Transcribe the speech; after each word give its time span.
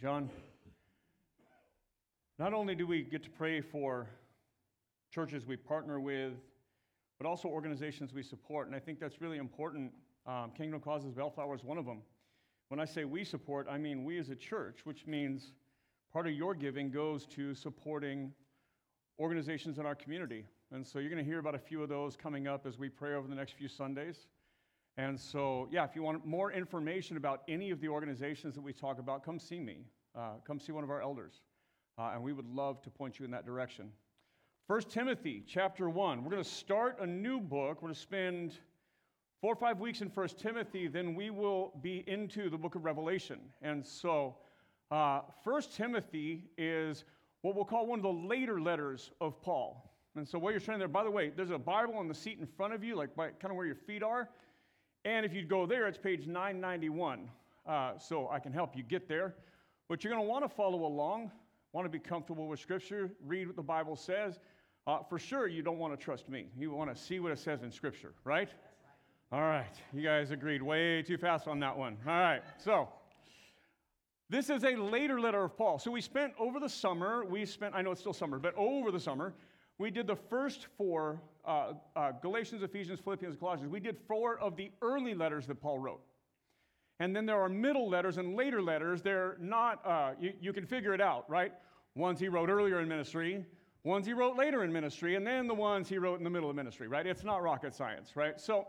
John, 0.00 0.30
not 2.38 2.54
only 2.54 2.74
do 2.74 2.86
we 2.86 3.02
get 3.02 3.22
to 3.24 3.28
pray 3.28 3.60
for 3.60 4.06
churches 5.10 5.46
we 5.46 5.58
partner 5.58 6.00
with, 6.00 6.32
but 7.18 7.26
also 7.26 7.48
organizations 7.48 8.14
we 8.14 8.22
support, 8.22 8.66
and 8.66 8.74
I 8.74 8.78
think 8.78 8.98
that's 8.98 9.20
really 9.20 9.36
important. 9.36 9.92
Um, 10.26 10.52
Kingdom 10.56 10.80
Causes 10.80 11.12
Bellflower 11.12 11.54
is 11.54 11.62
one 11.62 11.76
of 11.76 11.84
them. 11.84 12.00
When 12.68 12.80
I 12.80 12.86
say 12.86 13.04
we 13.04 13.24
support, 13.24 13.66
I 13.70 13.76
mean 13.76 14.02
we 14.02 14.18
as 14.18 14.30
a 14.30 14.34
church, 14.34 14.78
which 14.84 15.06
means 15.06 15.52
part 16.14 16.26
of 16.26 16.32
your 16.32 16.54
giving 16.54 16.90
goes 16.90 17.26
to 17.26 17.54
supporting 17.54 18.32
organizations 19.18 19.78
in 19.78 19.84
our 19.84 19.94
community. 19.94 20.46
And 20.72 20.86
so 20.86 20.98
you're 20.98 21.10
going 21.10 21.22
to 21.22 21.30
hear 21.30 21.40
about 21.40 21.54
a 21.54 21.58
few 21.58 21.82
of 21.82 21.90
those 21.90 22.16
coming 22.16 22.46
up 22.48 22.66
as 22.66 22.78
we 22.78 22.88
pray 22.88 23.16
over 23.16 23.28
the 23.28 23.34
next 23.34 23.52
few 23.52 23.68
Sundays. 23.68 24.28
And 25.00 25.18
so, 25.18 25.66
yeah, 25.72 25.84
if 25.84 25.96
you 25.96 26.02
want 26.02 26.26
more 26.26 26.52
information 26.52 27.16
about 27.16 27.40
any 27.48 27.70
of 27.70 27.80
the 27.80 27.88
organizations 27.88 28.54
that 28.54 28.60
we 28.60 28.74
talk 28.74 28.98
about, 28.98 29.24
come 29.24 29.38
see 29.38 29.58
me. 29.58 29.86
Uh, 30.14 30.32
come 30.46 30.60
see 30.60 30.72
one 30.72 30.84
of 30.84 30.90
our 30.90 31.00
elders. 31.00 31.40
Uh, 31.98 32.10
and 32.12 32.22
we 32.22 32.34
would 32.34 32.44
love 32.44 32.82
to 32.82 32.90
point 32.90 33.18
you 33.18 33.24
in 33.24 33.30
that 33.30 33.46
direction. 33.46 33.90
1 34.66 34.82
Timothy 34.90 35.42
chapter 35.46 35.88
1. 35.88 36.22
We're 36.22 36.30
going 36.30 36.44
to 36.44 36.48
start 36.48 36.98
a 37.00 37.06
new 37.06 37.40
book. 37.40 37.80
We're 37.80 37.88
going 37.88 37.94
to 37.94 37.98
spend 37.98 38.58
four 39.40 39.54
or 39.54 39.56
five 39.56 39.78
weeks 39.78 40.02
in 40.02 40.08
1 40.08 40.28
Timothy, 40.36 40.86
then 40.86 41.14
we 41.14 41.30
will 41.30 41.72
be 41.80 42.04
into 42.06 42.50
the 42.50 42.58
book 42.58 42.74
of 42.74 42.84
Revelation. 42.84 43.40
And 43.62 43.84
so, 43.86 44.36
uh, 44.90 45.22
1 45.44 45.62
Timothy 45.74 46.44
is 46.58 47.04
what 47.40 47.54
we'll 47.54 47.64
call 47.64 47.86
one 47.86 48.00
of 48.00 48.02
the 48.02 48.28
later 48.28 48.60
letters 48.60 49.12
of 49.22 49.40
Paul. 49.40 49.94
And 50.14 50.28
so, 50.28 50.38
while 50.38 50.50
you're 50.50 50.60
standing 50.60 50.80
there, 50.80 50.88
by 50.88 51.04
the 51.04 51.10
way, 51.10 51.32
there's 51.34 51.52
a 51.52 51.58
Bible 51.58 51.94
on 51.94 52.06
the 52.06 52.14
seat 52.14 52.38
in 52.38 52.46
front 52.46 52.74
of 52.74 52.84
you, 52.84 52.96
like 52.96 53.16
by 53.16 53.28
kind 53.28 53.50
of 53.50 53.56
where 53.56 53.64
your 53.64 53.76
feet 53.76 54.02
are. 54.02 54.28
And 55.04 55.24
if 55.24 55.32
you 55.32 55.44
go 55.44 55.66
there, 55.66 55.86
it's 55.86 55.98
page 55.98 56.26
991. 56.26 57.30
Uh, 57.66 57.92
so 57.98 58.28
I 58.28 58.38
can 58.38 58.52
help 58.52 58.76
you 58.76 58.82
get 58.82 59.08
there. 59.08 59.34
But 59.88 60.04
you're 60.04 60.12
going 60.12 60.24
to 60.24 60.28
want 60.28 60.44
to 60.44 60.48
follow 60.48 60.84
along, 60.84 61.30
want 61.72 61.84
to 61.84 61.90
be 61.90 61.98
comfortable 61.98 62.48
with 62.48 62.60
Scripture, 62.60 63.10
read 63.24 63.46
what 63.46 63.56
the 63.56 63.62
Bible 63.62 63.96
says. 63.96 64.38
Uh, 64.86 64.98
for 65.08 65.18
sure, 65.18 65.46
you 65.46 65.62
don't 65.62 65.78
want 65.78 65.98
to 65.98 66.02
trust 66.02 66.28
me. 66.28 66.46
You 66.56 66.70
want 66.70 66.94
to 66.94 67.00
see 67.00 67.20
what 67.20 67.32
it 67.32 67.38
says 67.38 67.62
in 67.62 67.70
Scripture, 67.70 68.12
right? 68.24 68.48
All 69.32 69.42
right. 69.42 69.72
You 69.92 70.02
guys 70.02 70.30
agreed 70.32 70.62
way 70.62 71.02
too 71.02 71.16
fast 71.16 71.48
on 71.48 71.60
that 71.60 71.76
one. 71.76 71.96
All 72.06 72.12
right. 72.12 72.42
So, 72.58 72.88
this 74.28 74.50
is 74.50 74.64
a 74.64 74.74
later 74.76 75.20
letter 75.20 75.44
of 75.44 75.56
Paul. 75.56 75.78
So, 75.78 75.90
we 75.90 76.00
spent 76.00 76.32
over 76.38 76.60
the 76.60 76.68
summer, 76.68 77.24
we 77.24 77.44
spent, 77.44 77.74
I 77.74 77.82
know 77.82 77.92
it's 77.92 78.00
still 78.00 78.12
summer, 78.12 78.38
but 78.38 78.54
over 78.56 78.90
the 78.90 79.00
summer, 79.00 79.34
we 79.80 79.90
did 79.90 80.06
the 80.06 80.16
first 80.16 80.66
four 80.76 81.22
uh, 81.46 81.72
uh, 81.96 82.12
Galatians, 82.20 82.62
Ephesians, 82.62 83.00
Philippians, 83.00 83.34
Colossians. 83.36 83.72
We 83.72 83.80
did 83.80 83.96
four 84.06 84.38
of 84.38 84.54
the 84.54 84.70
early 84.82 85.14
letters 85.14 85.46
that 85.46 85.62
Paul 85.62 85.78
wrote. 85.78 86.02
And 87.00 87.16
then 87.16 87.24
there 87.24 87.40
are 87.40 87.48
middle 87.48 87.88
letters 87.88 88.18
and 88.18 88.36
later 88.36 88.60
letters. 88.60 89.00
They're 89.00 89.38
not, 89.40 89.80
uh, 89.86 90.10
you, 90.20 90.34
you 90.38 90.52
can 90.52 90.66
figure 90.66 90.92
it 90.92 91.00
out, 91.00 91.28
right? 91.30 91.54
Ones 91.94 92.20
he 92.20 92.28
wrote 92.28 92.50
earlier 92.50 92.80
in 92.80 92.88
ministry, 92.88 93.42
ones 93.82 94.04
he 94.04 94.12
wrote 94.12 94.36
later 94.36 94.64
in 94.64 94.72
ministry, 94.72 95.16
and 95.16 95.26
then 95.26 95.46
the 95.46 95.54
ones 95.54 95.88
he 95.88 95.96
wrote 95.96 96.18
in 96.18 96.24
the 96.24 96.30
middle 96.30 96.50
of 96.50 96.56
ministry, 96.56 96.86
right? 96.86 97.06
It's 97.06 97.24
not 97.24 97.42
rocket 97.42 97.74
science, 97.74 98.14
right? 98.14 98.38
So, 98.38 98.68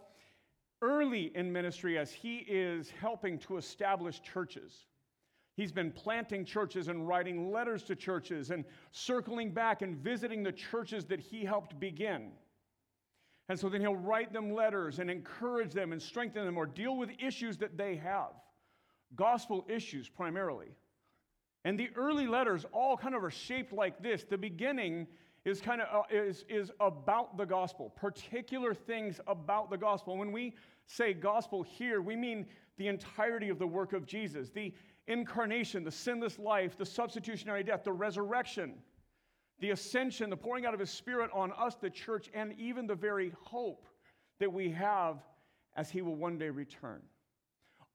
early 0.82 1.34
in 1.36 1.52
ministry, 1.52 1.98
as 1.98 2.14
he 2.14 2.38
is 2.48 2.90
helping 2.90 3.38
to 3.40 3.58
establish 3.58 4.22
churches, 4.22 4.86
He's 5.62 5.72
been 5.72 5.92
planting 5.92 6.44
churches 6.44 6.88
and 6.88 7.08
writing 7.08 7.52
letters 7.52 7.84
to 7.84 7.96
churches 7.96 8.50
and 8.50 8.66
circling 8.92 9.52
back 9.52 9.84
and 9.84 9.96
visiting 9.96 10.42
the 10.42 10.52
churches 10.52 11.06
that 11.06 11.20
he 11.20 11.46
helped 11.46 11.80
begin. 11.80 12.32
And 13.48 13.60
so 13.60 13.70
then 13.70 13.80
he'll 13.80 13.96
write 13.96 14.34
them 14.34 14.56
letters 14.56 14.98
and 14.98 15.08
encourage 15.08 15.72
them 15.72 15.92
and 15.92 16.02
strengthen 16.02 16.46
them 16.46 16.58
or 16.58 16.66
deal 16.66 16.98
with 16.98 17.12
issues 17.24 17.58
that 17.58 17.78
they 17.78 17.96
have, 17.98 18.32
gospel 19.16 19.64
issues 19.70 20.10
primarily. 20.10 20.70
And 21.64 21.80
the 21.80 21.92
early 21.96 22.26
letters 22.26 22.66
all 22.74 22.98
kind 22.98 23.14
of 23.14 23.24
are 23.24 23.30
shaped 23.30 23.72
like 23.72 24.02
this. 24.02 24.24
The 24.24 24.40
beginning 24.40 25.06
is 25.46 25.62
kind 25.62 25.82
of 25.82 25.88
uh, 25.94 26.04
is, 26.12 26.44
is 26.50 26.72
about 26.80 27.38
the 27.38 27.46
gospel, 27.46 27.92
particular 27.92 28.74
things 28.74 29.20
about 29.28 29.70
the 29.70 29.78
gospel. 29.78 30.18
When 30.18 30.32
we 30.32 30.56
say 30.88 31.14
gospel 31.14 31.62
here, 31.62 32.02
we 32.02 32.16
mean 32.16 32.48
the 32.78 32.88
entirety 32.88 33.50
of 33.50 33.60
the 33.60 33.68
work 33.68 33.94
of 33.94 34.08
Jesus, 34.08 34.50
the 34.50 34.74
incarnation, 35.12 35.84
the 35.84 35.92
sinless 35.92 36.40
life, 36.40 36.78
the 36.78 36.86
substitutionary 36.86 37.64
death, 37.64 37.84
the 37.84 37.92
resurrection, 37.92 38.74
the 39.60 39.72
ascension, 39.72 40.30
the 40.30 40.38
pouring 40.38 40.66
out 40.66 40.74
of 40.74 40.80
his 40.80 40.90
spirit 40.90 41.30
on 41.34 41.52
us, 41.54 41.76
the 41.76 41.90
church, 41.90 42.30
and 42.34 42.54
even 42.58 42.88
the 42.88 42.96
very 42.96 43.34
hope 43.44 43.86
that 44.40 44.52
we 44.52 44.72
have 44.72 45.18
as 45.76 45.90
he 45.90 46.02
will 46.02 46.16
one 46.16 46.38
day 46.38 46.50
return. 46.50 47.02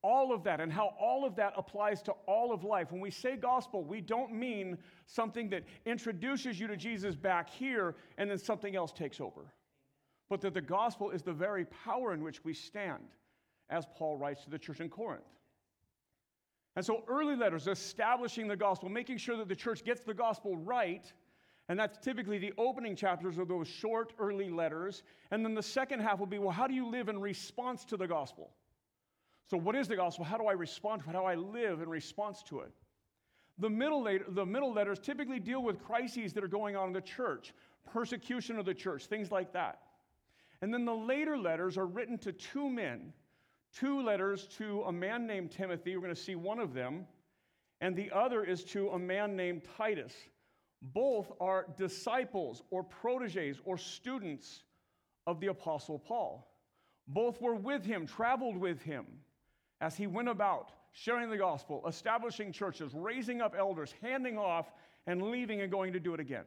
All 0.03 0.33
of 0.33 0.45
that 0.45 0.61
and 0.61 0.73
how 0.73 0.95
all 1.01 1.25
of 1.25 1.35
that 1.37 1.55
applies 1.57 2.03
to 2.03 2.13
all 2.27 2.53
of 2.53 2.63
life. 2.63 2.93
When 2.93 3.01
we 3.01 3.11
say 3.11 3.37
gospel, 3.37 3.83
we 3.83 4.01
don't 4.01 4.33
mean 4.33 4.79
something 5.07 5.49
that 5.51 5.65
introduces 5.85 6.61
you 6.61 6.69
to 6.69 6.77
Jesus 6.77 7.17
back 7.17 7.51
here 7.51 7.97
and 8.17 8.31
then 8.31 8.39
something 8.39 8.77
else 8.77 8.93
takes 8.93 9.21
over. 9.21 9.53
But 10.29 10.41
that 10.43 10.55
the 10.55 10.61
gospel 10.61 11.11
is 11.11 11.23
the 11.23 11.33
very 11.33 11.65
power 11.65 12.13
in 12.13 12.23
which 12.23 12.45
we 12.45 12.55
stand, 12.55 13.03
as 13.71 13.85
Paul 13.97 14.17
writes 14.17 14.45
to 14.45 14.51
the 14.51 14.59
church 14.59 14.81
in 14.81 14.89
Corinth. 14.89 15.25
And 16.77 16.85
so, 16.85 17.03
early 17.09 17.35
letters 17.35 17.67
establishing 17.67 18.47
the 18.47 18.57
gospel, 18.57 18.91
making 18.91 19.17
sure 19.17 19.37
that 19.39 19.49
the 19.49 19.57
church 19.57 19.83
gets 19.83 20.03
the 20.03 20.13
gospel 20.13 20.57
right. 20.57 21.11
And 21.69 21.79
that's 21.79 21.99
typically 21.99 22.39
the 22.39 22.53
opening 22.59 22.95
chapters 22.95 23.39
of 23.39 23.49
those 23.49 23.67
short 23.67 24.13
early 24.19 24.51
letters. 24.51 25.03
And 25.31 25.45
then 25.45 25.55
the 25.55 25.63
second 25.63 26.01
half 26.01 26.19
will 26.21 26.27
be 26.27 26.39
well, 26.39 26.51
how 26.51 26.67
do 26.67 26.75
you 26.75 26.87
live 26.87 27.09
in 27.09 27.19
response 27.19 27.85
to 27.87 27.97
the 27.97 28.07
gospel? 28.07 28.51
So, 29.51 29.57
what 29.57 29.75
is 29.75 29.89
the 29.89 29.97
gospel? 29.97 30.25
How 30.25 30.37
do 30.37 30.47
I 30.47 30.53
respond 30.53 31.03
to 31.03 31.09
it? 31.09 31.15
How 31.15 31.21
do 31.21 31.27
I 31.27 31.35
live 31.35 31.81
in 31.81 31.89
response 31.89 32.43
to 32.49 32.61
it? 32.61 32.73
The 33.59 33.71
middle, 33.71 34.03
later, 34.03 34.27
the 34.29 34.45
middle 34.45 34.73
letters 34.73 34.99
typically 34.99 35.41
deal 35.41 35.63
with 35.63 35.83
crises 35.83 36.35
that 36.35 36.45
are 36.45 36.49
going 36.49 36.77
on 36.77 36.89
in 36.89 36.93
the 36.93 37.01
church, 37.01 37.55
persecution 37.91 38.59
of 38.59 38.67
the 38.67 38.75
church, 38.75 39.07
things 39.07 39.31
like 39.31 39.53
that. 39.55 39.81
And 40.61 40.75
then 40.75 40.85
the 40.85 40.95
later 40.95 41.39
letters 41.39 41.79
are 41.79 41.87
written 41.87 42.19
to 42.19 42.33
two 42.33 42.69
men 42.69 43.15
two 43.79 44.03
letters 44.03 44.47
to 44.59 44.83
a 44.83 44.93
man 44.93 45.27
named 45.27 45.51
Timothy. 45.51 45.97
We're 45.97 46.03
going 46.03 46.15
to 46.15 46.21
see 46.21 46.35
one 46.35 46.59
of 46.59 46.73
them. 46.73 47.07
And 47.81 47.95
the 47.95 48.11
other 48.11 48.43
is 48.43 48.65
to 48.65 48.89
a 48.91 48.99
man 48.99 49.37
named 49.37 49.63
Titus. 49.77 50.13
Both 50.81 51.33
are 51.41 51.67
disciples 51.77 52.63
or 52.71 52.83
proteges 52.83 53.61
or 53.65 53.77
students 53.77 54.63
of 55.27 55.41
the 55.41 55.49
Apostle 55.49 55.99
Paul. 55.99 56.51
Both 57.09 57.41
were 57.41 57.55
with 57.55 57.85
him, 57.85 58.07
traveled 58.07 58.57
with 58.57 58.83
him 58.83 59.07
as 59.81 59.97
he 59.97 60.07
went 60.07 60.29
about 60.29 60.71
sharing 60.93 61.29
the 61.29 61.37
gospel, 61.37 61.85
establishing 61.87 62.51
churches, 62.53 62.93
raising 62.95 63.43
up 63.43 63.55
elders, 63.57 63.95
handing 64.01 64.39
off, 64.39 64.73
and 65.07 65.31
leaving 65.31 65.61
and 65.61 65.71
going 65.71 65.93
to 65.93 66.01
do 66.01 66.15
it 66.15 66.21
again. 66.21 66.45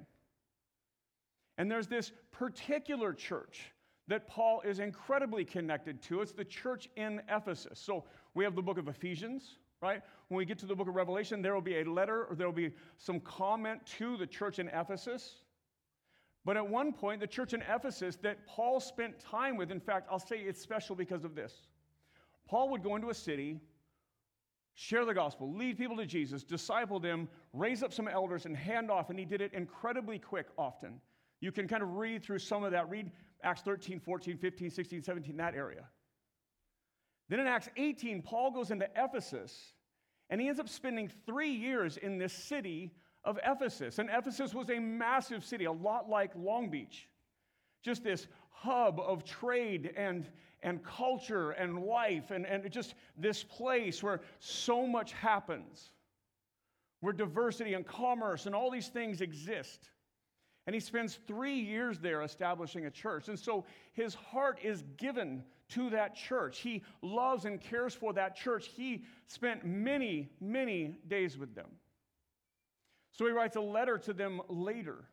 And 1.60 1.70
there's 1.70 1.88
this 1.88 2.12
particular 2.32 3.14
church 3.14 3.72
that 4.09 4.28
Paul 4.28 4.62
is 4.66 4.80
incredibly 4.80 5.46
connected 5.46 6.02
to. 6.03 6.22
It's 6.22 6.31
the 6.31 6.44
church 6.44 6.90
in 6.96 7.22
Ephesus. 7.30 7.80
So 7.80 8.03
we 8.34 8.44
have 8.44 8.56
the 8.56 8.62
book 8.62 8.80
of 8.80 8.88
Ephesians, 8.88 9.58
right? 9.81 10.02
When 10.28 10.38
we 10.38 10.46
get 10.46 10.58
to 10.59 10.66
the 10.66 10.75
book 10.75 10.88
of 10.88 10.96
Revelation, 10.96 11.42
there 11.42 11.53
will 11.53 11.62
be 11.62 11.80
a 11.80 11.84
letter 11.84 12.25
or 12.25 12.36
there 12.36 12.48
will 12.48 12.53
be 12.53 12.74
some 12.98 13.19
comment 13.19 13.86
to 13.98 14.18
the 14.18 14.25
church 14.25 14.58
in 14.58 14.68
Ephesus. 14.69 15.36
But 16.44 16.58
at 16.58 16.68
one 16.68 16.92
point, 16.92 17.22
the 17.22 17.28
church 17.28 17.53
in 17.53 17.62
Ephesus 17.62 18.16
that 18.24 18.46
Paul 18.48 18.80
spent 18.80 19.19
time 19.19 19.56
with, 19.58 19.72
in 19.72 19.80
fact, 19.80 20.08
I'll 20.12 20.19
say 20.19 20.38
it's 20.38 20.59
special 20.59 20.96
because 20.96 21.24
of 21.24 21.36
this. 21.36 21.68
Paul 22.48 22.69
would 22.69 22.81
go 22.81 22.96
into 22.96 23.09
a 23.09 23.14
city, 23.14 23.59
share 24.74 25.06
the 25.06 25.14
gospel, 25.14 25.53
lead 25.53 25.78
people 25.78 25.98
to 25.98 26.06
Jesus, 26.08 26.44
disciple 26.44 27.00
them, 27.00 27.30
raise 27.53 27.84
up 27.84 27.94
some 27.94 28.08
elders, 28.08 28.48
and 28.48 28.58
hand 28.58 28.90
off. 28.90 29.12
And 29.12 29.19
he 29.19 29.25
did 29.25 29.42
it 29.42 29.53
incredibly 29.53 30.18
quick 30.18 30.48
often. 30.58 31.00
You 31.42 31.52
can 31.52 31.68
kind 31.68 31.84
of 31.84 31.98
read 31.98 32.24
through 32.24 32.40
some 32.40 32.64
of 32.64 32.72
that. 32.72 32.90
Read 32.90 33.12
Acts 33.44 33.62
13, 33.62 34.00
14, 34.00 34.38
15, 34.38 34.70
16, 34.70 35.04
17, 35.04 35.38
that 35.38 35.56
area. 35.56 35.86
Then 37.30 37.40
in 37.40 37.48
Acts 37.48 37.69
18, 37.78 38.22
Paul 38.22 38.52
goes 38.52 38.72
into 38.72 38.88
Ephesus 38.96 39.74
and 40.30 40.40
he 40.40 40.48
ends 40.48 40.60
up 40.60 40.69
spending 40.69 41.10
three 41.25 41.52
years 41.52 41.98
in 41.98 42.18
this 42.18 42.34
city 42.34 42.92
of 43.24 43.40
Ephesus. 43.44 44.00
And 44.00 44.10
Ephesus 44.12 44.54
was 44.54 44.69
a 44.69 44.80
massive 44.80 45.44
city, 45.44 45.66
a 45.66 45.72
lot 45.72 46.10
like 46.10 46.31
Long 46.36 46.69
Beach. 46.69 47.08
Just 47.81 48.04
this 48.04 48.28
hub 48.50 49.00
of 49.00 49.24
trade 49.24 49.94
and, 49.96 50.28
and 50.62 50.84
culture 50.84 51.52
and 51.52 51.84
life, 51.84 52.31
and, 52.31 52.46
and 52.46 52.69
just 52.72 52.96
this 53.18 53.44
place 53.44 54.04
where 54.04 54.22
so 54.40 54.86
much 54.86 55.13
happens, 55.13 55.92
where 57.00 57.13
diversity 57.13 57.74
and 57.74 57.86
commerce 57.86 58.46
and 58.46 58.54
all 58.54 58.69
these 58.69 58.90
things 58.90 59.22
exist. 59.22 59.90
And 60.69 60.75
he 60.75 60.80
spends 60.80 61.18
three 61.25 61.56
years 61.56 61.98
there 61.98 62.21
establishing 62.21 62.86
a 62.86 62.92
church. 62.92 63.27
And 63.27 63.39
so 63.39 63.66
his 63.94 64.13
heart 64.13 64.60
is 64.62 64.83
given 64.98 65.44
to 65.69 65.89
that 65.89 66.13
church. 66.13 66.60
He 66.60 66.83
loves 67.01 67.45
and 67.45 67.60
cares 67.60 67.95
for 67.95 68.13
that 68.13 68.36
church. 68.36 68.68
He 68.68 69.04
spent 69.25 69.66
many, 69.66 70.30
many 70.39 71.00
days 71.07 71.39
with 71.39 71.56
them. 71.56 71.71
So 73.13 73.25
he 73.25 73.31
writes 73.31 73.56
a 73.56 73.62
letter 73.62 73.98
to 73.98 74.13
them 74.13 74.44
later. 74.48 75.06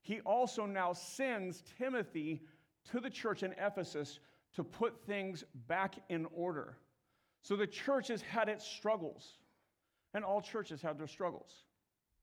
He 0.00 0.20
also 0.20 0.64
now 0.64 0.94
sends 0.94 1.62
Timothy 1.76 2.40
to 2.90 2.98
the 2.98 3.10
church 3.10 3.42
in 3.42 3.54
Ephesus 3.58 4.20
to 4.54 4.64
put 4.64 5.04
things 5.04 5.44
back 5.66 5.96
in 6.08 6.26
order. 6.34 6.78
So 7.42 7.56
the 7.56 7.66
church 7.66 8.08
has 8.08 8.22
had 8.22 8.48
its 8.48 8.66
struggles. 8.66 9.36
And 10.14 10.24
all 10.24 10.40
churches 10.40 10.80
have 10.80 10.96
their 10.96 11.06
struggles, 11.06 11.52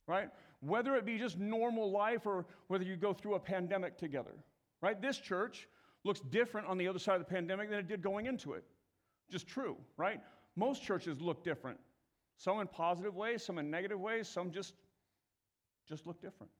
right? 0.08 0.32
Whether 0.66 0.96
it 0.96 1.06
be 1.06 1.18
just 1.18 1.38
normal 1.38 1.92
life 1.92 2.26
or 2.26 2.46
whether 2.68 2.84
you 2.84 2.96
go 2.96 3.14
through 3.14 3.36
a 3.36 3.40
pandemic 3.40 3.98
together, 3.98 4.34
right? 4.82 5.02
This 5.02 5.18
church 5.18 5.68
looks 6.04 6.20
different 6.20 6.68
on 6.68 6.78
the 6.78 6.88
other 6.88 7.00
side 7.00 7.16
of 7.16 7.28
the 7.28 7.34
pandemic 7.34 7.70
than 7.70 7.80
it 7.80 7.88
did 7.88 8.02
going 8.02 8.26
into 8.26 8.54
it. 8.54 8.64
Just 9.32 9.48
true, 9.48 9.78
right? 9.98 10.22
Most 10.56 10.84
churches 10.84 11.20
look 11.20 11.44
different. 11.44 11.80
Some 12.38 12.60
in 12.60 12.68
positive 12.68 13.16
ways, 13.16 13.44
some 13.44 13.58
in 13.58 13.70
negative 13.70 14.00
ways, 14.00 14.28
some 14.28 14.52
just 14.52 14.74
just 15.88 16.08
look 16.08 16.22
different. 16.22 16.52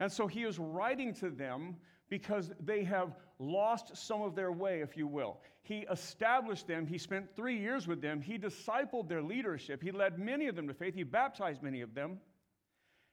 And 0.00 0.10
so 0.10 0.26
he 0.26 0.44
is 0.44 0.58
writing 0.58 1.14
to 1.16 1.30
them 1.30 1.76
because 2.08 2.52
they 2.60 2.84
have 2.84 3.14
lost 3.38 3.96
some 3.96 4.22
of 4.22 4.34
their 4.34 4.52
way, 4.52 4.80
if 4.80 4.96
you 4.96 5.06
will. 5.06 5.38
He 5.62 5.86
established 5.90 6.66
them, 6.66 6.86
he 6.86 6.98
spent 6.98 7.34
three 7.34 7.58
years 7.58 7.86
with 7.86 8.00
them, 8.00 8.20
he 8.20 8.38
discipled 8.38 9.08
their 9.08 9.22
leadership, 9.22 9.82
he 9.82 9.90
led 9.90 10.18
many 10.18 10.46
of 10.46 10.56
them 10.56 10.68
to 10.68 10.74
faith, 10.74 10.94
he 10.94 11.02
baptized 11.02 11.62
many 11.62 11.80
of 11.80 11.94
them. 11.94 12.18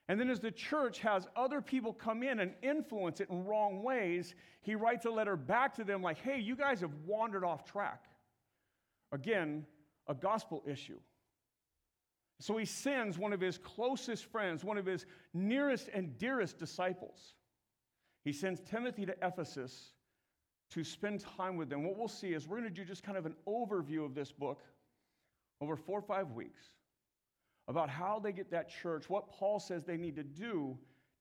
And 0.08 0.18
then, 0.18 0.30
as 0.30 0.40
the 0.40 0.50
church 0.50 0.98
has 1.00 1.28
other 1.36 1.60
people 1.60 1.92
come 1.92 2.22
in 2.22 2.40
and 2.40 2.54
influence 2.62 3.20
it 3.20 3.30
in 3.30 3.44
wrong 3.44 3.82
ways, 3.82 4.34
he 4.60 4.74
writes 4.74 5.06
a 5.06 5.10
letter 5.10 5.36
back 5.36 5.74
to 5.76 5.84
them 5.84 6.02
like, 6.02 6.18
hey, 6.18 6.40
you 6.40 6.56
guys 6.56 6.80
have 6.80 6.92
wandered 7.06 7.44
off 7.44 7.64
track. 7.64 8.04
Again, 9.12 9.64
a 10.08 10.14
gospel 10.14 10.62
issue. 10.66 10.98
So 12.40 12.56
he 12.56 12.64
sends 12.64 13.16
one 13.18 13.32
of 13.32 13.40
his 13.40 13.56
closest 13.56 14.24
friends, 14.24 14.64
one 14.64 14.76
of 14.76 14.86
his 14.86 15.06
nearest 15.32 15.88
and 15.94 16.18
dearest 16.18 16.58
disciples. 16.58 17.34
He 18.24 18.32
sends 18.32 18.60
Timothy 18.60 19.06
to 19.06 19.14
Ephesus 19.22 19.92
to 20.70 20.82
spend 20.82 21.20
time 21.20 21.56
with 21.56 21.68
them. 21.68 21.84
What 21.84 21.96
we'll 21.96 22.08
see 22.08 22.32
is 22.32 22.48
we're 22.48 22.58
going 22.58 22.68
to 22.68 22.74
do 22.74 22.84
just 22.84 23.04
kind 23.04 23.16
of 23.16 23.26
an 23.26 23.36
overview 23.46 24.04
of 24.04 24.14
this 24.14 24.32
book 24.32 24.62
over 25.60 25.76
four 25.76 26.00
or 26.00 26.02
five 26.02 26.32
weeks 26.32 26.70
about 27.68 27.88
how 27.88 28.18
they 28.18 28.32
get 28.32 28.50
that 28.50 28.68
church, 28.68 29.08
what 29.08 29.30
Paul 29.30 29.60
says 29.60 29.84
they 29.84 29.96
need 29.96 30.16
to 30.16 30.22
do 30.22 30.76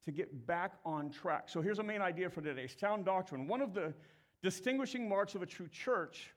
to 0.05 0.11
get 0.11 0.47
back 0.47 0.73
on 0.85 1.11
track. 1.11 1.47
So 1.47 1.61
here's 1.61 1.79
a 1.79 1.83
main 1.83 2.01
idea 2.01 2.29
for 2.29 2.41
today 2.41 2.67
sound 2.67 3.05
doctrine. 3.05 3.47
One 3.47 3.61
of 3.61 3.73
the 3.73 3.93
distinguishing 4.41 5.07
marks 5.07 5.35
of 5.35 5.41
a 5.41 5.45
true 5.45 5.67
church 5.67 6.33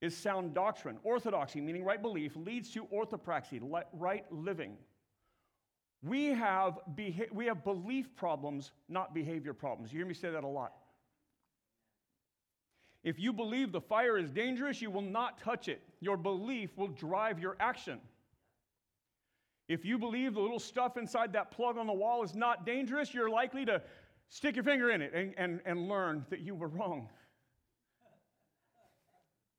is 0.00 0.16
sound 0.16 0.54
doctrine. 0.54 0.98
Orthodoxy, 1.02 1.60
meaning 1.60 1.84
right 1.84 2.00
belief, 2.00 2.36
leads 2.36 2.70
to 2.72 2.84
orthopraxy, 2.86 3.60
right 3.92 4.24
living. 4.30 4.76
We 6.02 6.26
have, 6.26 6.78
beha- 6.94 7.32
we 7.32 7.46
have 7.46 7.64
belief 7.64 8.14
problems, 8.14 8.72
not 8.88 9.14
behavior 9.14 9.54
problems. 9.54 9.92
You 9.92 9.98
hear 9.98 10.06
me 10.06 10.14
say 10.14 10.30
that 10.30 10.44
a 10.44 10.48
lot. 10.48 10.72
If 13.02 13.18
you 13.18 13.32
believe 13.32 13.72
the 13.72 13.80
fire 13.80 14.18
is 14.18 14.30
dangerous, 14.30 14.82
you 14.82 14.90
will 14.90 15.00
not 15.00 15.38
touch 15.38 15.68
it. 15.68 15.80
Your 16.00 16.16
belief 16.16 16.76
will 16.76 16.88
drive 16.88 17.38
your 17.38 17.56
action. 17.60 18.00
If 19.68 19.84
you 19.84 19.98
believe 19.98 20.34
the 20.34 20.40
little 20.40 20.60
stuff 20.60 20.96
inside 20.96 21.32
that 21.32 21.50
plug 21.50 21.76
on 21.76 21.86
the 21.86 21.92
wall 21.92 22.22
is 22.22 22.34
not 22.34 22.64
dangerous, 22.64 23.12
you're 23.12 23.30
likely 23.30 23.64
to 23.64 23.82
stick 24.28 24.54
your 24.54 24.64
finger 24.64 24.90
in 24.90 25.02
it 25.02 25.12
and, 25.12 25.34
and, 25.36 25.60
and 25.66 25.88
learn 25.88 26.24
that 26.30 26.40
you 26.40 26.54
were 26.54 26.68
wrong. 26.68 27.08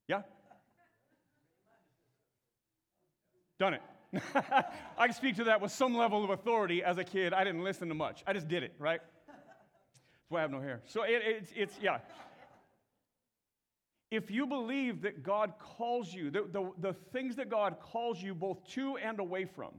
Yeah? 0.10 0.22
Done 3.60 3.74
it. 3.74 3.82
I 4.98 5.08
can 5.08 5.14
speak 5.14 5.36
to 5.36 5.44
that 5.44 5.60
with 5.60 5.74
some 5.74 5.98
level 5.98 6.24
of 6.24 6.30
authority 6.30 6.82
as 6.82 6.98
a 6.98 7.04
kid. 7.04 7.34
I 7.34 7.44
didn't 7.44 7.62
listen 7.62 7.90
to 7.90 7.94
much. 7.94 8.24
I 8.26 8.32
just 8.32 8.48
did 8.48 8.64
it, 8.64 8.74
right? 8.80 9.02
That's 9.28 10.30
why 10.30 10.40
I 10.40 10.42
have 10.44 10.52
no 10.52 10.62
hair. 10.62 10.82
So 10.86 11.04
it, 11.04 11.22
it's, 11.26 11.52
it's, 11.58 11.76
yeah. 11.82 11.98
If 14.10 14.32
you 14.32 14.48
believe 14.48 15.02
that 15.02 15.24
God 15.24 15.56
calls 15.60 16.14
you, 16.14 16.32
the, 16.32 16.46
the, 16.50 16.72
the 16.80 16.94
things 17.12 17.36
that 17.36 17.50
God 17.50 17.82
calls 17.82 18.24
you 18.24 18.34
both 18.34 18.66
to 18.70 18.96
and 18.96 19.20
away 19.20 19.44
from 19.44 19.72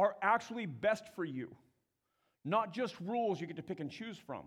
are 0.00 0.16
actually 0.22 0.66
best 0.66 1.14
for 1.14 1.24
you, 1.24 1.54
not 2.44 2.72
just 2.72 2.98
rules 3.00 3.40
you 3.40 3.46
get 3.46 3.56
to 3.56 3.62
pick 3.62 3.80
and 3.80 3.90
choose 3.90 4.16
from. 4.16 4.44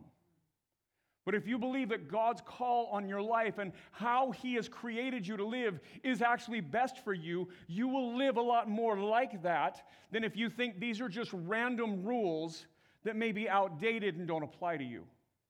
But 1.25 1.35
if 1.35 1.47
you 1.47 1.57
believe 1.57 1.89
that 1.89 2.09
God's 2.09 2.41
call 2.41 2.87
on 2.87 3.07
your 3.07 3.21
life 3.21 3.57
and 3.57 3.71
how 3.91 4.31
He 4.31 4.55
has 4.55 4.67
created 4.67 5.25
you 5.25 5.37
to 5.37 5.45
live 5.45 5.79
is 6.03 6.21
actually 6.21 6.59
best 6.59 7.03
for 7.03 7.13
you, 7.13 7.47
you 7.67 7.87
will 7.87 8.17
live 8.17 8.35
a 8.35 8.41
lot 8.41 8.67
more 8.67 8.97
like 8.97 9.41
that 9.43 9.87
than 10.11 10.23
if 10.23 10.35
you 10.35 10.49
think 10.49 10.79
these 10.79 10.99
are 10.99 11.07
just 11.07 11.31
random 11.31 12.03
rules 12.03 12.65
that 13.05 13.15
may 13.15 13.31
be 13.31 13.47
outdated 13.47 14.17
and 14.17 14.27
don't 14.27 14.43
apply 14.43 14.75
to 14.77 14.83
you. 14.83 15.03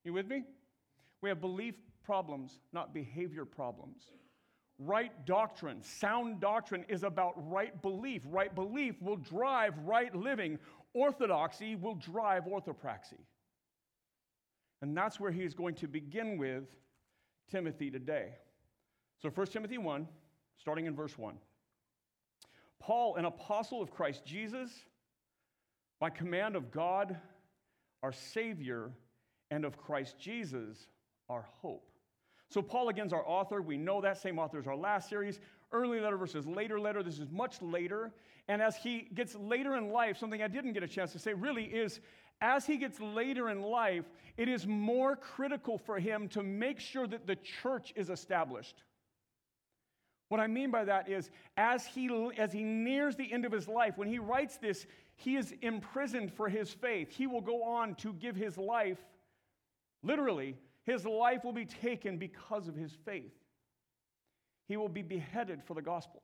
You 0.03 0.13
with 0.13 0.27
me? 0.27 0.43
We 1.21 1.29
have 1.29 1.41
belief 1.41 1.75
problems, 2.03 2.59
not 2.71 2.93
behavior 2.93 3.45
problems. 3.45 4.03
Right 4.85 5.25
doctrine, 5.25 5.81
sound 5.81 6.39
doctrine 6.39 6.83
is 6.89 7.03
about 7.03 7.33
right 7.49 7.79
belief. 7.81 8.23
Right 8.25 8.53
belief 8.53 9.01
will 9.01 9.15
drive 9.15 9.77
right 9.85 10.13
living. 10.13 10.59
Orthodoxy 10.93 11.75
will 11.75 11.95
drive 11.95 12.43
orthopraxy. 12.45 13.19
And 14.81 14.97
that's 14.97 15.19
where 15.19 15.31
he's 15.31 15.53
going 15.53 15.75
to 15.75 15.87
begin 15.87 16.37
with 16.37 16.65
Timothy 17.49 17.89
today. 17.89 18.33
So 19.21 19.29
1 19.29 19.47
Timothy 19.47 19.77
1, 19.77 20.07
starting 20.57 20.85
in 20.85 20.95
verse 20.95 21.17
1. 21.17 21.35
Paul, 22.81 23.15
an 23.15 23.23
apostle 23.23 23.81
of 23.81 23.91
Christ 23.91 24.25
Jesus, 24.25 24.69
by 26.01 26.09
command 26.09 26.57
of 26.57 26.71
God, 26.71 27.17
our 28.01 28.11
Savior, 28.11 28.91
and 29.49 29.63
of 29.63 29.77
Christ 29.77 30.19
Jesus, 30.19 30.87
our 31.29 31.45
hope. 31.61 31.92
So, 32.53 32.61
Paul, 32.61 32.89
again, 32.89 33.07
is 33.07 33.13
our 33.13 33.27
author. 33.27 33.63
We 33.63 33.77
know 33.77 33.99
that 34.01 34.19
same 34.19 34.37
author 34.37 34.59
as 34.59 34.67
our 34.67 34.75
last 34.75 35.09
series. 35.09 35.39
Early 35.71 35.99
letter 35.99 36.17
versus 36.17 36.45
later 36.45 36.79
letter. 36.79 37.01
This 37.01 37.17
is 37.17 37.31
much 37.31 37.59
later. 37.63 38.11
And 38.47 38.61
as 38.61 38.75
he 38.75 39.09
gets 39.15 39.33
later 39.33 39.75
in 39.75 39.89
life, 39.89 40.19
something 40.19 40.39
I 40.39 40.47
didn't 40.47 40.73
get 40.73 40.83
a 40.83 40.87
chance 40.87 41.13
to 41.13 41.19
say 41.19 41.33
really 41.33 41.63
is 41.63 41.99
as 42.41 42.67
he 42.67 42.77
gets 42.77 42.99
later 42.99 43.49
in 43.49 43.63
life, 43.63 44.05
it 44.37 44.47
is 44.47 44.67
more 44.67 45.15
critical 45.15 45.79
for 45.79 45.97
him 45.97 46.27
to 46.29 46.43
make 46.43 46.79
sure 46.79 47.07
that 47.07 47.25
the 47.25 47.37
church 47.37 47.91
is 47.95 48.11
established. 48.11 48.83
What 50.29 50.39
I 50.39 50.45
mean 50.45 50.69
by 50.69 50.85
that 50.85 51.09
is, 51.09 51.31
as 51.57 51.87
he, 51.87 52.07
as 52.37 52.53
he 52.53 52.63
nears 52.63 53.15
the 53.15 53.33
end 53.33 53.45
of 53.45 53.51
his 53.51 53.67
life, 53.67 53.97
when 53.97 54.07
he 54.07 54.19
writes 54.19 54.57
this, 54.57 54.85
he 55.15 55.37
is 55.37 55.55
imprisoned 55.63 56.31
for 56.31 56.49
his 56.49 56.71
faith. 56.71 57.09
He 57.09 57.25
will 57.25 57.41
go 57.41 57.63
on 57.63 57.95
to 57.95 58.13
give 58.13 58.35
his 58.35 58.59
life, 58.59 58.99
literally, 60.03 60.55
his 60.85 61.05
life 61.05 61.43
will 61.43 61.53
be 61.53 61.65
taken 61.65 62.17
because 62.17 62.67
of 62.67 62.75
his 62.75 62.91
faith. 63.05 63.33
He 64.67 64.77
will 64.77 64.89
be 64.89 65.01
beheaded 65.01 65.63
for 65.63 65.73
the 65.73 65.81
gospel. 65.81 66.23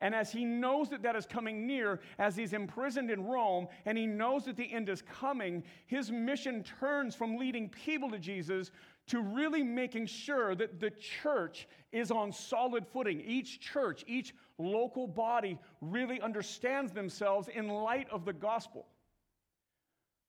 And 0.00 0.14
as 0.14 0.30
he 0.30 0.44
knows 0.44 0.90
that 0.90 1.02
that 1.02 1.16
is 1.16 1.24
coming 1.24 1.66
near, 1.66 2.00
as 2.18 2.36
he's 2.36 2.52
imprisoned 2.52 3.10
in 3.10 3.24
Rome, 3.24 3.68
and 3.86 3.96
he 3.96 4.06
knows 4.06 4.44
that 4.44 4.56
the 4.56 4.70
end 4.70 4.88
is 4.88 5.02
coming, 5.02 5.62
his 5.86 6.10
mission 6.10 6.62
turns 6.62 7.14
from 7.14 7.36
leading 7.36 7.68
people 7.70 8.10
to 8.10 8.18
Jesus 8.18 8.70
to 9.06 9.20
really 9.20 9.62
making 9.62 10.06
sure 10.06 10.54
that 10.56 10.80
the 10.80 10.90
church 10.90 11.68
is 11.92 12.10
on 12.10 12.32
solid 12.32 12.86
footing. 12.86 13.20
Each 13.20 13.60
church, 13.60 14.04
each 14.06 14.34
local 14.58 15.06
body 15.06 15.58
really 15.80 16.20
understands 16.20 16.92
themselves 16.92 17.48
in 17.48 17.68
light 17.68 18.08
of 18.10 18.24
the 18.24 18.32
gospel 18.32 18.86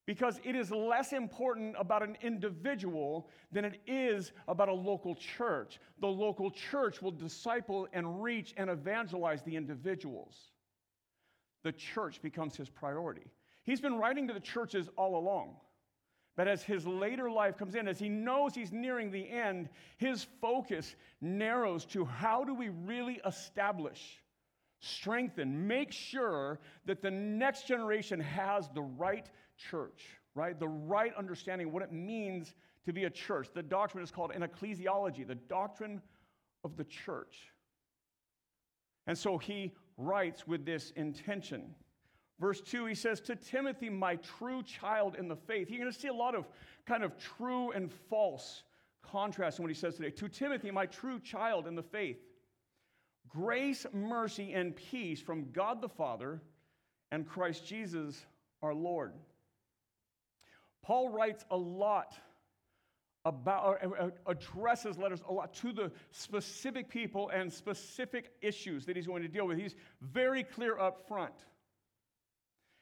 because 0.06 0.40
it 0.44 0.56
is 0.56 0.70
less 0.72 1.14
important 1.14 1.76
about 1.80 2.04
an 2.04 2.18
individual 2.22 3.30
than 3.52 3.66
it 3.66 3.82
is 3.88 4.32
about 4.48 4.70
a 4.70 4.74
local 4.74 5.16
church. 5.16 5.80
The 6.00 6.08
local 6.08 6.52
church 6.52 7.02
will 7.02 7.12
disciple 7.12 7.88
and 7.92 8.22
reach 8.22 8.54
and 8.58 8.70
evangelize 8.70 9.42
the 9.42 9.56
individuals. 9.56 10.36
The 11.64 11.72
church 11.72 12.22
becomes 12.22 12.56
his 12.56 12.70
priority. 12.70 13.26
He's 13.64 13.82
been 13.82 13.98
writing 13.98 14.28
to 14.28 14.34
the 14.34 14.40
churches 14.40 14.90
all 14.96 15.18
along. 15.18 15.56
But 16.36 16.48
as 16.48 16.62
his 16.62 16.86
later 16.86 17.32
life 17.32 17.58
comes 17.58 17.76
in, 17.76 17.88
as 17.88 17.98
he 17.98 18.10
knows 18.10 18.54
he's 18.54 18.74
nearing 18.74 19.10
the 19.10 19.28
end, 19.28 19.70
his 19.98 20.28
focus 20.42 20.96
narrows 21.22 21.86
to 21.86 22.04
how 22.06 22.44
do 22.44 22.54
we 22.54 22.70
really 22.70 23.22
establish, 23.26 24.22
strengthen, 24.82 25.66
make 25.66 25.94
sure 25.94 26.60
that 26.86 27.02
the 27.02 27.10
next 27.10 27.68
generation 27.68 28.20
has 28.20 28.70
the 28.74 28.82
right 28.82 29.28
church, 29.58 30.04
right? 30.34 30.60
The 30.60 30.68
right 30.68 31.14
understanding 31.16 31.68
of 31.68 31.74
what 31.74 31.84
it 31.84 31.92
means 31.92 32.54
to 32.86 32.94
be 32.94 33.06
a 33.06 33.10
church. 33.10 33.50
The 33.54 33.64
doctrine 33.64 34.04
is 34.04 34.12
called 34.12 34.32
an 34.32 34.42
ecclesiology, 34.42 35.28
the 35.28 35.36
doctrine 35.36 36.02
of 36.64 36.78
the 36.78 36.84
church. 36.84 37.52
And 39.08 39.18
so 39.18 39.38
he 39.38 39.74
writes 39.98 40.48
with 40.48 40.66
this 40.66 40.92
intention. 40.92 41.76
Verse 42.40 42.60
2, 42.62 42.86
he 42.86 42.96
says, 42.96 43.22
To 43.22 43.36
Timothy, 43.36 43.90
my 43.90 44.18
true 44.18 44.62
child 44.64 45.16
in 45.16 45.28
the 45.28 45.36
faith. 45.36 45.70
You're 45.70 45.80
going 45.80 45.92
to 45.92 45.98
see 45.98 46.10
a 46.10 46.14
lot 46.14 46.36
of 46.36 46.46
kind 46.86 47.04
of 47.04 47.18
true 47.18 47.72
and 47.72 47.92
false 48.10 48.64
contrast 49.02 49.60
in 49.60 49.64
what 49.64 49.70
he 49.70 49.80
says 49.80 49.96
today. 49.96 50.10
To 50.12 50.28
Timothy, 50.28 50.72
my 50.72 50.86
true 50.86 51.20
child 51.20 51.68
in 51.68 51.76
the 51.76 51.84
faith. 51.84 52.18
Grace, 53.30 53.86
mercy, 53.94 54.54
and 54.54 54.76
peace 54.76 55.22
from 55.22 55.52
God 55.52 55.82
the 55.82 55.90
Father 55.90 56.42
and 57.12 57.28
Christ 57.28 57.66
Jesus 57.66 58.26
our 58.62 58.74
Lord. 58.74 59.14
Paul 60.86 61.10
writes 61.10 61.44
a 61.50 61.58
lot 61.58 62.14
about 63.26 63.80
uh, 63.84 64.10
addresses 64.28 65.00
letters 65.00 65.24
a 65.28 65.34
lot 65.34 65.52
to 65.56 65.74
the 65.74 65.92
specific 66.12 66.90
people 66.90 67.30
and 67.30 67.52
specific 67.52 68.34
issues 68.40 68.86
that 68.86 68.96
he's 68.96 69.08
going 69.08 69.24
to 69.24 69.28
deal 69.28 69.48
with. 69.48 69.58
He's 69.58 69.74
very 70.02 70.44
clear 70.44 70.78
up 70.78 71.08
front. 71.08 71.34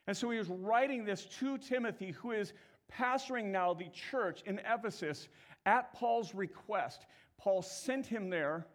And 0.05 0.17
so 0.17 0.29
he 0.31 0.37
is 0.37 0.49
writing 0.49 1.05
this 1.05 1.25
to 1.39 1.57
Timothy, 1.57 2.11
who 2.11 2.31
is 2.31 2.51
pastoring 2.91 3.45
now 3.45 3.73
the 3.73 3.87
church 4.11 4.41
in 4.45 4.59
Ephesus 4.69 5.29
at 5.65 5.93
Paul's 5.93 6.35
request. 6.35 7.05
Paul 7.37 7.61
sent 7.61 8.05
him 8.05 8.29
there 8.29 8.67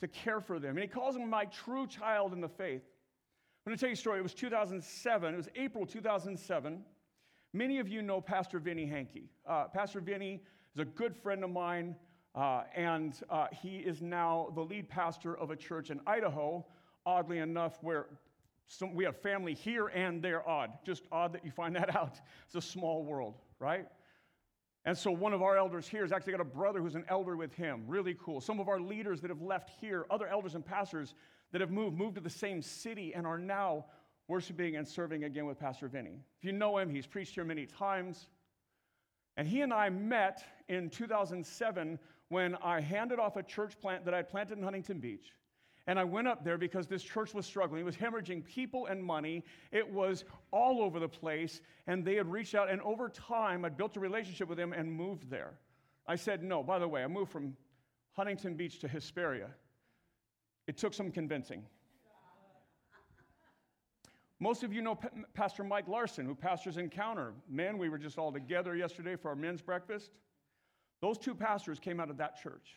to 0.00 0.08
care 0.08 0.40
for 0.40 0.58
them. 0.58 0.70
And 0.70 0.80
he 0.80 0.88
calls 0.88 1.14
him 1.14 1.30
my 1.30 1.44
true 1.44 1.86
child 1.86 2.32
in 2.32 2.40
the 2.40 2.48
faith. 2.48 2.82
I'm 3.64 3.70
going 3.70 3.76
to 3.76 3.80
tell 3.80 3.90
you 3.90 3.94
a 3.94 3.96
story. 3.96 4.18
It 4.18 4.24
was 4.24 4.34
2007. 4.34 5.34
It 5.34 5.36
was 5.36 5.48
April 5.54 5.86
2007. 5.86 6.82
Many 7.52 7.80
of 7.80 7.88
you 7.88 8.00
know 8.00 8.20
Pastor 8.20 8.60
Vinny 8.60 8.86
Hankey. 8.86 9.28
Uh, 9.44 9.64
Pastor 9.64 10.00
Vinny 10.00 10.40
is 10.72 10.80
a 10.80 10.84
good 10.84 11.16
friend 11.16 11.42
of 11.42 11.50
mine, 11.50 11.96
uh, 12.36 12.62
and 12.76 13.20
uh, 13.28 13.48
he 13.60 13.78
is 13.78 14.00
now 14.00 14.52
the 14.54 14.60
lead 14.60 14.88
pastor 14.88 15.36
of 15.36 15.50
a 15.50 15.56
church 15.56 15.90
in 15.90 16.00
Idaho, 16.06 16.64
oddly 17.04 17.38
enough, 17.38 17.78
where 17.82 18.06
some, 18.68 18.94
we 18.94 19.02
have 19.04 19.16
family 19.16 19.52
here 19.52 19.88
and 19.88 20.22
there 20.22 20.48
odd. 20.48 20.70
Just 20.84 21.02
odd 21.10 21.32
that 21.32 21.44
you 21.44 21.50
find 21.50 21.74
that 21.74 21.96
out. 21.96 22.20
It's 22.46 22.54
a 22.54 22.60
small 22.60 23.04
world, 23.04 23.34
right? 23.58 23.88
And 24.84 24.96
so 24.96 25.10
one 25.10 25.32
of 25.32 25.42
our 25.42 25.56
elders 25.56 25.88
here 25.88 26.02
has 26.02 26.12
actually 26.12 26.32
got 26.32 26.40
a 26.40 26.44
brother 26.44 26.80
who's 26.80 26.94
an 26.94 27.04
elder 27.08 27.36
with 27.36 27.52
him. 27.52 27.82
Really 27.88 28.16
cool. 28.22 28.40
Some 28.40 28.60
of 28.60 28.68
our 28.68 28.78
leaders 28.78 29.20
that 29.22 29.28
have 29.28 29.42
left 29.42 29.70
here, 29.80 30.06
other 30.08 30.28
elders 30.28 30.54
and 30.54 30.64
pastors 30.64 31.14
that 31.50 31.60
have 31.60 31.72
moved, 31.72 31.98
moved 31.98 32.14
to 32.14 32.20
the 32.20 32.30
same 32.30 32.62
city 32.62 33.12
and 33.12 33.26
are 33.26 33.38
now 33.38 33.86
worshiping 34.30 34.76
and 34.76 34.86
serving 34.86 35.24
again 35.24 35.44
with 35.44 35.58
Pastor 35.58 35.88
Vinny. 35.88 36.22
If 36.38 36.44
you 36.44 36.52
know 36.52 36.78
him, 36.78 36.88
he's 36.88 37.06
preached 37.06 37.34
here 37.34 37.44
many 37.44 37.66
times. 37.66 38.28
And 39.36 39.46
he 39.46 39.60
and 39.62 39.72
I 39.72 39.90
met 39.90 40.44
in 40.68 40.88
2007 40.88 41.98
when 42.28 42.54
I 42.62 42.80
handed 42.80 43.18
off 43.18 43.36
a 43.36 43.42
church 43.42 43.78
plant 43.80 44.04
that 44.04 44.14
I 44.14 44.22
planted 44.22 44.56
in 44.56 44.62
Huntington 44.62 45.00
Beach. 45.00 45.32
And 45.88 45.98
I 45.98 46.04
went 46.04 46.28
up 46.28 46.44
there 46.44 46.56
because 46.56 46.86
this 46.86 47.02
church 47.02 47.34
was 47.34 47.44
struggling. 47.44 47.80
It 47.80 47.84
was 47.84 47.96
hemorrhaging 47.96 48.44
people 48.44 48.86
and 48.86 49.02
money. 49.02 49.44
It 49.72 49.90
was 49.92 50.24
all 50.52 50.80
over 50.80 51.00
the 51.00 51.08
place. 51.08 51.60
And 51.88 52.04
they 52.04 52.14
had 52.14 52.30
reached 52.30 52.54
out. 52.54 52.70
And 52.70 52.80
over 52.82 53.08
time, 53.08 53.64
I'd 53.64 53.76
built 53.76 53.96
a 53.96 54.00
relationship 54.00 54.48
with 54.48 54.58
them 54.58 54.72
and 54.72 54.92
moved 54.92 55.28
there. 55.28 55.54
I 56.06 56.14
said, 56.14 56.44
no, 56.44 56.62
by 56.62 56.78
the 56.78 56.86
way, 56.86 57.02
I 57.02 57.08
moved 57.08 57.32
from 57.32 57.56
Huntington 58.12 58.54
Beach 58.54 58.78
to 58.80 58.88
Hesperia. 58.88 59.48
It 60.68 60.76
took 60.76 60.94
some 60.94 61.10
convincing. 61.10 61.64
Most 64.40 64.64
of 64.64 64.72
you 64.72 64.80
know 64.80 64.94
P- 64.94 65.08
Pastor 65.34 65.62
Mike 65.62 65.86
Larson, 65.86 66.24
who 66.24 66.34
pastors 66.34 66.78
Encounter. 66.78 67.34
Men, 67.48 67.76
we 67.76 67.90
were 67.90 67.98
just 67.98 68.18
all 68.18 68.32
together 68.32 68.74
yesterday 68.74 69.14
for 69.14 69.28
our 69.28 69.36
men's 69.36 69.60
breakfast. 69.60 70.10
Those 71.02 71.18
two 71.18 71.34
pastors 71.34 71.78
came 71.78 72.00
out 72.00 72.10
of 72.10 72.16
that 72.16 72.40
church. 72.40 72.76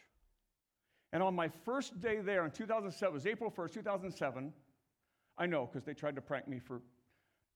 And 1.13 1.23
on 1.23 1.33
my 1.33 1.47
first 1.47 1.99
day 2.01 2.19
there 2.19 2.43
in 2.43 2.51
2007, 2.51 3.11
it 3.11 3.13
was 3.13 3.25
April 3.25 3.49
1st, 3.49 3.73
2007. 3.73 4.53
I 5.37 5.45
know 5.45 5.65
because 5.65 5.85
they 5.85 5.93
tried 5.93 6.15
to 6.15 6.21
prank 6.21 6.47
me 6.47 6.59
for 6.59 6.81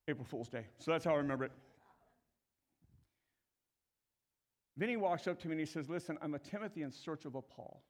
April 0.07 0.25
Fool's 0.25 0.47
Day. 0.47 0.65
So 0.77 0.91
that's 0.91 1.03
how 1.03 1.13
I 1.13 1.17
remember 1.17 1.45
it. 1.45 1.51
Vinny 4.77 4.95
walks 4.95 5.27
up 5.27 5.39
to 5.41 5.47
me 5.47 5.53
and 5.53 5.59
he 5.59 5.65
says, 5.65 5.89
Listen, 5.89 6.17
I'm 6.21 6.35
a 6.35 6.39
Timothy 6.39 6.83
in 6.83 6.91
search 6.91 7.25
of 7.25 7.35
a 7.35 7.41
Paul. 7.41 7.81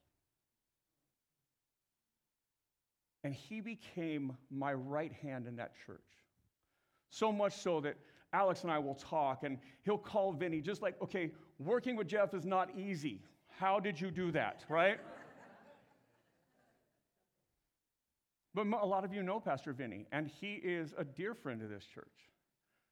And 3.28 3.36
he 3.36 3.60
became 3.60 4.38
my 4.50 4.72
right 4.74 5.12
hand 5.12 5.48
in 5.48 5.58
that 5.58 5.74
church. 5.86 6.00
So 7.10 7.30
much 7.30 7.58
so 7.58 7.82
that 7.82 7.98
Alex 8.32 8.64
and 8.64 8.72
I 8.72 8.80
will 8.80 8.96
talk, 8.96 9.44
and 9.44 9.58
he'll 9.84 9.98
call 9.98 10.32
Vinny, 10.32 10.62
just 10.62 10.82
like, 10.82 10.96
okay, 11.02 11.32
working 11.60 11.98
with 11.98 12.08
Jeff 12.08 12.34
is 12.34 12.46
not 12.46 12.70
easy. 12.80 13.22
How 13.50 13.82
did 13.82 14.00
you 14.00 14.12
do 14.12 14.32
that, 14.32 14.64
right? 14.70 15.02
But 18.56 18.68
a 18.68 18.86
lot 18.86 19.04
of 19.04 19.14
you 19.14 19.24
know 19.24 19.42
Pastor 19.42 19.74
Vinny, 19.74 20.06
and 20.14 20.26
he 20.26 20.54
is 20.54 20.94
a 20.98 21.04
dear 21.04 21.34
friend 21.34 21.62
of 21.62 21.70
this 21.70 21.84
church. 21.84 22.30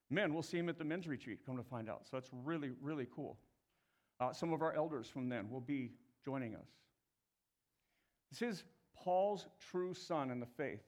Men, 0.09 0.33
we'll 0.33 0.43
see 0.43 0.57
him 0.57 0.67
at 0.67 0.77
the 0.77 0.83
men's 0.83 1.07
retreat, 1.07 1.45
come 1.45 1.55
to 1.55 1.63
find 1.63 1.89
out. 1.89 2.01
So 2.03 2.17
that's 2.17 2.29
really, 2.43 2.71
really 2.81 3.07
cool. 3.15 3.37
Uh, 4.19 4.33
some 4.33 4.51
of 4.51 4.61
our 4.61 4.75
elders 4.75 5.07
from 5.07 5.29
then 5.29 5.49
will 5.49 5.61
be 5.61 5.93
joining 6.25 6.55
us. 6.55 6.67
This 8.31 8.41
is 8.41 8.63
Paul's 9.05 9.45
true 9.71 9.93
son 9.93 10.31
in 10.31 10.39
the 10.39 10.47
faith. 10.57 10.83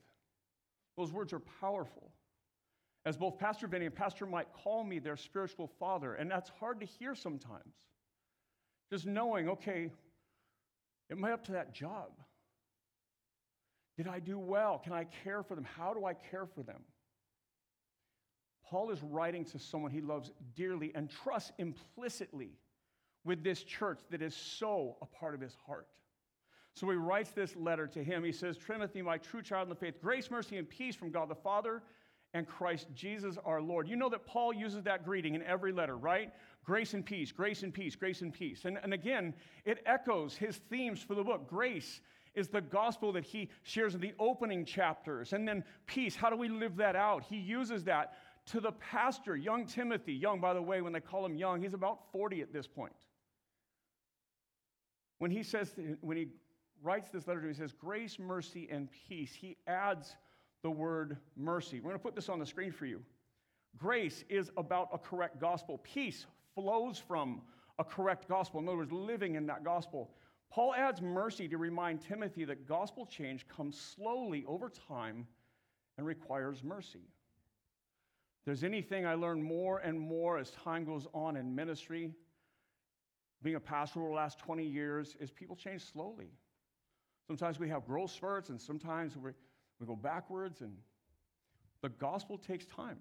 Those 0.96 1.12
words 1.12 1.32
are 1.32 1.40
powerful. 1.60 2.10
As 3.06 3.16
both 3.16 3.38
Pastor 3.38 3.68
Vinny 3.68 3.86
and 3.86 3.94
Pastor 3.94 4.26
Mike 4.26 4.52
call 4.52 4.84
me 4.84 4.98
their 4.98 5.16
spiritual 5.16 5.70
father, 5.78 6.14
and 6.14 6.30
that's 6.30 6.50
hard 6.60 6.80
to 6.80 6.86
hear 6.86 7.14
sometimes. 7.14 7.74
Just 8.92 9.06
knowing, 9.06 9.48
okay, 9.48 9.90
am 11.10 11.24
I 11.24 11.32
up 11.32 11.44
to 11.44 11.52
that 11.52 11.72
job? 11.72 12.10
Did 13.96 14.08
I 14.08 14.18
do 14.18 14.38
well? 14.38 14.80
Can 14.82 14.92
I 14.92 15.04
care 15.24 15.42
for 15.42 15.54
them? 15.54 15.64
How 15.76 15.94
do 15.94 16.04
I 16.04 16.14
care 16.14 16.46
for 16.46 16.62
them? 16.62 16.82
Paul 18.68 18.90
is 18.90 19.02
writing 19.02 19.44
to 19.46 19.58
someone 19.58 19.90
he 19.90 20.00
loves 20.00 20.30
dearly 20.54 20.92
and 20.94 21.08
trusts 21.08 21.52
implicitly 21.58 22.50
with 23.24 23.42
this 23.42 23.62
church 23.62 24.00
that 24.10 24.22
is 24.22 24.34
so 24.34 24.96
a 25.00 25.06
part 25.06 25.34
of 25.34 25.40
his 25.40 25.56
heart. 25.66 25.86
So 26.74 26.88
he 26.90 26.96
writes 26.96 27.30
this 27.30 27.56
letter 27.56 27.86
to 27.88 28.04
him. 28.04 28.22
He 28.22 28.32
says, 28.32 28.56
Timothy, 28.56 29.02
my 29.02 29.18
true 29.18 29.42
child 29.42 29.64
in 29.64 29.70
the 29.70 29.74
faith, 29.74 30.00
grace, 30.00 30.30
mercy, 30.30 30.56
and 30.56 30.68
peace 30.68 30.94
from 30.94 31.10
God 31.10 31.28
the 31.28 31.34
Father 31.34 31.82
and 32.34 32.46
Christ 32.46 32.88
Jesus 32.94 33.36
our 33.44 33.60
Lord. 33.60 33.88
You 33.88 33.96
know 33.96 34.08
that 34.10 34.26
Paul 34.26 34.52
uses 34.52 34.82
that 34.84 35.04
greeting 35.04 35.34
in 35.34 35.42
every 35.42 35.72
letter, 35.72 35.96
right? 35.96 36.32
Grace 36.64 36.94
and 36.94 37.04
peace, 37.04 37.32
grace 37.32 37.62
and 37.62 37.72
peace, 37.72 37.96
grace 37.96 38.20
and 38.20 38.32
peace. 38.32 38.64
And, 38.64 38.78
and 38.82 38.92
again, 38.92 39.34
it 39.64 39.82
echoes 39.86 40.36
his 40.36 40.56
themes 40.68 41.02
for 41.02 41.14
the 41.14 41.24
book 41.24 41.48
grace 41.48 42.00
is 42.34 42.48
the 42.48 42.60
gospel 42.60 43.12
that 43.12 43.24
he 43.24 43.48
shares 43.62 43.94
in 43.94 44.00
the 44.00 44.12
opening 44.18 44.64
chapters. 44.64 45.32
And 45.32 45.48
then 45.48 45.64
peace, 45.86 46.14
how 46.14 46.30
do 46.30 46.36
we 46.36 46.48
live 46.48 46.76
that 46.76 46.94
out? 46.94 47.24
He 47.24 47.36
uses 47.36 47.84
that 47.84 48.14
to 48.46 48.60
the 48.60 48.72
pastor, 48.72 49.36
young 49.36 49.66
Timothy. 49.66 50.12
Young, 50.12 50.40
by 50.40 50.54
the 50.54 50.62
way, 50.62 50.80
when 50.80 50.92
they 50.92 51.00
call 51.00 51.24
him 51.24 51.34
young, 51.34 51.60
he's 51.60 51.74
about 51.74 52.12
40 52.12 52.42
at 52.42 52.52
this 52.52 52.66
point. 52.66 52.92
When 55.18 55.30
he 55.30 55.42
says, 55.42 55.74
when 56.00 56.16
he 56.16 56.28
writes 56.82 57.10
this 57.10 57.26
letter 57.26 57.40
to 57.40 57.48
he 57.48 57.54
says, 57.54 57.72
grace, 57.72 58.18
mercy, 58.18 58.68
and 58.70 58.88
peace. 59.08 59.34
He 59.34 59.56
adds 59.66 60.16
the 60.62 60.70
word 60.70 61.16
mercy. 61.36 61.80
We're 61.80 61.90
going 61.90 61.98
to 61.98 62.02
put 62.02 62.14
this 62.14 62.28
on 62.28 62.38
the 62.38 62.46
screen 62.46 62.72
for 62.72 62.86
you. 62.86 63.00
Grace 63.76 64.24
is 64.28 64.50
about 64.56 64.88
a 64.92 64.98
correct 64.98 65.40
gospel. 65.40 65.78
Peace 65.78 66.26
flows 66.54 66.98
from 66.98 67.42
a 67.78 67.84
correct 67.84 68.28
gospel. 68.28 68.60
In 68.60 68.68
other 68.68 68.78
words, 68.78 68.92
living 68.92 69.34
in 69.36 69.46
that 69.46 69.64
gospel. 69.64 70.10
Paul 70.50 70.74
adds 70.74 71.00
mercy 71.02 71.46
to 71.48 71.58
remind 71.58 72.00
Timothy 72.00 72.44
that 72.46 72.66
gospel 72.66 73.06
change 73.06 73.46
comes 73.48 73.78
slowly 73.78 74.44
over 74.46 74.70
time 74.88 75.26
and 75.96 76.06
requires 76.06 76.64
mercy. 76.64 77.02
There's 78.44 78.64
anything 78.64 79.04
I 79.04 79.14
learn 79.14 79.42
more 79.42 79.78
and 79.80 80.00
more 80.00 80.38
as 80.38 80.50
time 80.52 80.84
goes 80.84 81.06
on 81.12 81.36
in 81.36 81.54
ministry, 81.54 82.12
being 83.42 83.56
a 83.56 83.60
pastor 83.60 84.00
over 84.00 84.08
the 84.08 84.14
last 84.14 84.38
20 84.38 84.64
years, 84.64 85.16
is 85.20 85.30
people 85.30 85.54
change 85.54 85.84
slowly. 85.84 86.30
Sometimes 87.28 87.60
we 87.60 87.68
have 87.68 87.86
growth 87.86 88.10
spurts, 88.10 88.48
and 88.48 88.58
sometimes 88.58 89.14
we, 89.14 89.32
we 89.78 89.86
go 89.86 89.94
backwards, 89.94 90.62
and 90.62 90.74
the 91.82 91.90
gospel 91.90 92.38
takes 92.38 92.64
time. 92.64 92.96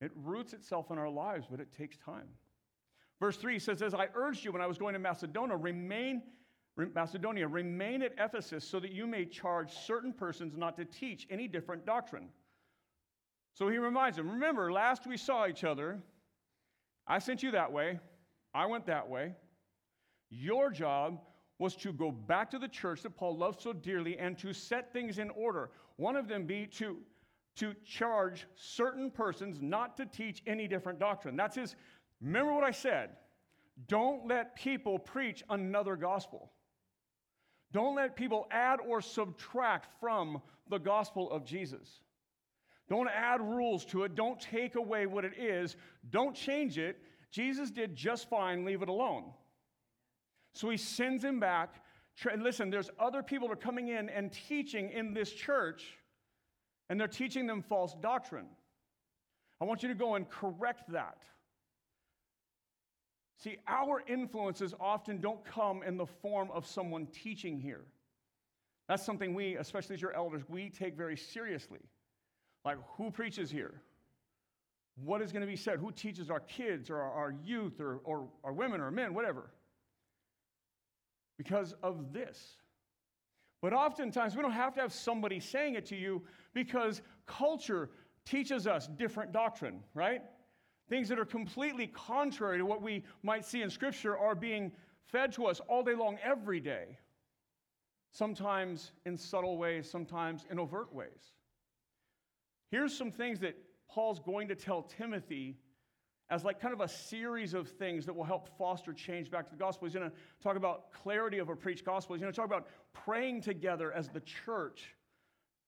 It 0.00 0.10
roots 0.16 0.52
itself 0.52 0.90
in 0.90 0.98
our 0.98 1.08
lives, 1.08 1.46
but 1.48 1.60
it 1.60 1.72
takes 1.72 1.96
time. 1.96 2.26
Verse 3.20 3.36
3 3.36 3.60
says, 3.60 3.82
As 3.82 3.94
I 3.94 4.08
urged 4.14 4.44
you 4.44 4.50
when 4.50 4.60
I 4.60 4.66
was 4.66 4.78
going 4.78 4.94
to 4.94 4.98
Macedonia, 4.98 5.56
remain, 5.56 6.22
Macedonia, 6.76 7.46
remain 7.46 8.02
at 8.02 8.12
Ephesus 8.18 8.68
so 8.68 8.80
that 8.80 8.90
you 8.90 9.06
may 9.06 9.24
charge 9.24 9.72
certain 9.72 10.12
persons 10.12 10.56
not 10.56 10.76
to 10.76 10.84
teach 10.84 11.28
any 11.30 11.46
different 11.46 11.86
doctrine. 11.86 12.28
So 13.54 13.68
he 13.68 13.78
reminds 13.78 14.16
them, 14.16 14.28
Remember, 14.28 14.72
last 14.72 15.06
we 15.06 15.16
saw 15.16 15.46
each 15.46 15.62
other, 15.62 16.00
I 17.06 17.20
sent 17.20 17.44
you 17.44 17.52
that 17.52 17.70
way, 17.70 18.00
I 18.52 18.66
went 18.66 18.86
that 18.86 19.08
way. 19.08 19.36
Your 20.30 20.70
job 20.70 21.20
was 21.58 21.76
to 21.76 21.92
go 21.92 22.10
back 22.10 22.50
to 22.50 22.58
the 22.58 22.68
church 22.68 23.02
that 23.02 23.16
Paul 23.16 23.36
loved 23.36 23.60
so 23.60 23.72
dearly 23.72 24.18
and 24.18 24.36
to 24.38 24.52
set 24.52 24.92
things 24.92 25.18
in 25.18 25.30
order. 25.30 25.70
One 25.96 26.16
of 26.16 26.28
them 26.28 26.46
be 26.46 26.66
to, 26.78 26.98
to 27.56 27.74
charge 27.84 28.46
certain 28.56 29.10
persons 29.10 29.58
not 29.60 29.96
to 29.98 30.06
teach 30.06 30.42
any 30.46 30.66
different 30.66 30.98
doctrine. 30.98 31.36
That's 31.36 31.56
his, 31.56 31.76
Remember 32.24 32.54
what 32.54 32.64
I 32.64 32.70
said. 32.70 33.10
Don't 33.88 34.26
let 34.26 34.56
people 34.56 34.98
preach 34.98 35.42
another 35.50 35.94
gospel. 35.94 36.50
Don't 37.72 37.96
let 37.96 38.16
people 38.16 38.46
add 38.50 38.78
or 38.86 39.00
subtract 39.00 39.88
from 40.00 40.40
the 40.70 40.78
gospel 40.78 41.30
of 41.30 41.44
Jesus. 41.44 42.00
Don't 42.88 43.08
add 43.08 43.40
rules 43.40 43.84
to 43.86 44.04
it. 44.04 44.14
Don't 44.14 44.40
take 44.40 44.76
away 44.76 45.06
what 45.06 45.24
it 45.24 45.36
is. 45.38 45.76
Don't 46.10 46.34
change 46.34 46.78
it. 46.78 46.98
Jesus 47.30 47.70
did 47.70 47.96
just 47.96 48.28
fine. 48.28 48.64
Leave 48.64 48.82
it 48.82 48.88
alone. 48.88 49.24
So 50.54 50.70
he 50.70 50.76
sends 50.76 51.24
him 51.24 51.40
back. 51.40 51.82
Listen, 52.38 52.70
there's 52.70 52.90
other 52.98 53.22
people 53.22 53.48
that 53.48 53.54
are 53.54 53.56
coming 53.56 53.88
in 53.88 54.08
and 54.08 54.32
teaching 54.32 54.90
in 54.90 55.12
this 55.12 55.32
church, 55.32 55.98
and 56.88 56.98
they're 56.98 57.08
teaching 57.08 57.46
them 57.46 57.60
false 57.60 57.94
doctrine. 58.00 58.46
I 59.60 59.64
want 59.64 59.82
you 59.82 59.88
to 59.88 59.94
go 59.94 60.14
and 60.14 60.28
correct 60.28 60.90
that. 60.92 61.18
See, 63.38 63.58
our 63.66 64.02
influences 64.06 64.74
often 64.78 65.20
don't 65.20 65.44
come 65.44 65.82
in 65.82 65.96
the 65.96 66.06
form 66.06 66.50
of 66.52 66.66
someone 66.66 67.06
teaching 67.06 67.58
here. 67.58 67.84
That's 68.88 69.04
something 69.04 69.34
we, 69.34 69.56
especially 69.56 69.94
as 69.94 70.02
your 70.02 70.12
elders, 70.12 70.42
we 70.48 70.70
take 70.70 70.96
very 70.96 71.16
seriously. 71.16 71.80
Like, 72.64 72.78
who 72.96 73.10
preaches 73.10 73.50
here? 73.50 73.82
What 74.96 75.20
is 75.20 75.32
going 75.32 75.40
to 75.40 75.48
be 75.48 75.56
said? 75.56 75.78
Who 75.80 75.90
teaches 75.90 76.30
our 76.30 76.40
kids 76.40 76.90
or 76.90 77.00
our 77.00 77.34
youth 77.44 77.80
or, 77.80 77.96
or 78.04 78.28
our 78.44 78.52
women 78.52 78.80
or 78.80 78.90
men, 78.90 79.14
whatever? 79.14 79.50
Because 81.36 81.74
of 81.82 82.12
this. 82.12 82.56
But 83.60 83.72
oftentimes, 83.72 84.36
we 84.36 84.42
don't 84.42 84.52
have 84.52 84.74
to 84.74 84.80
have 84.80 84.92
somebody 84.92 85.40
saying 85.40 85.74
it 85.74 85.86
to 85.86 85.96
you 85.96 86.22
because 86.52 87.00
culture 87.26 87.90
teaches 88.24 88.66
us 88.66 88.86
different 88.86 89.32
doctrine, 89.32 89.80
right? 89.94 90.22
Things 90.88 91.08
that 91.08 91.18
are 91.18 91.24
completely 91.24 91.86
contrary 91.86 92.58
to 92.58 92.66
what 92.66 92.82
we 92.82 93.04
might 93.22 93.44
see 93.44 93.62
in 93.62 93.70
Scripture 93.70 94.18
are 94.18 94.34
being 94.34 94.70
fed 95.06 95.32
to 95.32 95.46
us 95.46 95.60
all 95.66 95.82
day 95.82 95.94
long, 95.94 96.18
every 96.22 96.60
day. 96.60 96.98
Sometimes 98.10 98.92
in 99.06 99.16
subtle 99.16 99.56
ways, 99.56 99.90
sometimes 99.90 100.44
in 100.50 100.58
overt 100.58 100.92
ways. 100.92 101.32
Here's 102.70 102.96
some 102.96 103.10
things 103.10 103.40
that 103.40 103.56
Paul's 103.88 104.20
going 104.20 104.48
to 104.48 104.54
tell 104.54 104.82
Timothy 104.82 105.56
as 106.30 106.44
like 106.44 106.60
kind 106.60 106.72
of 106.72 106.80
a 106.80 106.88
series 106.88 107.54
of 107.54 107.68
things 107.68 108.06
that 108.06 108.14
will 108.14 108.24
help 108.24 108.48
foster 108.56 108.92
change 108.92 109.30
back 109.30 109.44
to 109.44 109.50
the 109.50 109.58
gospel. 109.58 109.86
He's 109.86 109.94
going 109.94 110.10
to 110.10 110.16
talk 110.42 110.56
about 110.56 110.92
clarity 110.92 111.38
of 111.38 111.48
a 111.48 111.56
preached 111.56 111.84
gospel. 111.84 112.14
He's 112.14 112.22
going 112.22 112.32
to 112.32 112.36
talk 112.36 112.46
about 112.46 112.66
praying 112.92 113.42
together 113.42 113.92
as 113.92 114.08
the 114.08 114.20
church, 114.20 114.94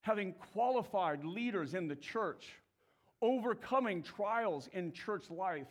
having 0.00 0.32
qualified 0.52 1.24
leaders 1.24 1.74
in 1.74 1.88
the 1.88 1.96
church, 1.96 2.46
overcoming 3.20 4.02
trials 4.02 4.68
in 4.72 4.92
church 4.92 5.30
life, 5.30 5.68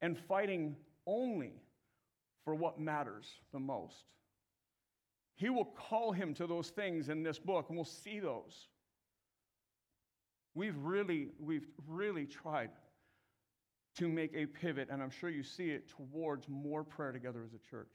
and 0.00 0.16
fighting 0.16 0.76
only 1.06 1.52
for 2.44 2.54
what 2.54 2.78
matters 2.78 3.26
the 3.52 3.58
most. 3.58 4.04
He 5.36 5.48
will 5.48 5.64
call 5.64 6.12
him 6.12 6.34
to 6.34 6.46
those 6.46 6.68
things 6.68 7.08
in 7.08 7.22
this 7.22 7.38
book, 7.38 7.66
and 7.68 7.76
we'll 7.76 7.84
see 7.84 8.20
those. 8.20 8.68
We've 10.54 10.76
really, 10.76 11.30
we've 11.40 11.66
really 11.88 12.26
tried 12.26 12.70
to 13.98 14.08
make 14.08 14.32
a 14.34 14.46
pivot, 14.46 14.88
and 14.90 15.02
I'm 15.02 15.10
sure 15.10 15.30
you 15.30 15.42
see 15.42 15.70
it, 15.70 15.88
towards 15.88 16.48
more 16.48 16.82
prayer 16.82 17.12
together 17.12 17.42
as 17.44 17.54
a 17.54 17.70
church. 17.70 17.92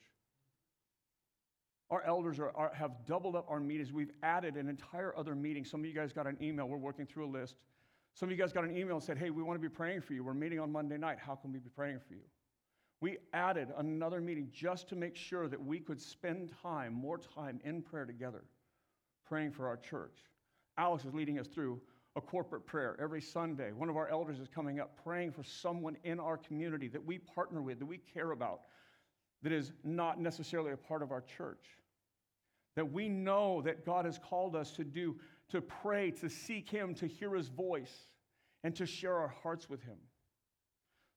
Our 1.89 2.03
elders 2.03 2.39
are, 2.39 2.51
are, 2.55 2.71
have 2.73 2.91
doubled 3.05 3.35
up 3.35 3.45
our 3.49 3.59
meetings. 3.59 3.91
We've 3.91 4.11
added 4.21 4.55
an 4.55 4.69
entire 4.69 5.13
other 5.17 5.35
meeting. 5.35 5.65
Some 5.65 5.81
of 5.81 5.85
you 5.87 5.93
guys 5.93 6.13
got 6.13 6.27
an 6.27 6.37
email. 6.41 6.67
We're 6.67 6.77
working 6.77 7.05
through 7.05 7.25
a 7.25 7.31
list. 7.31 7.55
Some 8.13 8.29
of 8.29 8.31
you 8.31 8.37
guys 8.37 8.53
got 8.53 8.63
an 8.63 8.77
email 8.77 8.95
and 8.95 9.03
said, 9.03 9.17
Hey, 9.17 9.29
we 9.31 9.41
want 9.41 9.59
to 9.59 9.69
be 9.69 9.73
praying 9.73 10.01
for 10.01 10.13
you. 10.13 10.23
We're 10.23 10.33
meeting 10.33 10.59
on 10.59 10.71
Monday 10.71 10.97
night. 10.97 11.17
How 11.19 11.35
can 11.35 11.51
we 11.51 11.59
be 11.59 11.69
praying 11.69 11.99
for 12.07 12.13
you? 12.13 12.21
We 13.01 13.17
added 13.33 13.69
another 13.77 14.19
meeting 14.19 14.49
just 14.51 14.89
to 14.89 14.95
make 14.95 15.15
sure 15.15 15.47
that 15.47 15.63
we 15.63 15.79
could 15.79 16.01
spend 16.01 16.51
time, 16.61 16.93
more 16.93 17.17
time 17.17 17.59
in 17.63 17.81
prayer 17.81 18.05
together, 18.05 18.43
praying 19.25 19.51
for 19.51 19.67
our 19.67 19.77
church. 19.77 20.17
Alex 20.77 21.05
is 21.05 21.13
leading 21.13 21.39
us 21.39 21.47
through 21.47 21.79
a 22.15 22.21
corporate 22.21 22.65
prayer 22.65 22.97
every 22.99 23.21
Sunday. 23.21 23.71
One 23.71 23.89
of 23.89 23.97
our 23.97 24.09
elders 24.09 24.39
is 24.39 24.47
coming 24.47 24.79
up 24.79 24.99
praying 25.03 25.31
for 25.31 25.43
someone 25.43 25.97
in 26.03 26.19
our 26.19 26.37
community 26.37 26.87
that 26.89 27.03
we 27.03 27.19
partner 27.19 27.61
with, 27.61 27.79
that 27.79 27.85
we 27.85 27.99
care 27.99 28.31
about, 28.31 28.61
that 29.43 29.51
is 29.51 29.71
not 29.83 30.19
necessarily 30.19 30.71
a 30.71 30.77
part 30.77 31.01
of 31.01 31.11
our 31.11 31.21
church. 31.21 31.65
That 32.75 32.91
we 32.91 33.09
know 33.09 33.61
that 33.61 33.85
God 33.85 34.05
has 34.05 34.17
called 34.17 34.55
us 34.55 34.71
to 34.71 34.83
do, 34.83 35.15
to 35.49 35.61
pray, 35.61 36.11
to 36.11 36.29
seek 36.29 36.69
Him, 36.69 36.93
to 36.95 37.07
hear 37.07 37.35
His 37.35 37.47
voice, 37.47 38.07
and 38.63 38.75
to 38.75 38.85
share 38.85 39.15
our 39.15 39.33
hearts 39.43 39.69
with 39.69 39.81
Him. 39.83 39.97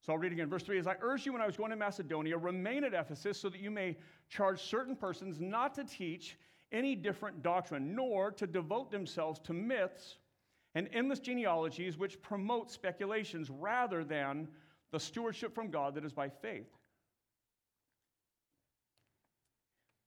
So 0.01 0.11
I'll 0.11 0.19
read 0.19 0.33
again. 0.33 0.49
Verse 0.49 0.63
3 0.63 0.79
As 0.79 0.87
I 0.87 0.95
urged 1.01 1.25
you 1.25 1.33
when 1.33 1.41
I 1.41 1.45
was 1.45 1.57
going 1.57 1.71
to 1.71 1.77
Macedonia, 1.77 2.37
remain 2.37 2.83
at 2.83 2.93
Ephesus 2.93 3.39
so 3.39 3.49
that 3.49 3.59
you 3.59 3.71
may 3.71 3.97
charge 4.29 4.61
certain 4.61 4.95
persons 4.95 5.39
not 5.39 5.73
to 5.75 5.83
teach 5.83 6.37
any 6.71 6.95
different 6.95 7.41
doctrine, 7.41 7.95
nor 7.95 8.31
to 8.31 8.47
devote 8.47 8.91
themselves 8.91 9.39
to 9.41 9.53
myths 9.53 10.17
and 10.75 10.89
endless 10.93 11.19
genealogies 11.19 11.97
which 11.97 12.21
promote 12.21 12.71
speculations 12.71 13.49
rather 13.49 14.03
than 14.03 14.47
the 14.91 14.99
stewardship 14.99 15.53
from 15.53 15.69
God 15.69 15.95
that 15.95 16.05
is 16.05 16.13
by 16.13 16.29
faith. 16.29 16.69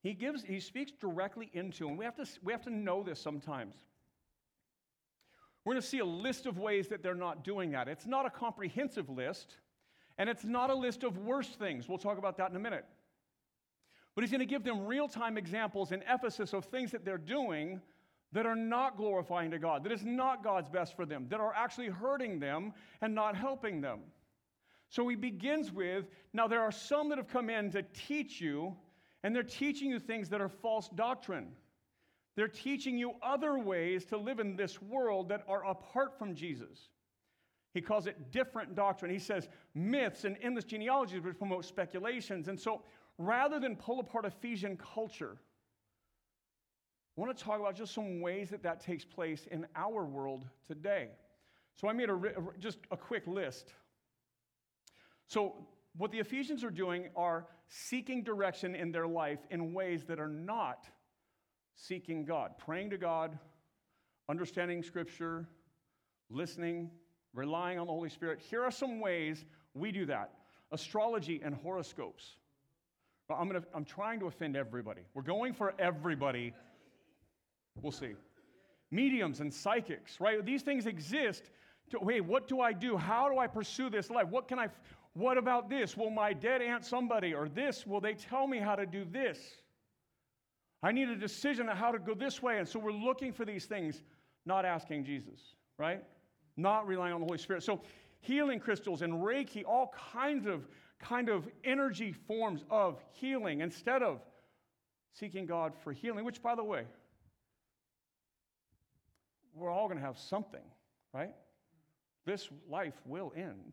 He 0.02 0.14
gives, 0.14 0.44
he 0.44 0.60
speaks 0.60 0.92
directly 0.92 1.50
into, 1.52 1.88
and 1.88 1.98
we 1.98 2.04
have 2.04 2.14
to, 2.16 2.26
we 2.42 2.52
have 2.52 2.62
to 2.62 2.70
know 2.70 3.02
this 3.02 3.20
sometimes. 3.20 3.74
We're 5.64 5.72
going 5.72 5.82
to 5.82 5.88
see 5.88 5.98
a 5.98 6.04
list 6.04 6.46
of 6.46 6.58
ways 6.58 6.86
that 6.88 7.02
they're 7.02 7.16
not 7.16 7.42
doing 7.42 7.72
that. 7.72 7.88
It's 7.88 8.06
not 8.06 8.24
a 8.24 8.30
comprehensive 8.30 9.08
list, 9.08 9.56
and 10.16 10.30
it's 10.30 10.44
not 10.44 10.70
a 10.70 10.74
list 10.74 11.02
of 11.02 11.18
worst 11.18 11.58
things. 11.58 11.88
We'll 11.88 11.98
talk 11.98 12.18
about 12.18 12.36
that 12.36 12.50
in 12.50 12.56
a 12.56 12.60
minute. 12.60 12.84
But 14.14 14.22
he's 14.22 14.30
going 14.30 14.38
to 14.38 14.46
give 14.46 14.62
them 14.62 14.86
real 14.86 15.08
time 15.08 15.36
examples 15.36 15.90
in 15.90 16.04
Ephesus 16.08 16.52
of 16.52 16.64
things 16.66 16.92
that 16.92 17.04
they're 17.04 17.18
doing 17.18 17.80
that 18.36 18.44
are 18.44 18.54
not 18.54 18.98
glorifying 18.98 19.50
to 19.50 19.58
God, 19.58 19.82
that 19.82 19.90
is 19.90 20.04
not 20.04 20.44
God's 20.44 20.68
best 20.68 20.94
for 20.94 21.06
them, 21.06 21.26
that 21.30 21.40
are 21.40 21.54
actually 21.54 21.88
hurting 21.88 22.38
them 22.38 22.74
and 23.00 23.14
not 23.14 23.34
helping 23.34 23.80
them. 23.80 24.00
So 24.90 25.08
he 25.08 25.16
begins 25.16 25.72
with 25.72 26.04
now, 26.34 26.46
there 26.46 26.60
are 26.60 26.70
some 26.70 27.08
that 27.08 27.16
have 27.16 27.28
come 27.28 27.48
in 27.48 27.70
to 27.70 27.82
teach 27.94 28.38
you, 28.38 28.76
and 29.22 29.34
they're 29.34 29.42
teaching 29.42 29.88
you 29.88 29.98
things 29.98 30.28
that 30.28 30.42
are 30.42 30.50
false 30.50 30.90
doctrine. 30.90 31.48
They're 32.36 32.46
teaching 32.46 32.98
you 32.98 33.14
other 33.22 33.58
ways 33.58 34.04
to 34.06 34.18
live 34.18 34.38
in 34.38 34.54
this 34.54 34.82
world 34.82 35.30
that 35.30 35.42
are 35.48 35.66
apart 35.66 36.18
from 36.18 36.34
Jesus. 36.34 36.90
He 37.72 37.80
calls 37.80 38.06
it 38.06 38.32
different 38.32 38.74
doctrine. 38.74 39.10
He 39.10 39.18
says 39.18 39.48
myths 39.74 40.24
and 40.24 40.36
endless 40.42 40.64
genealogies 40.64 41.22
which 41.22 41.38
promote 41.38 41.64
speculations. 41.64 42.48
And 42.48 42.60
so 42.60 42.82
rather 43.16 43.58
than 43.58 43.76
pull 43.76 43.98
apart 43.98 44.26
Ephesian 44.26 44.76
culture, 44.76 45.38
I 47.16 47.20
want 47.20 47.36
to 47.36 47.42
talk 47.42 47.60
about 47.60 47.74
just 47.74 47.94
some 47.94 48.20
ways 48.20 48.50
that 48.50 48.62
that 48.62 48.80
takes 48.80 49.04
place 49.04 49.46
in 49.50 49.66
our 49.74 50.04
world 50.04 50.44
today. 50.66 51.08
So 51.74 51.88
I 51.88 51.92
made 51.92 52.10
a, 52.10 52.18
just 52.58 52.78
a 52.90 52.96
quick 52.96 53.26
list. 53.26 53.72
So, 55.26 55.54
what 55.96 56.12
the 56.12 56.18
Ephesians 56.18 56.62
are 56.62 56.70
doing 56.70 57.08
are 57.16 57.46
seeking 57.68 58.22
direction 58.22 58.74
in 58.74 58.92
their 58.92 59.06
life 59.06 59.38
in 59.50 59.72
ways 59.72 60.04
that 60.04 60.20
are 60.20 60.28
not 60.28 60.86
seeking 61.74 62.24
God, 62.24 62.58
praying 62.58 62.90
to 62.90 62.98
God, 62.98 63.38
understanding 64.28 64.82
Scripture, 64.82 65.48
listening, 66.28 66.90
relying 67.32 67.78
on 67.78 67.86
the 67.86 67.92
Holy 67.92 68.10
Spirit. 68.10 68.40
Here 68.40 68.62
are 68.62 68.70
some 68.70 69.00
ways 69.00 69.44
we 69.74 69.90
do 69.92 70.06
that 70.06 70.32
astrology 70.72 71.40
and 71.44 71.54
horoscopes. 71.54 72.36
I'm, 73.30 73.48
gonna, 73.48 73.62
I'm 73.74 73.84
trying 73.84 74.20
to 74.20 74.26
offend 74.26 74.56
everybody. 74.56 75.02
We're 75.14 75.22
going 75.22 75.52
for 75.52 75.74
everybody. 75.78 76.54
We'll 77.82 77.92
see. 77.92 78.14
Mediums 78.90 79.40
and 79.40 79.52
psychics, 79.52 80.20
right? 80.20 80.44
These 80.44 80.62
things 80.62 80.86
exist. 80.86 81.50
To, 81.90 82.00
hey, 82.08 82.20
what 82.20 82.48
do 82.48 82.60
I 82.60 82.72
do? 82.72 82.96
How 82.96 83.28
do 83.28 83.38
I 83.38 83.46
pursue 83.46 83.90
this 83.90 84.10
life? 84.10 84.26
What 84.28 84.48
can 84.48 84.58
I, 84.58 84.68
what 85.14 85.38
about 85.38 85.68
this? 85.68 85.96
Will 85.96 86.10
my 86.10 86.32
dead 86.32 86.62
aunt 86.62 86.84
somebody 86.84 87.32
or 87.34 87.48
this? 87.48 87.86
Will 87.86 88.00
they 88.00 88.14
tell 88.14 88.46
me 88.46 88.58
how 88.58 88.74
to 88.74 88.86
do 88.86 89.04
this? 89.04 89.38
I 90.82 90.92
need 90.92 91.08
a 91.08 91.16
decision 91.16 91.68
on 91.68 91.76
how 91.76 91.92
to 91.92 91.98
go 91.98 92.14
this 92.14 92.42
way. 92.42 92.58
And 92.58 92.68
so 92.68 92.78
we're 92.78 92.92
looking 92.92 93.32
for 93.32 93.44
these 93.44 93.66
things, 93.66 94.02
not 94.44 94.64
asking 94.64 95.04
Jesus, 95.04 95.40
right? 95.78 96.02
not 96.56 96.86
relying 96.86 97.12
on 97.12 97.20
the 97.20 97.26
Holy 97.26 97.38
Spirit. 97.38 97.62
So, 97.62 97.82
healing 98.20 98.58
crystals 98.58 99.02
and 99.02 99.12
Reiki, 99.14 99.64
all 99.66 99.94
kinds 100.12 100.46
of 100.46 100.66
kind 100.98 101.28
of 101.28 101.46
energy 101.64 102.12
forms 102.12 102.64
of 102.70 103.02
healing 103.12 103.60
instead 103.60 104.02
of 104.02 104.20
seeking 105.12 105.46
God 105.46 105.74
for 105.84 105.92
healing, 105.92 106.24
which, 106.24 106.42
by 106.42 106.54
the 106.54 106.64
way, 106.64 106.84
we're 109.56 109.70
all 109.70 109.86
going 109.88 109.98
to 109.98 110.04
have 110.04 110.18
something, 110.18 110.64
right? 111.12 111.34
This 112.26 112.48
life 112.68 112.94
will 113.04 113.32
end. 113.36 113.72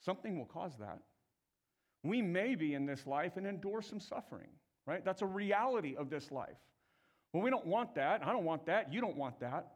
Something 0.00 0.38
will 0.38 0.46
cause 0.46 0.72
that. 0.78 1.00
We 2.02 2.22
may 2.22 2.54
be 2.54 2.74
in 2.74 2.86
this 2.86 3.06
life 3.06 3.36
and 3.36 3.46
endure 3.46 3.82
some 3.82 4.00
suffering, 4.00 4.48
right? 4.86 5.04
That's 5.04 5.22
a 5.22 5.26
reality 5.26 5.94
of 5.96 6.10
this 6.10 6.32
life. 6.32 6.56
Well, 7.32 7.42
we 7.42 7.50
don't 7.50 7.66
want 7.66 7.94
that. 7.94 8.22
I 8.26 8.32
don't 8.32 8.44
want 8.44 8.66
that. 8.66 8.92
You 8.92 9.00
don't 9.00 9.16
want 9.16 9.38
that. 9.40 9.72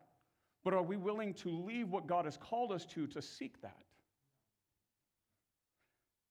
But 0.65 0.75
are 0.75 0.83
we 0.83 0.97
willing 0.97 1.33
to 1.35 1.51
leave 1.51 1.91
what 1.91 2.07
God 2.07 2.25
has 2.25 2.37
called 2.37 2.73
us 2.73 2.85
to 2.87 3.07
to 3.09 3.23
seek 3.23 3.61
that? 3.63 3.79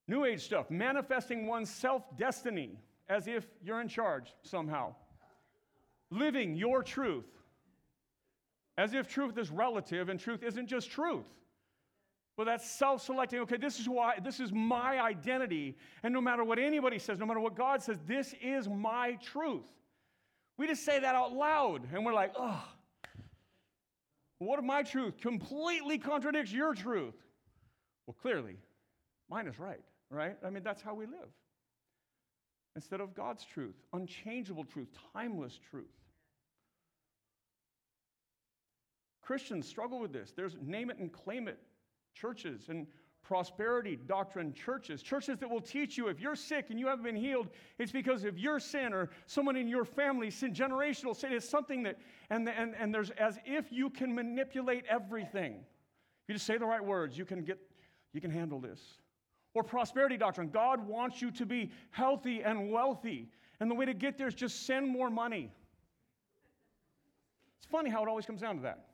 New 0.07 0.25
Age 0.25 0.43
stuff, 0.43 0.69
manifesting 0.69 1.47
one's 1.47 1.69
self 1.69 2.03
destiny 2.17 2.77
as 3.07 3.27
if 3.27 3.45
you're 3.63 3.81
in 3.81 3.87
charge 3.87 4.33
somehow. 4.43 4.93
Living 6.11 6.55
your 6.55 6.83
truth 6.83 7.25
as 8.77 8.93
if 8.93 9.07
truth 9.07 9.37
is 9.37 9.49
relative 9.51 10.09
and 10.09 10.19
truth 10.19 10.43
isn't 10.43 10.67
just 10.67 10.91
truth. 10.91 11.25
Well, 12.37 12.45
that's 12.45 12.69
self 12.69 13.01
selecting. 13.01 13.39
Okay, 13.41 13.57
this 13.57 13.79
is 13.79 13.87
why, 13.89 14.19
this 14.23 14.39
is 14.39 14.51
my 14.51 14.99
identity. 15.01 15.77
And 16.03 16.13
no 16.13 16.21
matter 16.21 16.43
what 16.43 16.59
anybody 16.59 16.99
says, 16.99 17.17
no 17.19 17.25
matter 17.25 17.39
what 17.39 17.55
God 17.55 17.81
says, 17.81 17.97
this 18.07 18.33
is 18.41 18.67
my 18.67 19.17
truth. 19.23 19.65
We 20.57 20.67
just 20.67 20.85
say 20.85 20.99
that 20.99 21.15
out 21.15 21.33
loud 21.33 21.87
and 21.93 22.05
we're 22.05 22.13
like, 22.13 22.33
oh, 22.37 22.63
what 24.39 24.59
if 24.59 24.65
my 24.65 24.83
truth 24.83 25.17
completely 25.21 25.97
contradicts 25.97 26.51
your 26.51 26.73
truth? 26.73 27.15
Well, 28.07 28.15
clearly, 28.21 28.57
mine 29.29 29.47
is 29.47 29.59
right, 29.59 29.81
right? 30.09 30.37
I 30.45 30.49
mean, 30.49 30.63
that's 30.63 30.81
how 30.81 30.93
we 30.93 31.05
live. 31.05 31.29
instead 32.75 33.01
of 33.01 33.15
God's 33.15 33.45
truth, 33.45 33.75
unchangeable 33.93 34.65
truth, 34.65 34.89
timeless 35.13 35.59
truth. 35.69 35.85
Christians 39.25 39.67
struggle 39.67 39.99
with 39.99 40.13
this. 40.13 40.33
There's 40.35 40.55
name 40.61 40.89
it 40.89 40.99
and 40.99 41.11
claim 41.11 41.47
it 41.47 41.57
churches 42.13 42.69
and 42.69 42.85
prosperity 43.23 43.95
doctrine 43.95 44.53
churches, 44.53 45.01
churches 45.01 45.39
that 45.39 45.49
will 45.49 45.59
teach 45.59 45.97
you 45.97 46.07
if 46.07 46.19
you're 46.19 46.35
sick 46.35 46.67
and 46.69 46.79
you 46.79 46.85
haven't 46.85 47.03
been 47.03 47.15
healed, 47.15 47.47
it's 47.79 47.91
because 47.91 48.23
of 48.23 48.37
your 48.37 48.59
sin 48.59 48.93
or 48.93 49.09
someone 49.25 49.55
in 49.55 49.67
your 49.67 49.83
family 49.83 50.29
sin, 50.29 50.53
generational 50.53 51.15
sin. 51.15 51.33
It's 51.33 51.49
something 51.49 51.81
that, 51.83 51.97
and, 52.29 52.47
and, 52.47 52.75
and 52.79 52.93
there's 52.93 53.09
as 53.11 53.39
if 53.45 53.71
you 53.71 53.89
can 53.89 54.13
manipulate 54.13 54.85
everything. 54.87 55.53
If 55.53 56.29
you 56.29 56.35
just 56.35 56.45
say 56.45 56.57
the 56.57 56.65
right 56.65 56.83
words, 56.83 57.17
you 57.17 57.25
can 57.25 57.43
get, 57.43 57.59
you 58.13 58.21
can 58.21 58.29
handle 58.29 58.59
this. 58.59 58.79
Or 59.55 59.63
prosperity 59.63 60.17
doctrine. 60.17 60.49
God 60.49 60.85
wants 60.85 61.19
you 61.19 61.31
to 61.31 61.45
be 61.47 61.71
healthy 61.89 62.43
and 62.43 62.71
wealthy. 62.71 63.29
And 63.59 63.71
the 63.71 63.75
way 63.75 63.85
to 63.85 63.93
get 63.95 64.19
there 64.19 64.27
is 64.27 64.35
just 64.35 64.67
send 64.67 64.87
more 64.87 65.09
money. 65.09 65.51
It's 67.57 67.65
funny 67.71 67.89
how 67.89 68.03
it 68.03 68.07
always 68.07 68.25
comes 68.25 68.41
down 68.41 68.57
to 68.57 68.61
that. 68.63 68.85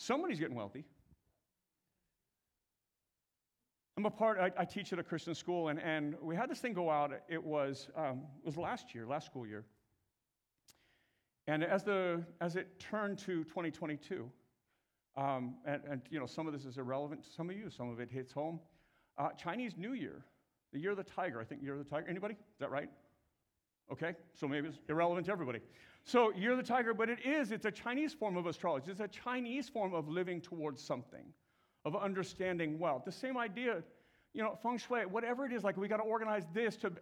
Somebody's 0.00 0.40
getting 0.40 0.56
wealthy. 0.56 0.86
I'm 3.98 4.06
a 4.06 4.10
part, 4.10 4.38
I, 4.38 4.50
I, 4.56 4.64
teach 4.64 4.94
at 4.94 4.98
a 4.98 5.02
Christian 5.02 5.34
school, 5.34 5.68
and, 5.68 5.78
and 5.78 6.14
we 6.22 6.34
had 6.34 6.48
this 6.48 6.58
thing 6.58 6.72
go 6.72 6.88
out. 6.88 7.12
It 7.28 7.44
was, 7.44 7.90
um, 7.94 8.22
it 8.38 8.46
was 8.46 8.56
last 8.56 8.94
year, 8.94 9.06
last 9.06 9.26
school 9.26 9.46
year. 9.46 9.66
And 11.46 11.62
as, 11.62 11.84
the, 11.84 12.24
as 12.40 12.56
it 12.56 12.80
turned 12.80 13.18
to 13.18 13.44
2022, 13.44 14.30
um, 15.18 15.56
and, 15.66 15.82
and, 15.86 16.00
you 16.08 16.18
know, 16.18 16.24
some 16.24 16.46
of 16.46 16.54
this 16.54 16.64
is 16.64 16.78
irrelevant 16.78 17.24
to 17.24 17.30
some 17.30 17.50
of 17.50 17.56
you, 17.56 17.68
some 17.68 17.90
of 17.90 18.00
it 18.00 18.10
hits 18.10 18.32
home. 18.32 18.58
Uh, 19.18 19.28
Chinese 19.32 19.74
New 19.76 19.92
Year, 19.92 20.24
the 20.72 20.78
year 20.78 20.92
of 20.92 20.96
the 20.96 21.04
tiger, 21.04 21.42
I 21.42 21.44
think 21.44 21.62
year 21.62 21.74
of 21.74 21.84
the 21.84 21.90
tiger. 21.90 22.08
Anybody? 22.08 22.34
Is 22.34 22.60
that 22.60 22.70
right? 22.70 22.88
Okay, 23.92 24.14
so 24.34 24.46
maybe 24.46 24.68
it's 24.68 24.78
irrelevant 24.88 25.26
to 25.26 25.32
everybody. 25.32 25.60
So, 26.04 26.30
of 26.30 26.56
the 26.56 26.62
tiger, 26.62 26.94
but 26.94 27.10
it 27.10 27.18
is, 27.24 27.52
it's 27.52 27.66
a 27.66 27.70
Chinese 27.70 28.12
form 28.12 28.36
of 28.36 28.46
astrology. 28.46 28.90
It's 28.90 29.00
a 29.00 29.08
Chinese 29.08 29.68
form 29.68 29.94
of 29.94 30.08
living 30.08 30.40
towards 30.40 30.82
something 30.82 31.24
of 31.84 31.96
understanding 31.96 32.78
wealth. 32.78 33.04
The 33.04 33.12
same 33.12 33.36
idea, 33.36 33.82
you 34.32 34.42
know, 34.42 34.58
feng 34.62 34.78
shui, 34.78 35.06
whatever 35.06 35.44
it 35.44 35.52
is, 35.52 35.64
like 35.64 35.76
we 35.76 35.88
got 35.88 35.98
to 35.98 36.02
organize 36.02 36.44
this 36.54 36.76
to, 36.78 36.92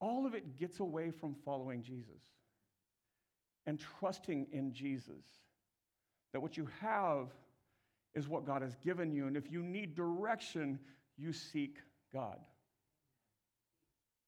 all 0.00 0.26
of 0.26 0.34
it 0.34 0.56
gets 0.56 0.80
away 0.80 1.10
from 1.10 1.34
following 1.44 1.82
Jesus 1.82 2.22
and 3.66 3.78
trusting 4.00 4.46
in 4.52 4.72
Jesus. 4.72 5.24
That 6.32 6.40
what 6.40 6.56
you 6.56 6.68
have 6.80 7.28
is 8.14 8.28
what 8.28 8.44
God 8.44 8.62
has 8.62 8.74
given 8.76 9.12
you. 9.12 9.26
And 9.26 9.36
if 9.36 9.50
you 9.50 9.62
need 9.62 9.94
direction, 9.94 10.78
you 11.16 11.32
seek 11.32 11.76
God. 12.12 12.38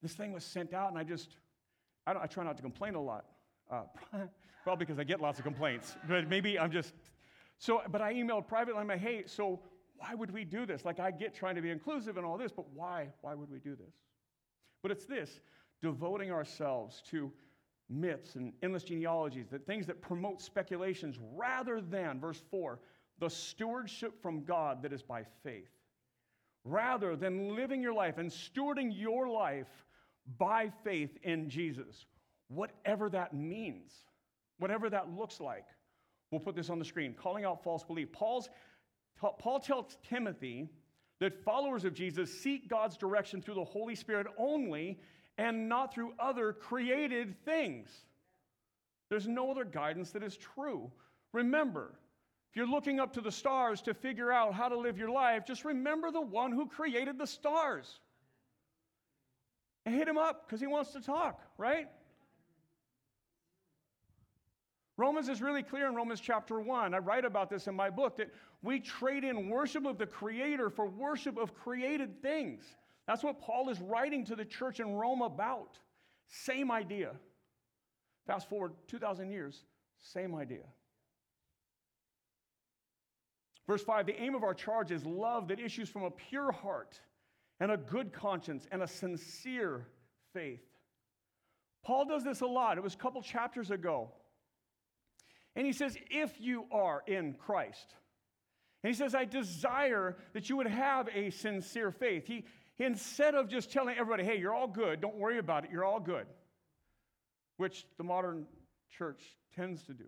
This 0.01 0.13
thing 0.13 0.31
was 0.31 0.43
sent 0.43 0.73
out, 0.73 0.89
and 0.89 0.97
I 0.97 1.03
just, 1.03 1.37
I, 2.05 2.13
I 2.23 2.27
try 2.27 2.43
not 2.43 2.57
to 2.57 2.63
complain 2.63 2.95
a 2.95 3.01
lot. 3.01 3.25
Uh, 3.69 3.83
because 4.77 4.99
I 4.99 5.03
get 5.03 5.21
lots 5.21 5.39
of 5.39 5.45
complaints, 5.45 5.95
but 6.07 6.27
maybe 6.27 6.59
I'm 6.59 6.71
just 6.71 6.93
so, 7.57 7.81
but 7.89 8.01
I 8.01 8.13
emailed 8.13 8.47
privately. 8.47 8.79
I'm 8.79 8.87
like, 8.87 8.99
hey, 8.99 9.23
so 9.25 9.59
why 9.97 10.15
would 10.15 10.31
we 10.31 10.43
do 10.43 10.65
this? 10.65 10.83
Like, 10.83 10.99
I 10.99 11.11
get 11.11 11.35
trying 11.35 11.55
to 11.55 11.61
be 11.61 11.69
inclusive 11.69 12.17
and 12.17 12.25
all 12.25 12.37
this, 12.37 12.51
but 12.51 12.65
why? 12.73 13.09
Why 13.21 13.35
would 13.35 13.51
we 13.51 13.59
do 13.59 13.75
this? 13.75 13.93
But 14.81 14.91
it's 14.91 15.05
this 15.05 15.41
devoting 15.81 16.31
ourselves 16.31 17.03
to 17.11 17.31
myths 17.89 18.35
and 18.35 18.53
endless 18.63 18.83
genealogies, 18.83 19.47
that 19.51 19.65
things 19.65 19.85
that 19.87 20.01
promote 20.01 20.41
speculations 20.41 21.17
rather 21.35 21.81
than, 21.81 22.19
verse 22.19 22.41
4, 22.49 22.79
the 23.19 23.29
stewardship 23.29 24.21
from 24.21 24.43
God 24.43 24.81
that 24.81 24.93
is 24.93 25.03
by 25.03 25.23
faith. 25.43 25.69
Rather 26.63 27.15
than 27.15 27.55
living 27.55 27.81
your 27.81 27.93
life 27.93 28.17
and 28.17 28.29
stewarding 28.29 28.91
your 28.91 29.27
life 29.27 29.85
by 30.37 30.71
faith 30.83 31.17
in 31.23 31.49
Jesus, 31.49 32.05
whatever 32.47 33.09
that 33.09 33.33
means, 33.33 33.91
whatever 34.59 34.89
that 34.89 35.09
looks 35.17 35.39
like. 35.39 35.65
We'll 36.31 36.39
put 36.39 36.55
this 36.55 36.69
on 36.69 36.79
the 36.79 36.85
screen. 36.85 37.13
Calling 37.13 37.43
out 37.43 37.63
false 37.63 37.83
belief. 37.83 38.11
Paul's, 38.11 38.49
Paul 39.19 39.59
tells 39.59 39.97
Timothy 40.07 40.69
that 41.19 41.43
followers 41.43 41.85
of 41.85 41.93
Jesus 41.93 42.41
seek 42.41 42.69
God's 42.69 42.97
direction 42.97 43.41
through 43.41 43.55
the 43.55 43.63
Holy 43.63 43.95
Spirit 43.95 44.27
only 44.37 44.99
and 45.37 45.67
not 45.67 45.93
through 45.93 46.13
other 46.19 46.53
created 46.53 47.35
things. 47.45 47.89
There's 49.09 49.27
no 49.27 49.51
other 49.51 49.65
guidance 49.65 50.11
that 50.11 50.23
is 50.23 50.37
true. 50.37 50.91
Remember, 51.33 51.93
if 52.49 52.55
you're 52.55 52.67
looking 52.67 52.99
up 52.99 53.13
to 53.13 53.21
the 53.21 53.31
stars 53.31 53.81
to 53.83 53.93
figure 53.93 54.31
out 54.31 54.53
how 54.53 54.69
to 54.69 54.77
live 54.77 54.97
your 54.97 55.09
life, 55.09 55.45
just 55.45 55.65
remember 55.65 56.11
the 56.11 56.21
one 56.21 56.51
who 56.51 56.67
created 56.67 57.17
the 57.17 57.27
stars. 57.27 57.99
And 59.85 59.95
hit 59.95 60.07
him 60.07 60.17
up 60.17 60.45
because 60.45 60.59
he 60.59 60.67
wants 60.67 60.91
to 60.91 61.01
talk, 61.01 61.41
right? 61.57 61.87
Romans 64.97 65.29
is 65.29 65.41
really 65.41 65.63
clear 65.63 65.87
in 65.87 65.95
Romans 65.95 66.19
chapter 66.19 66.59
1. 66.59 66.93
I 66.93 66.97
write 66.99 67.25
about 67.25 67.49
this 67.49 67.67
in 67.67 67.75
my 67.75 67.89
book 67.89 68.17
that 68.17 68.29
we 68.61 68.79
trade 68.79 69.23
in 69.23 69.49
worship 69.49 69.85
of 69.85 69.97
the 69.97 70.05
Creator 70.05 70.69
for 70.69 70.85
worship 70.85 71.37
of 71.37 71.55
created 71.55 72.21
things. 72.21 72.63
That's 73.07 73.23
what 73.23 73.41
Paul 73.41 73.69
is 73.69 73.79
writing 73.79 74.23
to 74.25 74.35
the 74.35 74.45
church 74.45 74.79
in 74.79 74.93
Rome 74.93 75.23
about. 75.23 75.79
Same 76.27 76.71
idea. 76.71 77.13
Fast 78.27 78.47
forward 78.47 78.73
2,000 78.87 79.31
years, 79.31 79.63
same 79.99 80.35
idea. 80.35 80.65
Verse 83.67 83.83
5 83.83 84.05
The 84.05 84.21
aim 84.21 84.35
of 84.35 84.43
our 84.43 84.53
charge 84.53 84.91
is 84.91 85.05
love 85.05 85.47
that 85.47 85.59
issues 85.59 85.89
from 85.89 86.03
a 86.03 86.11
pure 86.11 86.51
heart 86.51 86.99
and 87.61 87.71
a 87.71 87.77
good 87.77 88.11
conscience 88.11 88.67
and 88.71 88.81
a 88.81 88.87
sincere 88.87 89.87
faith. 90.33 90.63
Paul 91.83 92.05
does 92.05 92.23
this 92.23 92.41
a 92.41 92.47
lot. 92.47 92.77
It 92.77 92.83
was 92.83 92.95
a 92.95 92.97
couple 92.97 93.21
chapters 93.21 93.69
ago. 93.69 94.09
And 95.55 95.65
he 95.65 95.71
says, 95.71 95.95
if 96.09 96.41
you 96.41 96.65
are 96.71 97.03
in 97.05 97.33
Christ. 97.33 97.93
And 98.83 98.91
he 98.91 98.97
says, 98.97 99.13
I 99.13 99.25
desire 99.25 100.17
that 100.33 100.49
you 100.49 100.57
would 100.57 100.67
have 100.67 101.07
a 101.13 101.29
sincere 101.29 101.91
faith. 101.91 102.25
He, 102.25 102.45
instead 102.79 103.35
of 103.35 103.47
just 103.47 103.71
telling 103.71 103.95
everybody, 103.95 104.23
hey, 104.23 104.39
you're 104.39 104.55
all 104.55 104.67
good, 104.67 104.99
don't 104.99 105.17
worry 105.17 105.37
about 105.37 105.63
it, 105.63 105.69
you're 105.71 105.85
all 105.85 105.99
good, 105.99 106.25
which 107.57 107.85
the 107.99 108.03
modern 108.03 108.47
church 108.89 109.21
tends 109.55 109.83
to 109.83 109.93
do. 109.93 110.05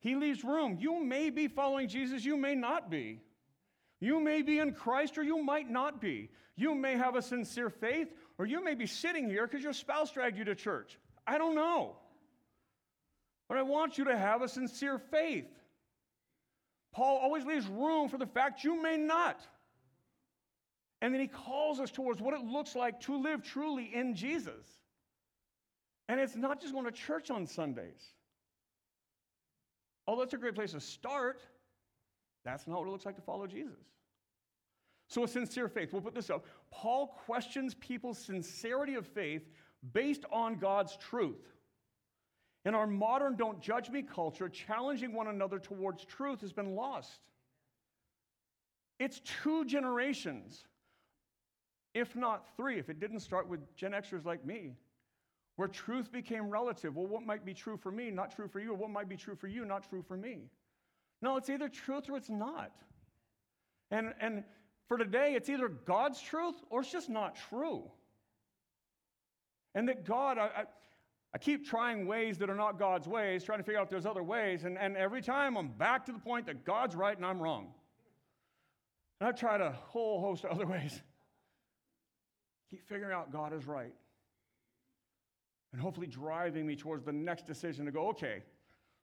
He 0.00 0.16
leaves 0.16 0.42
room. 0.42 0.76
You 0.80 1.04
may 1.04 1.30
be 1.30 1.46
following 1.46 1.86
Jesus, 1.86 2.24
you 2.24 2.36
may 2.36 2.56
not 2.56 2.90
be. 2.90 3.20
You 4.04 4.20
may 4.20 4.42
be 4.42 4.58
in 4.58 4.74
Christ 4.74 5.16
or 5.16 5.22
you 5.22 5.42
might 5.42 5.70
not 5.70 5.98
be. 5.98 6.28
You 6.56 6.74
may 6.74 6.94
have 6.94 7.16
a 7.16 7.22
sincere 7.22 7.70
faith 7.70 8.08
or 8.36 8.44
you 8.44 8.62
may 8.62 8.74
be 8.74 8.86
sitting 8.86 9.30
here 9.30 9.46
because 9.46 9.64
your 9.64 9.72
spouse 9.72 10.10
dragged 10.12 10.36
you 10.36 10.44
to 10.44 10.54
church. 10.54 10.98
I 11.26 11.38
don't 11.38 11.54
know. 11.54 11.96
But 13.48 13.56
I 13.56 13.62
want 13.62 13.96
you 13.96 14.04
to 14.04 14.18
have 14.18 14.42
a 14.42 14.48
sincere 14.48 14.98
faith. 14.98 15.48
Paul 16.92 17.16
always 17.16 17.46
leaves 17.46 17.66
room 17.66 18.10
for 18.10 18.18
the 18.18 18.26
fact 18.26 18.62
you 18.62 18.82
may 18.82 18.98
not. 18.98 19.40
And 21.00 21.14
then 21.14 21.22
he 21.22 21.26
calls 21.26 21.80
us 21.80 21.90
towards 21.90 22.20
what 22.20 22.34
it 22.34 22.44
looks 22.44 22.76
like 22.76 23.00
to 23.00 23.16
live 23.16 23.42
truly 23.42 23.90
in 23.94 24.14
Jesus. 24.14 24.66
And 26.10 26.20
it's 26.20 26.36
not 26.36 26.60
just 26.60 26.74
going 26.74 26.84
to 26.84 26.92
church 26.92 27.30
on 27.30 27.46
Sundays. 27.46 28.12
Oh, 30.06 30.18
that's 30.18 30.34
a 30.34 30.36
great 30.36 30.54
place 30.54 30.72
to 30.72 30.80
start. 30.80 31.40
That's 32.44 32.66
not 32.66 32.78
what 32.78 32.88
it 32.88 32.90
looks 32.90 33.06
like 33.06 33.16
to 33.16 33.22
follow 33.22 33.46
Jesus. 33.46 33.78
So, 35.08 35.24
a 35.24 35.28
sincere 35.28 35.68
faith, 35.68 35.92
we'll 35.92 36.02
put 36.02 36.14
this 36.14 36.30
up. 36.30 36.46
Paul 36.70 37.18
questions 37.26 37.74
people's 37.74 38.18
sincerity 38.18 38.94
of 38.94 39.06
faith 39.06 39.42
based 39.92 40.24
on 40.32 40.56
God's 40.56 40.96
truth. 40.96 41.42
In 42.64 42.74
our 42.74 42.86
modern 42.86 43.36
don't 43.36 43.60
judge 43.60 43.90
me 43.90 44.02
culture, 44.02 44.48
challenging 44.48 45.12
one 45.12 45.28
another 45.28 45.58
towards 45.58 46.04
truth 46.04 46.40
has 46.40 46.52
been 46.52 46.74
lost. 46.74 47.20
It's 48.98 49.20
two 49.20 49.64
generations, 49.66 50.64
if 51.92 52.16
not 52.16 52.46
three, 52.56 52.78
if 52.78 52.88
it 52.88 53.00
didn't 53.00 53.20
start 53.20 53.48
with 53.48 53.60
Gen 53.76 53.92
Xers 53.92 54.24
like 54.24 54.44
me, 54.46 54.76
where 55.56 55.68
truth 55.68 56.10
became 56.10 56.48
relative. 56.48 56.96
Well, 56.96 57.06
what 57.06 57.22
might 57.22 57.44
be 57.44 57.52
true 57.52 57.76
for 57.76 57.92
me, 57.92 58.10
not 58.10 58.34
true 58.34 58.48
for 58.48 58.60
you, 58.60 58.70
or 58.72 58.76
what 58.76 58.90
might 58.90 59.08
be 59.08 59.16
true 59.16 59.34
for 59.34 59.48
you, 59.48 59.64
not 59.64 59.88
true 59.88 60.02
for 60.02 60.16
me. 60.16 60.48
No, 61.24 61.38
it's 61.38 61.48
either 61.48 61.70
truth 61.70 62.10
or 62.10 62.18
it's 62.18 62.28
not. 62.28 62.70
And, 63.90 64.12
and 64.20 64.44
for 64.88 64.98
today, 64.98 65.32
it's 65.34 65.48
either 65.48 65.68
God's 65.68 66.20
truth 66.20 66.54
or 66.68 66.82
it's 66.82 66.92
just 66.92 67.08
not 67.08 67.36
true. 67.48 67.90
And 69.74 69.88
that 69.88 70.04
God, 70.04 70.36
I, 70.36 70.44
I 70.44 70.64
I 71.32 71.38
keep 71.38 71.66
trying 71.66 72.06
ways 72.06 72.38
that 72.38 72.48
are 72.48 72.54
not 72.54 72.78
God's 72.78 73.08
ways, 73.08 73.42
trying 73.42 73.58
to 73.58 73.64
figure 73.64 73.80
out 73.80 73.84
if 73.84 73.90
there's 73.90 74.06
other 74.06 74.22
ways, 74.22 74.62
and, 74.62 74.78
and 74.78 74.96
every 74.96 75.20
time 75.20 75.56
I'm 75.56 75.66
back 75.66 76.06
to 76.06 76.12
the 76.12 76.20
point 76.20 76.46
that 76.46 76.64
God's 76.64 76.94
right 76.94 77.16
and 77.16 77.26
I'm 77.26 77.40
wrong. 77.40 77.72
And 79.18 79.28
I've 79.28 79.34
tried 79.34 79.60
a 79.60 79.72
whole 79.72 80.20
host 80.20 80.44
of 80.44 80.52
other 80.52 80.66
ways. 80.76 81.02
Keep 82.70 82.86
figuring 82.86 83.12
out 83.12 83.32
God 83.32 83.52
is 83.52 83.66
right. 83.66 83.94
And 85.72 85.80
hopefully 85.80 86.06
driving 86.06 86.68
me 86.68 86.76
towards 86.76 87.04
the 87.04 87.12
next 87.12 87.46
decision 87.46 87.86
to 87.86 87.90
go, 87.90 88.10
okay, 88.10 88.44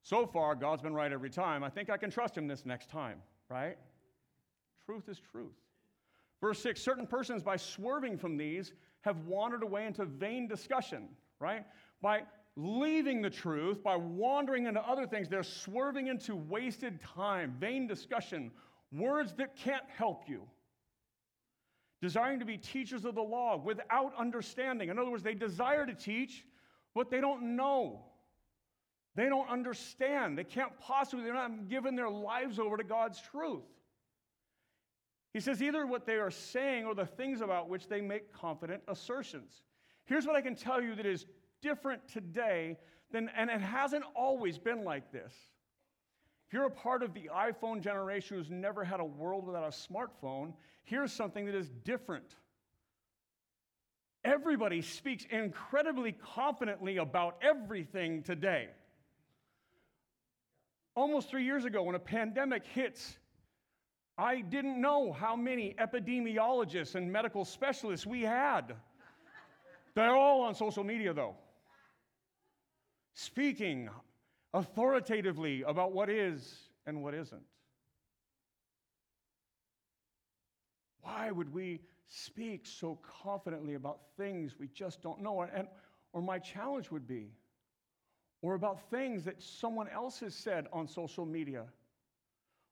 so 0.04 0.26
far 0.26 0.56
God's 0.56 0.82
been 0.82 0.94
right 0.94 1.12
every 1.12 1.30
time. 1.30 1.64
I 1.64 1.70
think 1.70 1.90
I 1.90 1.98
can 1.98 2.10
trust 2.10 2.38
him 2.38 2.48
this 2.48 2.66
next 2.66 2.90
time, 2.90 3.20
right? 3.50 3.78
Truth 4.86 5.10
is 5.10 5.20
truth. 5.20 5.56
Verse 6.42 6.60
6 6.60 6.82
certain 6.82 7.06
persons, 7.06 7.44
by 7.44 7.56
swerving 7.56 8.18
from 8.18 8.36
these, 8.38 8.74
have 9.02 9.18
wandered 9.26 9.64
away 9.64 9.86
into 9.86 10.06
vain 10.06 10.48
discussion, 10.48 11.08
right? 11.40 11.66
By 12.02 12.24
leaving 12.56 13.22
the 13.22 13.30
truth, 13.30 13.84
by 13.84 13.96
wandering 13.96 14.66
into 14.66 14.82
other 14.82 15.06
things, 15.06 15.30
they're 15.30 15.44
swerving 15.44 16.08
into 16.08 16.36
wasted 16.36 17.00
time, 17.02 17.56
vain 17.60 17.88
discussion, 17.88 18.52
words 18.92 19.34
that 19.36 19.56
can't 19.56 19.86
help 19.96 20.24
you. 20.28 20.42
Desiring 22.02 22.40
to 22.40 22.46
be 22.46 22.58
teachers 22.58 23.06
of 23.06 23.14
the 23.14 23.22
law 23.22 23.58
without 23.58 24.14
understanding. 24.18 24.90
In 24.90 24.98
other 24.98 25.12
words, 25.12 25.24
they 25.24 25.36
desire 25.36 25.86
to 25.86 25.94
teach, 25.94 26.46
but 26.96 27.12
they 27.12 27.22
don't 27.22 27.56
know. 27.56 28.04
They 29.16 29.28
don't 29.28 29.50
understand. 29.50 30.38
They 30.38 30.44
can't 30.44 30.72
possibly, 30.80 31.26
they're 31.26 31.34
not 31.34 31.68
giving 31.68 31.96
their 31.96 32.10
lives 32.10 32.60
over 32.60 32.78
to 32.78 32.84
God's 32.84 33.22
truth. 33.22 33.64
He 35.34 35.40
says, 35.40 35.62
either 35.62 35.86
what 35.86 36.06
they 36.06 36.16
are 36.16 36.32
saying 36.32 36.86
or 36.86 36.94
the 36.94 37.06
things 37.06 37.42
about 37.42 37.70
which 37.70 37.88
they 37.88 38.02
make 38.02 38.34
confident 38.34 38.84
assertions. 38.88 39.62
Here's 40.06 40.26
what 40.26 40.36
I 40.36 40.42
can 40.42 40.56
tell 40.56 40.82
you 40.82 40.96
that 40.96 41.06
is 41.06 41.26
different 41.62 42.08
today 42.08 42.78
than, 43.12 43.30
and 43.38 43.50
it 43.50 43.62
hasn't 43.62 44.04
always 44.16 44.58
been 44.58 44.84
like 44.84 45.12
this. 45.12 45.34
If 46.48 46.54
you're 46.54 46.66
a 46.66 46.72
part 46.72 47.02
of 47.02 47.14
the 47.14 47.30
iPhone 47.34 47.82
generation 47.82 48.38
who's 48.38 48.50
never 48.50 48.84
had 48.84 49.00
a 49.00 49.06
world 49.06 49.46
without 49.46 49.64
a 49.64 49.68
smartphone, 49.68 50.54
here's 50.84 51.14
something 51.14 51.46
that 51.46 51.56
is 51.56 51.70
different. 51.86 52.36
Everybody 54.26 54.82
speaks 54.82 55.26
incredibly 55.30 56.12
confidently 56.12 56.98
about 56.98 57.38
everything 57.42 58.22
today. 58.22 58.68
Almost 60.96 61.30
three 61.30 61.46
years 61.46 61.66
ago, 61.66 61.84
when 61.84 61.96
a 61.96 62.00
pandemic 62.00 62.66
hits, 62.66 63.18
I 64.18 64.42
didn't 64.42 64.80
know 64.80 65.14
how 65.14 65.36
many 65.36 65.74
epidemiologists 65.80 66.96
and 66.96 67.12
medical 67.12 67.46
specialists 67.46 68.06
we 68.06 68.22
had. 68.22 68.76
They're 69.96 70.16
all 70.16 70.42
on 70.42 70.54
social 70.56 70.84
media, 70.84 71.14
though, 71.14 71.36
speaking 73.14 73.90
authoritatively 74.54 75.64
about 75.64 75.94
what 75.94 76.10
is 76.10 76.56
and 76.86 77.02
what 77.02 77.14
isn't. 77.14 77.42
Why 81.02 81.32
would 81.32 81.54
we 81.54 81.82
speak 82.08 82.66
so 82.68 83.00
confidently 83.24 83.76
about 83.76 84.00
things 84.18 84.56
we 84.60 84.68
just 84.68 85.02
don't 85.02 85.22
know? 85.22 85.42
And, 85.42 85.68
or 86.14 86.22
my 86.22 86.38
challenge 86.38 86.92
would 86.92 87.08
be, 87.08 87.32
or 88.42 88.56
about 88.56 88.90
things 88.90 89.24
that 89.26 89.42
someone 89.42 89.88
else 89.90 90.20
has 90.20 90.34
said 90.34 90.68
on 90.74 90.88
social 90.88 91.26
media 91.26 91.66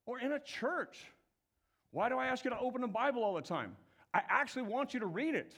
or 0.06 0.18
in 0.18 0.32
a 0.32 0.40
church. 0.40 1.06
Why 1.92 2.08
do 2.08 2.18
I 2.18 2.26
ask 2.26 2.44
you 2.44 2.50
to 2.50 2.58
open 2.58 2.80
the 2.80 2.88
Bible 2.88 3.22
all 3.22 3.34
the 3.34 3.42
time? 3.42 3.76
I 4.12 4.22
actually 4.28 4.62
want 4.62 4.94
you 4.94 5.00
to 5.00 5.06
read 5.06 5.34
it. 5.34 5.54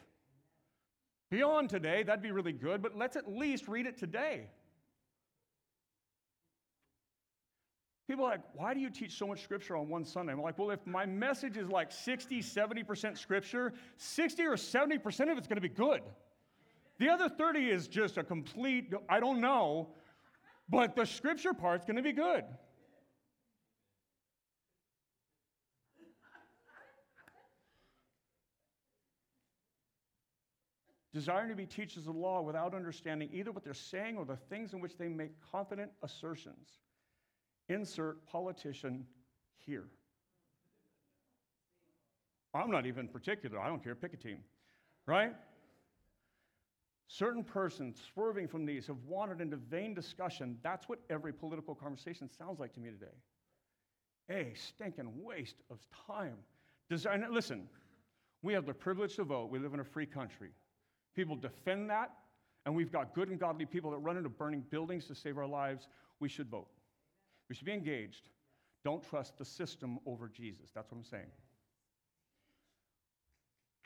Beyond 1.30 1.70
today, 1.70 2.02
that'd 2.02 2.22
be 2.22 2.30
really 2.30 2.52
good, 2.52 2.82
but 2.82 2.96
let's 2.96 3.16
at 3.16 3.30
least 3.30 3.66
read 3.68 3.86
it 3.86 3.96
today. 3.96 4.48
People 8.06 8.26
are 8.26 8.32
like, 8.32 8.42
why 8.52 8.74
do 8.74 8.80
you 8.80 8.90
teach 8.90 9.16
so 9.16 9.26
much 9.26 9.42
scripture 9.42 9.74
on 9.74 9.88
one 9.88 10.04
Sunday? 10.04 10.32
I'm 10.32 10.42
like, 10.42 10.58
well, 10.58 10.70
if 10.70 10.86
my 10.86 11.06
message 11.06 11.56
is 11.56 11.68
like 11.70 11.90
60, 11.90 12.42
70% 12.42 13.16
scripture, 13.16 13.72
60 13.96 14.42
or 14.42 14.56
70% 14.56 15.32
of 15.32 15.38
it's 15.38 15.46
going 15.46 15.56
to 15.56 15.62
be 15.62 15.70
good. 15.70 16.02
The 16.98 17.08
other 17.08 17.30
30 17.30 17.70
is 17.70 17.88
just 17.88 18.18
a 18.18 18.24
complete, 18.24 18.92
I 19.08 19.18
don't 19.18 19.40
know, 19.40 19.88
but 20.72 20.96
the 20.96 21.04
scripture 21.04 21.52
part's 21.52 21.84
going 21.84 21.96
to 21.96 22.02
be 22.02 22.12
good. 22.12 22.44
Desiring 31.12 31.50
to 31.50 31.54
be 31.54 31.66
teachers 31.66 32.06
of 32.06 32.14
the 32.14 32.18
law 32.18 32.40
without 32.40 32.74
understanding 32.74 33.28
either 33.34 33.52
what 33.52 33.62
they're 33.62 33.74
saying 33.74 34.16
or 34.16 34.24
the 34.24 34.36
things 34.48 34.72
in 34.72 34.80
which 34.80 34.96
they 34.96 35.08
make 35.08 35.32
confident 35.52 35.90
assertions. 36.02 36.78
Insert 37.68 38.24
politician 38.26 39.04
here. 39.58 39.84
I'm 42.54 42.70
not 42.70 42.86
even 42.86 43.08
particular. 43.08 43.60
I 43.60 43.68
don't 43.68 43.84
care. 43.84 43.94
Pick 43.94 44.14
a 44.14 44.16
team, 44.16 44.38
right? 45.06 45.34
Certain 47.08 47.44
persons 47.44 48.00
swerving 48.14 48.48
from 48.48 48.64
these 48.64 48.86
have 48.86 48.96
wandered 49.06 49.40
into 49.40 49.56
vain 49.56 49.92
discussion. 49.94 50.58
That's 50.62 50.88
what 50.88 50.98
every 51.10 51.32
political 51.32 51.74
conversation 51.74 52.30
sounds 52.30 52.58
like 52.58 52.72
to 52.74 52.80
me 52.80 52.90
today. 52.90 53.12
A 54.30 54.54
stinking 54.56 55.10
waste 55.22 55.56
of 55.70 55.78
time. 56.06 56.36
Listen, 57.30 57.68
we 58.42 58.52
have 58.54 58.66
the 58.66 58.74
privilege 58.74 59.16
to 59.16 59.24
vote. 59.24 59.50
We 59.50 59.58
live 59.58 59.74
in 59.74 59.80
a 59.80 59.84
free 59.84 60.06
country. 60.06 60.50
People 61.14 61.36
defend 61.36 61.90
that, 61.90 62.12
and 62.64 62.74
we've 62.74 62.90
got 62.90 63.14
good 63.14 63.28
and 63.28 63.38
godly 63.38 63.66
people 63.66 63.90
that 63.90 63.98
run 63.98 64.16
into 64.16 64.30
burning 64.30 64.64
buildings 64.70 65.06
to 65.06 65.14
save 65.14 65.36
our 65.36 65.46
lives. 65.46 65.88
We 66.20 66.28
should 66.28 66.48
vote. 66.48 66.68
We 67.48 67.54
should 67.54 67.66
be 67.66 67.72
engaged. 67.72 68.30
Don't 68.84 69.02
trust 69.02 69.36
the 69.36 69.44
system 69.44 69.98
over 70.06 70.28
Jesus. 70.28 70.70
That's 70.74 70.90
what 70.90 70.98
I'm 70.98 71.04
saying. 71.04 71.30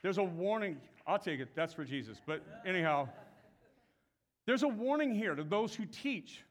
There's 0.03 0.19
a 0.19 0.25
warning. 0.25 0.77
I'll 1.07 1.19
take 1.19 1.41
it. 1.41 1.49
That's 1.55 1.73
for 1.73 1.85
Jesus. 1.85 2.19
But 2.27 2.43
anyhow, 2.65 3.09
there's 4.47 4.63
a 4.63 4.69
warning 4.69 5.15
here 5.15 5.35
to 5.35 5.45
those 5.45 5.75
who 5.75 5.85
teach. 5.87 6.45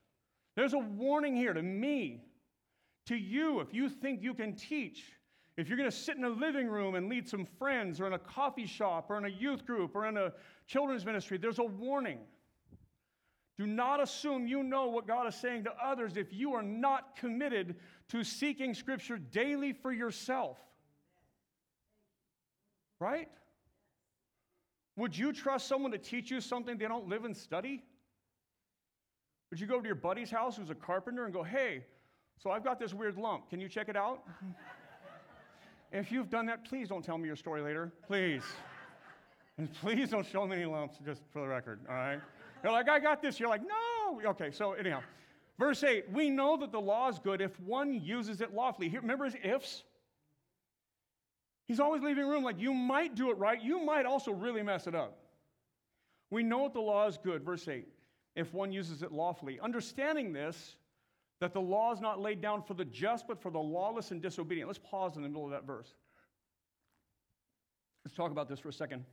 There's 0.56 0.74
a 0.74 0.80
warning 0.80 1.36
here 1.36 1.54
to 1.54 1.62
me, 1.62 2.24
to 3.08 3.16
you, 3.16 3.60
if 3.60 3.74
you 3.74 3.90
think 3.90 4.22
you 4.22 4.34
can 4.34 4.56
teach. 4.56 5.04
If 5.58 5.70
you're 5.70 5.78
going 5.78 5.90
to 5.90 5.96
sit 5.96 6.18
in 6.18 6.26
a 6.26 6.30
living 6.30 6.68
room 6.68 6.96
and 6.96 7.08
lead 7.08 7.28
some 7.28 7.46
friends, 7.46 8.02
or 8.02 8.08
in 8.08 8.14
a 8.14 8.20
coffee 8.20 8.66
shop, 8.66 9.10
or 9.10 9.18
in 9.18 9.26
a 9.26 9.30
youth 9.30 9.66
group, 9.66 9.96
or 9.96 10.06
in 10.06 10.18
a 10.18 10.34
children's 10.68 11.06
ministry, 11.06 11.38
there's 11.38 11.60
a 11.60 11.64
warning. 11.64 12.20
Do 13.58 13.66
not 13.66 14.02
assume 14.02 14.48
you 14.48 14.64
know 14.64 14.88
what 14.88 15.08
God 15.08 15.28
is 15.28 15.36
saying 15.36 15.64
to 15.64 15.72
others 15.82 16.18
if 16.18 16.34
you 16.34 16.54
are 16.54 16.64
not 16.64 17.16
committed 17.16 17.76
to 18.10 18.22
seeking 18.24 18.74
Scripture 18.74 19.18
daily 19.18 19.72
for 19.72 19.94
yourself. 19.94 20.58
Right? 23.00 23.30
Would 24.98 25.18
you 25.18 25.34
trust 25.34 25.68
someone 25.68 25.92
to 25.92 25.98
teach 25.98 26.32
you 26.32 26.40
something 26.40 26.78
they 26.78 26.88
don't 26.88 27.08
live 27.08 27.26
and 27.26 27.36
study? 27.36 27.84
Would 29.52 29.60
you 29.60 29.68
go 29.68 29.80
to 29.80 29.86
your 29.86 29.96
buddy's 29.96 30.32
house 30.32 30.58
who's 30.58 30.70
a 30.70 30.76
carpenter 30.76 31.26
and 31.26 31.34
go, 31.34 31.44
hey, 31.44 31.84
so 32.38 32.52
I've 32.52 32.64
got 32.64 32.80
this 32.80 32.94
weird 32.94 33.18
lump. 33.18 33.50
Can 33.50 33.60
you 33.60 33.70
check 33.70 33.90
it 33.90 33.96
out? 33.96 34.24
if 35.92 36.12
you've 36.12 36.30
done 36.30 36.46
that, 36.48 36.66
please 36.66 36.90
don't 36.90 37.04
tell 37.04 37.18
me 37.18 37.28
your 37.28 37.36
story 37.36 37.62
later. 37.62 37.92
Please. 38.08 38.44
and 39.58 39.74
please 39.74 40.10
don't 40.10 40.26
show 40.26 40.46
me 40.48 40.58
any 40.58 40.66
lumps, 40.66 40.98
just 41.06 41.22
for 41.32 41.42
the 41.42 41.48
record, 41.48 41.80
all 41.90 41.96
right? 41.96 42.20
You're 42.64 42.72
like, 42.72 42.90
I 42.90 43.00
got 43.00 43.22
this. 43.22 43.40
You're 43.40 43.50
like, 43.50 43.62
no. 43.62 44.30
Okay, 44.30 44.52
so 44.52 44.74
anyhow. 44.74 45.02
Verse 45.58 45.84
8, 45.84 46.12
we 46.12 46.30
know 46.30 46.58
that 46.58 46.72
the 46.72 46.82
law 46.82 47.08
is 47.08 47.20
good 47.20 47.40
if 47.42 47.58
one 47.62 47.94
uses 47.94 48.42
it 48.42 48.54
lawfully. 48.54 48.90
Here, 48.90 49.00
remember 49.00 49.26
his 49.26 49.36
ifs? 49.42 49.84
He's 51.68 51.80
always 51.80 52.02
leaving 52.04 52.28
room 52.28 52.44
like 52.44 52.60
you 52.60 52.74
might 52.74 53.16
do 53.16 53.32
it 53.32 53.38
right, 53.38 53.62
you 53.62 53.84
might 53.84 54.06
also 54.06 54.32
really 54.32 54.62
mess 54.62 54.88
it 54.88 54.96
up. 54.96 55.18
We 56.30 56.44
know 56.44 56.64
that 56.64 56.74
the 56.74 56.82
law 56.82 57.08
is 57.08 57.18
good, 57.18 57.44
verse 57.44 57.68
8, 57.68 57.88
if 58.36 58.54
one 58.54 58.72
uses 58.72 59.04
it 59.04 59.12
lawfully. 59.12 59.60
Understanding 59.60 60.34
this, 60.34 60.76
that 61.40 61.54
the 61.54 61.62
law 61.62 61.94
is 61.94 62.00
not 62.00 62.20
laid 62.20 62.42
down 62.42 62.62
for 62.62 62.74
the 62.74 62.86
just, 62.86 63.28
but 63.28 63.42
for 63.42 63.52
the 63.52 63.60
lawless 63.60 64.12
and 64.12 64.22
disobedient. 64.22 64.68
Let's 64.68 64.80
pause 64.80 65.18
in 65.18 65.24
the 65.24 65.30
middle 65.30 65.46
of 65.46 65.52
that 65.52 65.66
verse. 65.66 65.94
Let's 68.06 68.16
talk 68.16 68.32
about 68.32 68.48
this 68.48 68.60
for 68.60 68.70
a 68.70 68.74
second. 68.74 69.04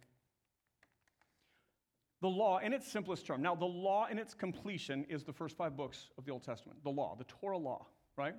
The 2.20 2.28
law, 2.28 2.58
in 2.58 2.72
its 2.72 2.86
simplest 2.86 3.26
term. 3.26 3.42
Now, 3.42 3.56
the 3.56 3.64
law 3.64 4.06
in 4.08 4.18
its 4.18 4.32
completion 4.32 5.04
is 5.08 5.24
the 5.24 5.32
first 5.32 5.56
five 5.56 5.76
books 5.76 6.10
of 6.16 6.24
the 6.24 6.30
Old 6.30 6.44
Testament. 6.44 6.78
The 6.84 6.90
law, 6.90 7.16
the 7.18 7.24
Torah 7.24 7.58
law, 7.58 7.86
right? 8.16 8.34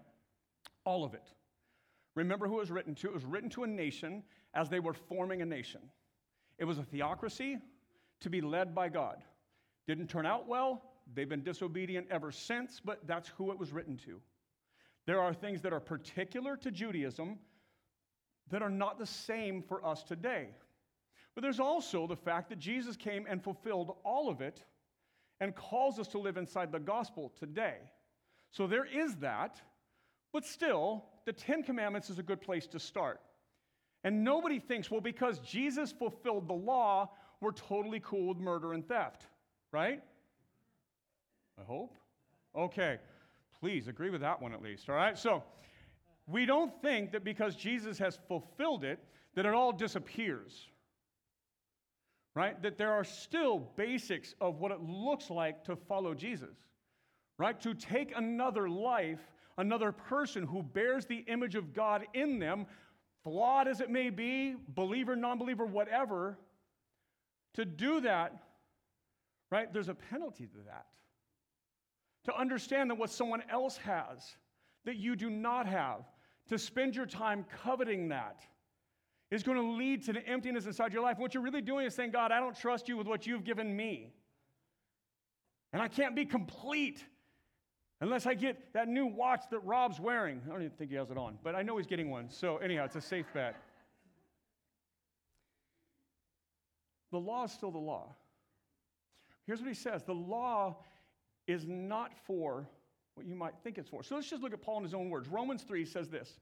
All 0.85 1.03
of 1.03 1.13
it. 1.13 1.27
Remember 2.15 2.47
who 2.47 2.57
it 2.57 2.61
was 2.61 2.71
written 2.71 2.95
to? 2.95 3.07
It 3.07 3.13
was 3.13 3.25
written 3.25 3.49
to 3.51 3.63
a 3.63 3.67
nation 3.67 4.23
as 4.53 4.69
they 4.69 4.79
were 4.79 4.93
forming 4.93 5.41
a 5.41 5.45
nation. 5.45 5.81
It 6.57 6.65
was 6.65 6.77
a 6.77 6.83
theocracy 6.83 7.57
to 8.21 8.29
be 8.29 8.41
led 8.41 8.75
by 8.75 8.89
God. 8.89 9.23
Didn't 9.87 10.07
turn 10.07 10.25
out 10.25 10.47
well. 10.47 10.81
They've 11.13 11.27
been 11.27 11.43
disobedient 11.43 12.07
ever 12.09 12.31
since, 12.31 12.79
but 12.83 13.05
that's 13.07 13.29
who 13.29 13.51
it 13.51 13.59
was 13.59 13.73
written 13.73 13.97
to. 14.05 14.21
There 15.05 15.19
are 15.19 15.33
things 15.33 15.61
that 15.61 15.73
are 15.73 15.79
particular 15.79 16.55
to 16.57 16.71
Judaism 16.71 17.39
that 18.49 18.61
are 18.61 18.69
not 18.69 18.99
the 18.99 19.05
same 19.05 19.61
for 19.61 19.85
us 19.85 20.03
today. 20.03 20.49
But 21.35 21.41
there's 21.41 21.59
also 21.59 22.07
the 22.07 22.15
fact 22.15 22.49
that 22.49 22.59
Jesus 22.59 22.95
came 22.95 23.25
and 23.27 23.43
fulfilled 23.43 23.95
all 24.05 24.29
of 24.29 24.39
it 24.39 24.63
and 25.39 25.55
calls 25.55 25.99
us 25.99 26.07
to 26.09 26.19
live 26.19 26.37
inside 26.37 26.71
the 26.71 26.79
gospel 26.79 27.33
today. 27.37 27.77
So 28.51 28.67
there 28.67 28.85
is 28.85 29.15
that. 29.15 29.59
But 30.33 30.45
still, 30.45 31.05
the 31.25 31.31
Ten 31.33 31.63
Commandments 31.63 32.09
is 32.09 32.19
a 32.19 32.23
good 32.23 32.41
place 32.41 32.67
to 32.67 32.79
start. 32.79 33.21
And 34.03 34.23
nobody 34.23 34.59
thinks, 34.59 34.91
well, 34.91 34.99
because 34.99 35.39
Jesus 35.39 35.93
fulfilled 35.93 36.47
the 36.49 36.53
law, 36.53 37.11
we're 37.39 37.51
totally 37.51 38.01
cool 38.01 38.29
with 38.29 38.37
murder 38.39 38.73
and 38.73 38.85
theft, 38.85 39.27
right? 39.71 40.01
I 41.57 41.63
hope. 41.63 41.95
Okay, 42.55 42.97
please 43.59 43.87
agree 43.87 44.09
with 44.09 44.21
that 44.21 44.41
one 44.41 44.53
at 44.53 44.61
least, 44.61 44.89
all 44.89 44.95
right? 44.95 45.17
So, 45.17 45.43
we 46.27 46.45
don't 46.45 46.71
think 46.81 47.11
that 47.11 47.23
because 47.23 47.55
Jesus 47.55 47.97
has 47.99 48.17
fulfilled 48.27 48.83
it, 48.83 48.99
that 49.35 49.45
it 49.45 49.53
all 49.53 49.71
disappears. 49.71 50.67
right? 52.35 52.61
That 52.61 52.77
there 52.77 52.91
are 52.91 53.03
still 53.03 53.59
basics 53.75 54.33
of 54.41 54.59
what 54.59 54.71
it 54.71 54.81
looks 54.81 55.29
like 55.29 55.63
to 55.65 55.75
follow 55.75 56.13
Jesus, 56.13 56.55
right? 57.37 57.59
To 57.61 57.73
take 57.73 58.15
another 58.15 58.69
life, 58.69 59.21
another 59.57 59.91
person 59.91 60.45
who 60.45 60.63
bears 60.63 61.05
the 61.05 61.23
image 61.27 61.55
of 61.55 61.73
God 61.73 62.05
in 62.13 62.39
them, 62.39 62.65
flawed 63.23 63.67
as 63.67 63.81
it 63.81 63.89
may 63.89 64.09
be, 64.09 64.55
believer, 64.69 65.15
non 65.15 65.37
believer, 65.37 65.65
whatever, 65.65 66.37
to 67.53 67.65
do 67.65 68.01
that, 68.01 68.43
right? 69.51 69.71
There's 69.71 69.89
a 69.89 69.95
penalty 69.95 70.47
to 70.47 70.57
that. 70.65 70.85
To 72.25 72.37
understand 72.37 72.89
that 72.89 72.95
what 72.95 73.09
someone 73.09 73.43
else 73.49 73.77
has 73.77 74.35
that 74.85 74.97
you 74.97 75.15
do 75.15 75.29
not 75.29 75.65
have, 75.65 76.01
to 76.49 76.57
spend 76.57 76.95
your 76.95 77.05
time 77.05 77.45
coveting 77.63 78.09
that 78.09 78.41
is 79.31 79.43
going 79.43 79.57
to 79.57 79.63
lead 79.63 80.03
to 80.03 80.13
the 80.13 80.25
emptiness 80.27 80.65
inside 80.65 80.93
your 80.93 81.01
life. 81.01 81.17
What 81.17 81.33
you're 81.33 81.43
really 81.43 81.61
doing 81.61 81.85
is 81.85 81.95
saying, 81.95 82.11
God, 82.11 82.31
I 82.31 82.39
don't 82.39 82.57
trust 82.57 82.87
you 82.87 82.97
with 82.97 83.07
what 83.07 83.25
you've 83.25 83.43
given 83.43 83.75
me. 83.75 84.13
And 85.71 85.81
I 85.81 85.87
can't 85.87 86.15
be 86.15 86.25
complete 86.25 87.03
unless 88.03 88.25
I 88.25 88.33
get 88.33 88.73
that 88.73 88.89
new 88.89 89.05
watch 89.05 89.43
that 89.51 89.59
Rob's 89.59 89.97
wearing. 89.97 90.41
I 90.45 90.49
don't 90.49 90.61
even 90.61 90.75
think 90.75 90.91
he 90.91 90.97
has 90.97 91.09
it 91.09 91.17
on, 91.17 91.37
but 91.41 91.55
I 91.55 91.61
know 91.61 91.77
he's 91.77 91.87
getting 91.87 92.09
one. 92.09 92.29
So, 92.29 92.57
anyhow, 92.57 92.83
it's 92.83 92.97
a 92.97 93.01
safe 93.01 93.25
bet. 93.33 93.55
The 97.11 97.17
law 97.17 97.45
is 97.45 97.51
still 97.53 97.71
the 97.71 97.77
law. 97.77 98.13
Here's 99.47 99.59
what 99.59 99.69
he 99.69 99.73
says 99.73 100.03
the 100.03 100.13
law 100.13 100.77
is 101.47 101.65
not 101.65 102.11
for 102.27 102.67
what 103.15 103.25
you 103.25 103.35
might 103.35 103.53
think 103.63 103.77
it's 103.77 103.89
for. 103.89 104.03
So 104.03 104.15
let's 104.15 104.29
just 104.29 104.41
look 104.41 104.53
at 104.53 104.61
Paul 104.61 104.77
in 104.79 104.83
his 104.83 104.93
own 104.93 105.09
words. 105.09 105.29
Romans 105.29 105.63
3 105.63 105.85
says 105.85 106.09
this 106.09 106.39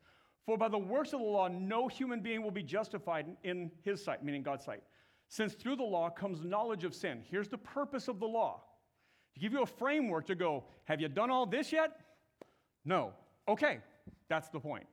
For 0.47 0.57
by 0.57 0.67
the 0.67 0.79
works 0.79 1.13
of 1.13 1.19
the 1.19 1.25
law, 1.25 1.47
no 1.47 1.87
human 1.87 2.21
being 2.21 2.41
will 2.41 2.51
be 2.51 2.63
justified 2.63 3.27
in 3.43 3.69
his 3.83 4.03
sight, 4.03 4.23
meaning 4.23 4.41
God's 4.41 4.65
sight, 4.65 4.81
since 5.27 5.53
through 5.53 5.75
the 5.75 5.83
law 5.83 6.09
comes 6.09 6.43
knowledge 6.43 6.85
of 6.85 6.95
sin. 6.95 7.21
Here's 7.29 7.49
the 7.49 7.59
purpose 7.59 8.07
of 8.07 8.19
the 8.19 8.27
law 8.27 8.63
to 9.33 9.39
give 9.39 9.53
you 9.53 9.61
a 9.61 9.65
framework 9.65 10.27
to 10.27 10.35
go, 10.35 10.63
Have 10.85 11.01
you 11.01 11.07
done 11.07 11.31
all 11.31 11.45
this 11.45 11.71
yet? 11.71 11.91
No. 12.85 13.13
Okay, 13.47 13.79
that's 14.29 14.49
the 14.49 14.59
point. 14.59 14.85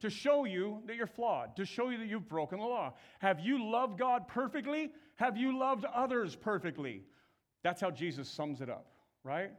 To 0.00 0.10
show 0.10 0.44
you 0.44 0.80
that 0.86 0.96
you're 0.96 1.08
flawed, 1.08 1.56
to 1.56 1.64
show 1.64 1.90
you 1.90 1.98
that 1.98 2.06
you've 2.06 2.28
broken 2.28 2.60
the 2.60 2.64
law. 2.64 2.94
Have 3.18 3.40
you 3.40 3.70
loved 3.70 3.98
God 3.98 4.28
perfectly? 4.28 4.90
Have 5.16 5.36
you 5.36 5.58
loved 5.58 5.84
others 5.84 6.36
perfectly? 6.36 7.02
That's 7.64 7.80
how 7.80 7.90
Jesus 7.90 8.28
sums 8.30 8.60
it 8.60 8.70
up, 8.70 8.86
right? 9.24 9.50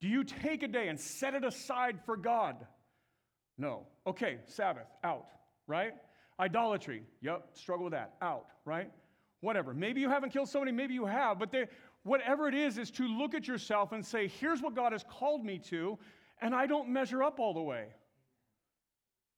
Do 0.00 0.08
you 0.08 0.22
take 0.22 0.62
a 0.62 0.68
day 0.68 0.88
and 0.88 1.00
set 1.00 1.34
it 1.34 1.44
aside 1.44 1.98
for 2.06 2.16
God? 2.16 2.56
No. 3.58 3.86
Okay, 4.06 4.38
Sabbath, 4.46 4.86
out, 5.02 5.26
right? 5.66 5.94
Idolatry, 6.38 7.02
yep, 7.20 7.48
struggle 7.54 7.84
with 7.84 7.92
that, 7.92 8.14
out, 8.20 8.46
right? 8.64 8.90
Whatever. 9.40 9.74
Maybe 9.74 10.00
you 10.00 10.08
haven't 10.08 10.30
killed 10.30 10.48
somebody, 10.48 10.72
maybe 10.72 10.94
you 10.94 11.06
have, 11.06 11.38
but 11.38 11.52
they, 11.52 11.66
whatever 12.04 12.48
it 12.48 12.54
is, 12.54 12.78
is 12.78 12.90
to 12.92 13.06
look 13.06 13.34
at 13.34 13.48
yourself 13.48 13.92
and 13.92 14.04
say, 14.04 14.28
here's 14.28 14.62
what 14.62 14.74
God 14.74 14.92
has 14.92 15.04
called 15.10 15.44
me 15.44 15.58
to, 15.70 15.98
and 16.40 16.54
I 16.54 16.66
don't 16.66 16.90
measure 16.90 17.22
up 17.22 17.40
all 17.40 17.52
the 17.52 17.62
way. 17.62 17.88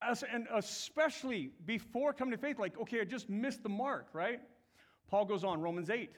As, 0.01 0.23
and 0.31 0.47
especially 0.53 1.51
before 1.65 2.13
coming 2.13 2.33
to 2.33 2.37
faith, 2.37 2.59
like, 2.59 2.79
okay, 2.79 3.01
I 3.01 3.03
just 3.03 3.29
missed 3.29 3.63
the 3.63 3.69
mark, 3.69 4.09
right? 4.13 4.39
Paul 5.09 5.25
goes 5.25 5.43
on, 5.43 5.61
Romans 5.61 5.89
8. 5.89 6.11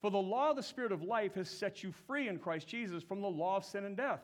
For 0.00 0.10
the 0.10 0.16
law 0.16 0.50
of 0.50 0.56
the 0.56 0.62
Spirit 0.62 0.92
of 0.92 1.02
life 1.02 1.34
has 1.34 1.50
set 1.50 1.82
you 1.82 1.92
free 2.06 2.28
in 2.28 2.38
Christ 2.38 2.66
Jesus 2.66 3.02
from 3.02 3.20
the 3.20 3.28
law 3.28 3.56
of 3.56 3.64
sin 3.64 3.84
and 3.84 3.96
death. 3.96 4.22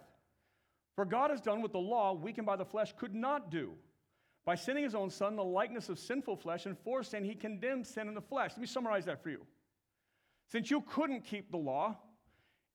For 0.95 1.05
God 1.05 1.31
has 1.31 1.43
done 1.43 1.61
what 1.61 1.73
the 1.73 1.79
law, 1.79 2.15
weakened 2.15 2.47
by 2.47 2.57
the 2.57 2.65
flesh, 2.65 2.95
could 2.97 3.15
not 3.15 3.51
do. 3.51 3.73
By 4.47 4.55
sending 4.55 4.85
his 4.85 4.95
own 4.95 5.11
Son, 5.11 5.37
the 5.37 5.45
likeness 5.45 5.91
of 5.91 5.99
sinful 5.99 6.37
flesh, 6.37 6.65
and 6.65 6.79
for 6.79 7.03
sin, 7.03 7.25
he 7.25 7.35
condemned 7.35 7.87
sin 7.87 8.09
in 8.09 8.15
the 8.15 8.21
flesh. 8.23 8.53
Let 8.53 8.61
me 8.61 8.67
summarize 8.67 9.05
that 9.05 9.23
for 9.23 9.29
you. 9.29 9.43
Since 10.49 10.71
you 10.71 10.81
couldn't 10.83 11.25
keep 11.25 11.51
the 11.51 11.57
law, 11.57 11.97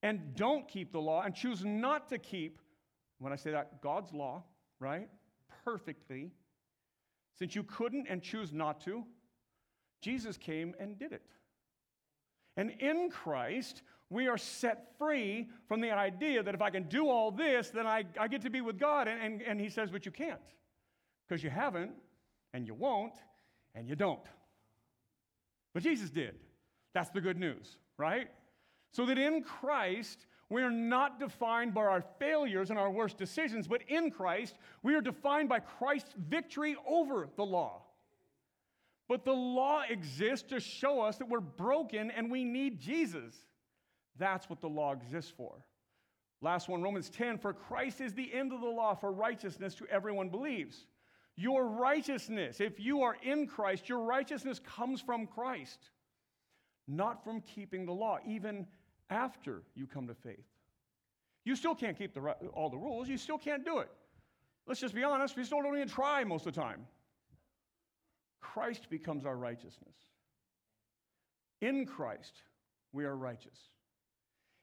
and 0.03 0.35
don't 0.35 0.67
keep 0.67 0.91
the 0.91 0.99
law, 0.99 1.21
and 1.23 1.33
choose 1.33 1.63
not 1.63 2.09
to 2.09 2.17
keep, 2.17 2.59
when 3.19 3.31
I 3.31 3.35
say 3.35 3.51
that, 3.51 3.81
God's 3.81 4.11
law, 4.13 4.43
right? 4.79 5.07
Perfectly. 5.63 6.31
Since 7.37 7.55
you 7.55 7.63
couldn't 7.63 8.07
and 8.09 8.21
choose 8.21 8.51
not 8.51 8.81
to, 8.81 9.05
Jesus 10.01 10.37
came 10.37 10.73
and 10.79 10.97
did 10.97 11.11
it. 11.11 11.21
And 12.57 12.71
in 12.79 13.09
Christ, 13.09 13.83
we 14.09 14.27
are 14.27 14.37
set 14.37 14.97
free 14.97 15.47
from 15.67 15.79
the 15.79 15.91
idea 15.91 16.43
that 16.43 16.53
if 16.53 16.61
I 16.61 16.69
can 16.69 16.83
do 16.83 17.07
all 17.07 17.31
this, 17.31 17.69
then 17.69 17.87
I, 17.87 18.03
I 18.19 18.27
get 18.27 18.41
to 18.41 18.49
be 18.49 18.61
with 18.61 18.77
God. 18.77 19.07
And, 19.07 19.21
and, 19.21 19.41
and 19.41 19.61
he 19.61 19.69
says, 19.69 19.89
but 19.89 20.05
you 20.05 20.11
can't 20.11 20.41
because 21.27 21.43
you 21.43 21.49
haven't, 21.49 21.91
and 22.53 22.67
you 22.67 22.73
won't, 22.73 23.13
and 23.73 23.87
you 23.87 23.95
don't. 23.95 24.19
But 25.73 25.83
Jesus 25.83 26.09
did. 26.09 26.35
That's 26.93 27.09
the 27.09 27.21
good 27.21 27.37
news, 27.37 27.77
right? 27.97 28.27
So 28.91 29.05
that 29.05 29.17
in 29.17 29.43
Christ, 29.43 30.25
we 30.49 30.61
are 30.63 30.71
not 30.71 31.19
defined 31.19 31.73
by 31.73 31.81
our 31.81 32.03
failures 32.19 32.69
and 32.69 32.77
our 32.77 32.91
worst 32.91 33.17
decisions, 33.17 33.67
but 33.67 33.81
in 33.87 34.11
Christ, 34.11 34.57
we 34.83 34.95
are 34.95 35.01
defined 35.01 35.47
by 35.47 35.59
Christ's 35.59 36.13
victory 36.17 36.75
over 36.85 37.29
the 37.37 37.45
law. 37.45 37.83
But 39.07 39.25
the 39.25 39.33
law 39.33 39.83
exists 39.89 40.49
to 40.49 40.59
show 40.59 41.01
us 41.01 41.17
that 41.17 41.27
we're 41.27 41.39
broken 41.39 42.11
and 42.11 42.31
we 42.31 42.43
need 42.43 42.79
Jesus. 42.79 43.35
That's 44.17 44.49
what 44.49 44.61
the 44.61 44.69
law 44.69 44.93
exists 44.93 45.31
for. 45.35 45.53
Last 46.41 46.67
one, 46.67 46.81
Romans 46.81 47.09
10 47.09 47.37
For 47.37 47.53
Christ 47.53 48.01
is 48.01 48.13
the 48.13 48.33
end 48.33 48.51
of 48.51 48.61
the 48.61 48.67
law 48.67 48.95
for 48.95 49.11
righteousness 49.11 49.75
to 49.75 49.87
everyone 49.87 50.29
believes. 50.29 50.85
Your 51.35 51.65
righteousness, 51.67 52.59
if 52.59 52.79
you 52.79 53.03
are 53.03 53.15
in 53.23 53.47
Christ, 53.47 53.87
your 53.87 54.03
righteousness 54.03 54.59
comes 54.59 55.01
from 55.01 55.27
Christ, 55.27 55.91
not 56.91 57.23
from 57.23 57.41
keeping 57.41 57.85
the 57.85 57.91
law, 57.91 58.17
even 58.27 58.67
after 59.09 59.63
you 59.75 59.87
come 59.87 60.07
to 60.07 60.13
faith. 60.13 60.45
You 61.43 61.55
still 61.55 61.73
can't 61.73 61.97
keep 61.97 62.13
the, 62.13 62.21
all 62.53 62.69
the 62.69 62.77
rules, 62.77 63.07
you 63.07 63.17
still 63.17 63.37
can't 63.37 63.65
do 63.65 63.79
it. 63.79 63.89
Let's 64.67 64.79
just 64.79 64.93
be 64.93 65.03
honest, 65.03 65.35
we 65.35 65.43
still 65.43 65.61
don't 65.61 65.75
even 65.75 65.87
try 65.87 66.23
most 66.23 66.45
of 66.45 66.53
the 66.53 66.61
time. 66.61 66.85
Christ 68.39 68.89
becomes 68.89 69.25
our 69.25 69.35
righteousness. 69.35 69.95
In 71.61 71.85
Christ, 71.85 72.33
we 72.91 73.05
are 73.05 73.15
righteous. 73.15 73.57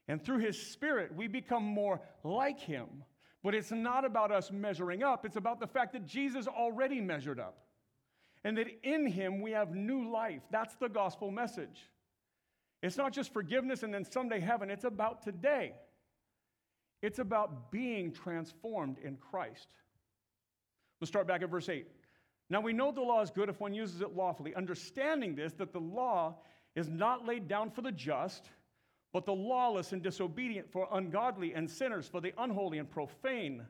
And 0.09 0.23
through 0.23 0.39
his 0.39 0.61
spirit, 0.61 1.15
we 1.15 1.29
become 1.29 1.63
more 1.63 2.01
like 2.25 2.59
him. 2.59 2.87
But 3.43 3.55
it's 3.55 3.71
not 3.71 4.05
about 4.05 4.33
us 4.33 4.51
measuring 4.51 5.03
up, 5.03 5.25
it's 5.25 5.37
about 5.37 5.61
the 5.61 5.67
fact 5.67 5.93
that 5.93 6.07
Jesus 6.07 6.47
already 6.47 7.01
measured 7.01 7.39
up. 7.39 7.59
And 8.45 8.57
that 8.57 8.67
in 8.83 9.07
him 9.07 9.41
we 9.41 9.51
have 9.53 9.75
new 9.75 10.11
life. 10.11 10.43
That's 10.51 10.75
the 10.77 10.89
gospel 10.89 11.31
message. 11.31 11.89
It's 12.83 12.97
not 12.97 13.13
just 13.13 13.33
forgiveness 13.33 13.83
and 13.83 13.93
then 13.93 14.05
someday 14.05 14.41
heaven, 14.41 14.71
it's 14.71 14.85
about 14.85 15.23
today. 15.23 15.75
It's 17.03 17.19
about 17.19 17.71
being 17.71 18.13
transformed 18.13 18.99
in 18.99 19.17
Christ. 19.17 19.69
Let's 21.01 21.11
start 21.11 21.27
back 21.27 21.43
at 21.43 21.51
verse 21.51 21.69
8. 21.69 21.87
Now 22.51 22.61
we 22.61 22.73
know 22.73 22.91
the 22.93 23.03
law 23.03 23.21
is 23.21 23.31
good 23.31 23.49
if 23.49 23.61
one 23.61 23.75
uses 23.75 24.01
it 24.01 24.17
lawfully, 24.17 24.55
understanding 24.55 25.35
this, 25.35 25.53
that 25.55 25.73
the 25.73 25.81
law 25.81 26.37
is 26.75 26.89
not 26.89 27.27
laid 27.27 27.47
down 27.47 27.71
for 27.71 27.83
the 27.83 27.93
just, 27.93 28.51
but 29.13 29.27
the 29.27 29.35
lawless 29.35 29.93
and 29.93 30.03
disobedient, 30.03 30.71
for 30.71 30.89
ungodly 30.93 31.55
and 31.55 31.69
sinners, 31.69 32.09
for 32.09 32.21
the 32.21 32.33
unholy 32.39 32.79
and 32.79 32.91
profane, 32.91 33.67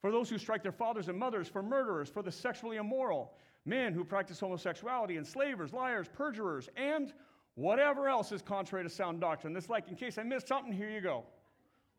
for 0.00 0.10
those 0.10 0.28
who 0.28 0.38
strike 0.38 0.62
their 0.62 0.72
fathers 0.72 1.08
and 1.08 1.18
mothers, 1.18 1.48
for 1.48 1.62
murderers, 1.62 2.08
for 2.08 2.22
the 2.22 2.32
sexually 2.32 2.76
immoral, 2.76 3.34
men 3.64 3.92
who 3.92 4.04
practice 4.04 4.40
homosexuality, 4.40 5.16
enslavers, 5.16 5.72
liars, 5.72 6.08
perjurers, 6.12 6.68
and 6.76 7.12
whatever 7.54 8.08
else 8.08 8.32
is 8.32 8.42
contrary 8.42 8.84
to 8.84 8.90
sound 8.90 9.20
doctrine. 9.20 9.52
This, 9.52 9.68
like, 9.68 9.88
in 9.88 9.96
case 9.96 10.18
I 10.18 10.22
missed 10.22 10.48
something, 10.48 10.72
here 10.72 10.90
you 10.90 11.00
go. 11.00 11.24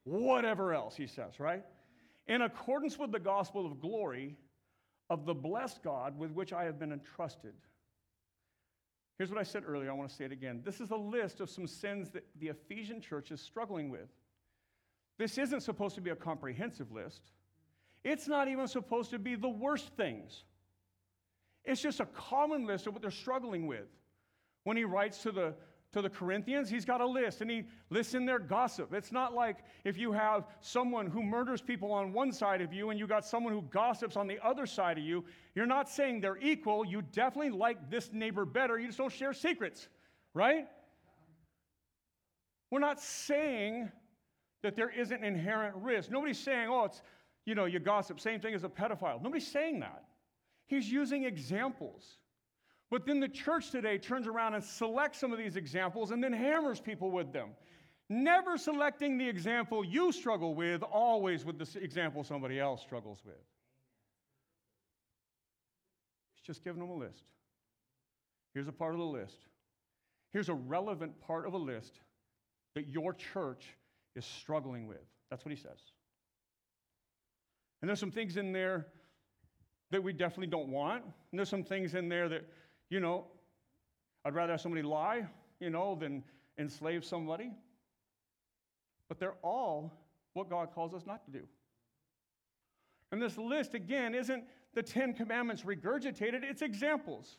Whatever 0.04 0.74
else, 0.74 0.96
he 0.96 1.08
says, 1.08 1.40
right? 1.40 1.64
In 2.28 2.42
accordance 2.42 2.98
with 2.98 3.12
the 3.12 3.20
gospel 3.20 3.66
of 3.66 3.80
glory, 3.80 4.38
of 5.10 5.26
the 5.26 5.34
blessed 5.34 5.84
God 5.84 6.18
with 6.18 6.32
which 6.32 6.54
I 6.54 6.64
have 6.64 6.80
been 6.80 6.92
entrusted. 6.92 7.54
Here's 9.18 9.30
what 9.30 9.40
I 9.40 9.44
said 9.44 9.64
earlier. 9.66 9.90
I 9.90 9.94
want 9.94 10.10
to 10.10 10.16
say 10.16 10.26
it 10.26 10.32
again. 10.32 10.62
This 10.66 10.82
is 10.82 10.92
a 10.92 10.96
list 10.96 11.40
of 11.40 11.50
some 11.50 11.68
sins 11.68 12.10
that 12.12 12.26
the 12.40 12.50
Ephesian 12.50 13.00
church 13.00 13.32
is 13.32 13.40
struggling 13.40 13.90
with. 13.90 14.10
This 15.18 15.38
isn't 15.38 15.62
supposed 15.62 15.96
to 15.96 16.02
be 16.02 16.10
a 16.10 16.16
comprehensive 16.16 16.92
list. 16.92 17.22
It's 18.04 18.28
not 18.28 18.48
even 18.48 18.68
supposed 18.68 19.12
to 19.12 19.20
be 19.20 19.36
the 19.36 19.50
worst 19.50 19.90
things. 19.96 20.44
It's 21.64 21.82
just 21.82 22.00
a 22.00 22.06
common 22.06 22.68
list 22.68 22.88
of 22.88 22.94
what 22.94 23.02
they're 23.02 23.12
struggling 23.12 23.68
with. 23.68 23.88
When 24.66 24.76
he 24.76 24.84
writes 24.84 25.24
to 25.24 25.32
the 25.32 25.54
to 25.94 26.02
the 26.02 26.10
Corinthians, 26.10 26.70
he's 26.70 26.84
got 26.84 27.00
a 27.00 27.08
list 27.08 27.40
and 27.40 27.50
he 27.50 27.64
lists 27.90 28.16
in 28.16 28.26
their 28.26 28.38
gossip. 28.38 28.94
It's 28.94 29.14
not 29.14 29.34
like 29.34 29.60
if 29.86 29.98
you 29.98 30.12
have 30.12 30.46
someone 30.60 31.08
who 31.08 31.24
murders 31.24 31.62
people 31.62 31.94
on 31.94 32.12
one 32.12 32.34
side 32.34 32.60
of 32.60 32.74
you 32.74 32.90
and 32.90 33.00
you 33.00 33.08
got 33.08 33.26
someone 33.26 33.54
who 33.54 33.62
gossips 33.62 34.18
on 34.18 34.28
the 34.28 34.38
other 34.46 34.66
side 34.66 34.98
of 34.98 35.06
you. 35.06 35.24
You're 35.56 35.66
not 35.66 35.88
saying 35.88 36.20
they're 36.20 36.38
equal. 36.40 36.86
You 36.86 37.02
definitely 37.02 37.52
like 37.52 37.90
this 37.90 38.10
neighbor 38.12 38.44
better. 38.44 38.78
You 38.78 38.88
just 38.88 38.98
don't 38.98 39.10
share 39.12 39.32
secrets, 39.32 39.88
right? 40.34 40.68
We're 42.72 42.80
not 42.80 43.00
saying 43.00 43.90
that 44.64 44.76
there 44.76 44.90
isn't 44.90 45.24
inherent 45.24 45.78
risk. 45.78 46.12
Nobody's 46.12 46.40
saying, 46.40 46.68
oh, 46.70 46.86
it's, 46.86 47.04
you 47.46 47.56
know, 47.56 47.64
you 47.64 47.80
gossip, 47.80 48.20
same 48.20 48.42
thing 48.42 48.54
as 48.54 48.66
a 48.66 48.70
pedophile. 48.70 49.22
Nobody's 49.24 49.48
saying 49.48 49.80
that. 49.80 50.04
He's 50.68 50.92
using 50.92 51.24
examples. 51.24 52.18
But 52.96 53.06
then 53.06 53.20
the 53.20 53.28
church 53.28 53.72
today 53.72 53.98
turns 53.98 54.26
around 54.26 54.54
and 54.54 54.64
selects 54.64 55.20
some 55.20 55.34
of 55.34 55.38
these 55.38 55.58
examples 55.58 56.12
and 56.12 56.24
then 56.24 56.32
hammers 56.32 56.80
people 56.80 57.12
with 57.12 57.34
them. 57.34 57.50
Never 58.08 58.58
selecting 58.58 59.18
the 59.18 59.28
example 59.28 59.84
you 59.84 60.14
struggle 60.14 60.56
with, 60.56 60.82
always 60.82 61.44
with 61.44 61.60
the 61.60 61.84
example 61.84 62.24
somebody 62.24 62.58
else 62.58 62.82
struggles 62.82 63.20
with. 63.26 63.36
He's 66.36 66.46
just 66.48 66.64
giving 66.64 66.80
them 66.80 66.90
a 66.90 66.96
list. 66.96 67.26
Here's 68.54 68.70
a 68.70 68.72
part 68.72 68.94
of 68.94 69.00
the 69.00 69.06
list. 69.06 69.40
Here's 70.32 70.48
a 70.48 70.54
relevant 70.54 71.20
part 71.20 71.46
of 71.46 71.54
a 71.54 71.58
list 71.58 72.00
that 72.76 72.88
your 72.88 73.14
church 73.14 73.66
is 74.16 74.24
struggling 74.24 74.88
with. 74.88 75.04
That's 75.30 75.44
what 75.44 75.54
he 75.54 75.62
says. 75.62 75.82
And 77.82 77.90
there's 77.90 78.00
some 78.00 78.12
things 78.12 78.38
in 78.38 78.54
there 78.54 78.88
that 79.92 80.02
we 80.02 80.14
definitely 80.14 80.48
don't 80.48 80.70
want. 80.70 81.04
And 81.04 81.38
there's 81.38 81.50
some 81.50 81.66
things 81.66 81.94
in 81.94 82.08
there 82.08 82.30
that, 82.30 82.46
you 82.90 83.00
know, 83.00 83.26
I'd 84.24 84.34
rather 84.36 84.54
have 84.54 84.62
somebody 84.62 84.82
lie, 84.82 85.26
you 85.60 85.70
know, 85.70 85.96
than 85.96 86.24
enslave 86.58 87.06
somebody. 87.06 87.52
But 89.08 89.20
they're 89.20 89.36
all 89.44 89.94
what 90.34 90.50
God 90.50 90.70
calls 90.74 90.94
us 90.94 91.06
not 91.06 91.24
to 91.26 91.32
do. 91.32 91.46
And 93.12 93.22
this 93.22 93.38
list, 93.38 93.74
again, 93.74 94.14
isn't 94.16 94.44
the 94.74 94.84
Ten 94.84 95.14
Commandments 95.14 95.64
regurgitated, 95.64 96.44
it's 96.44 96.62
examples. 96.62 97.38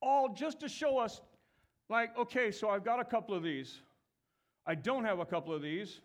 All 0.00 0.32
just 0.32 0.60
to 0.60 0.68
show 0.68 0.98
us, 0.98 1.20
like, 1.88 2.16
okay, 2.16 2.50
so 2.52 2.70
I've 2.70 2.84
got 2.84 3.00
a 3.00 3.04
couple 3.04 3.34
of 3.34 3.42
these. 3.42 3.80
I 4.66 4.74
don't 4.76 5.04
have 5.04 5.18
a 5.18 5.26
couple 5.26 5.52
of 5.52 5.60
these. 5.60 6.00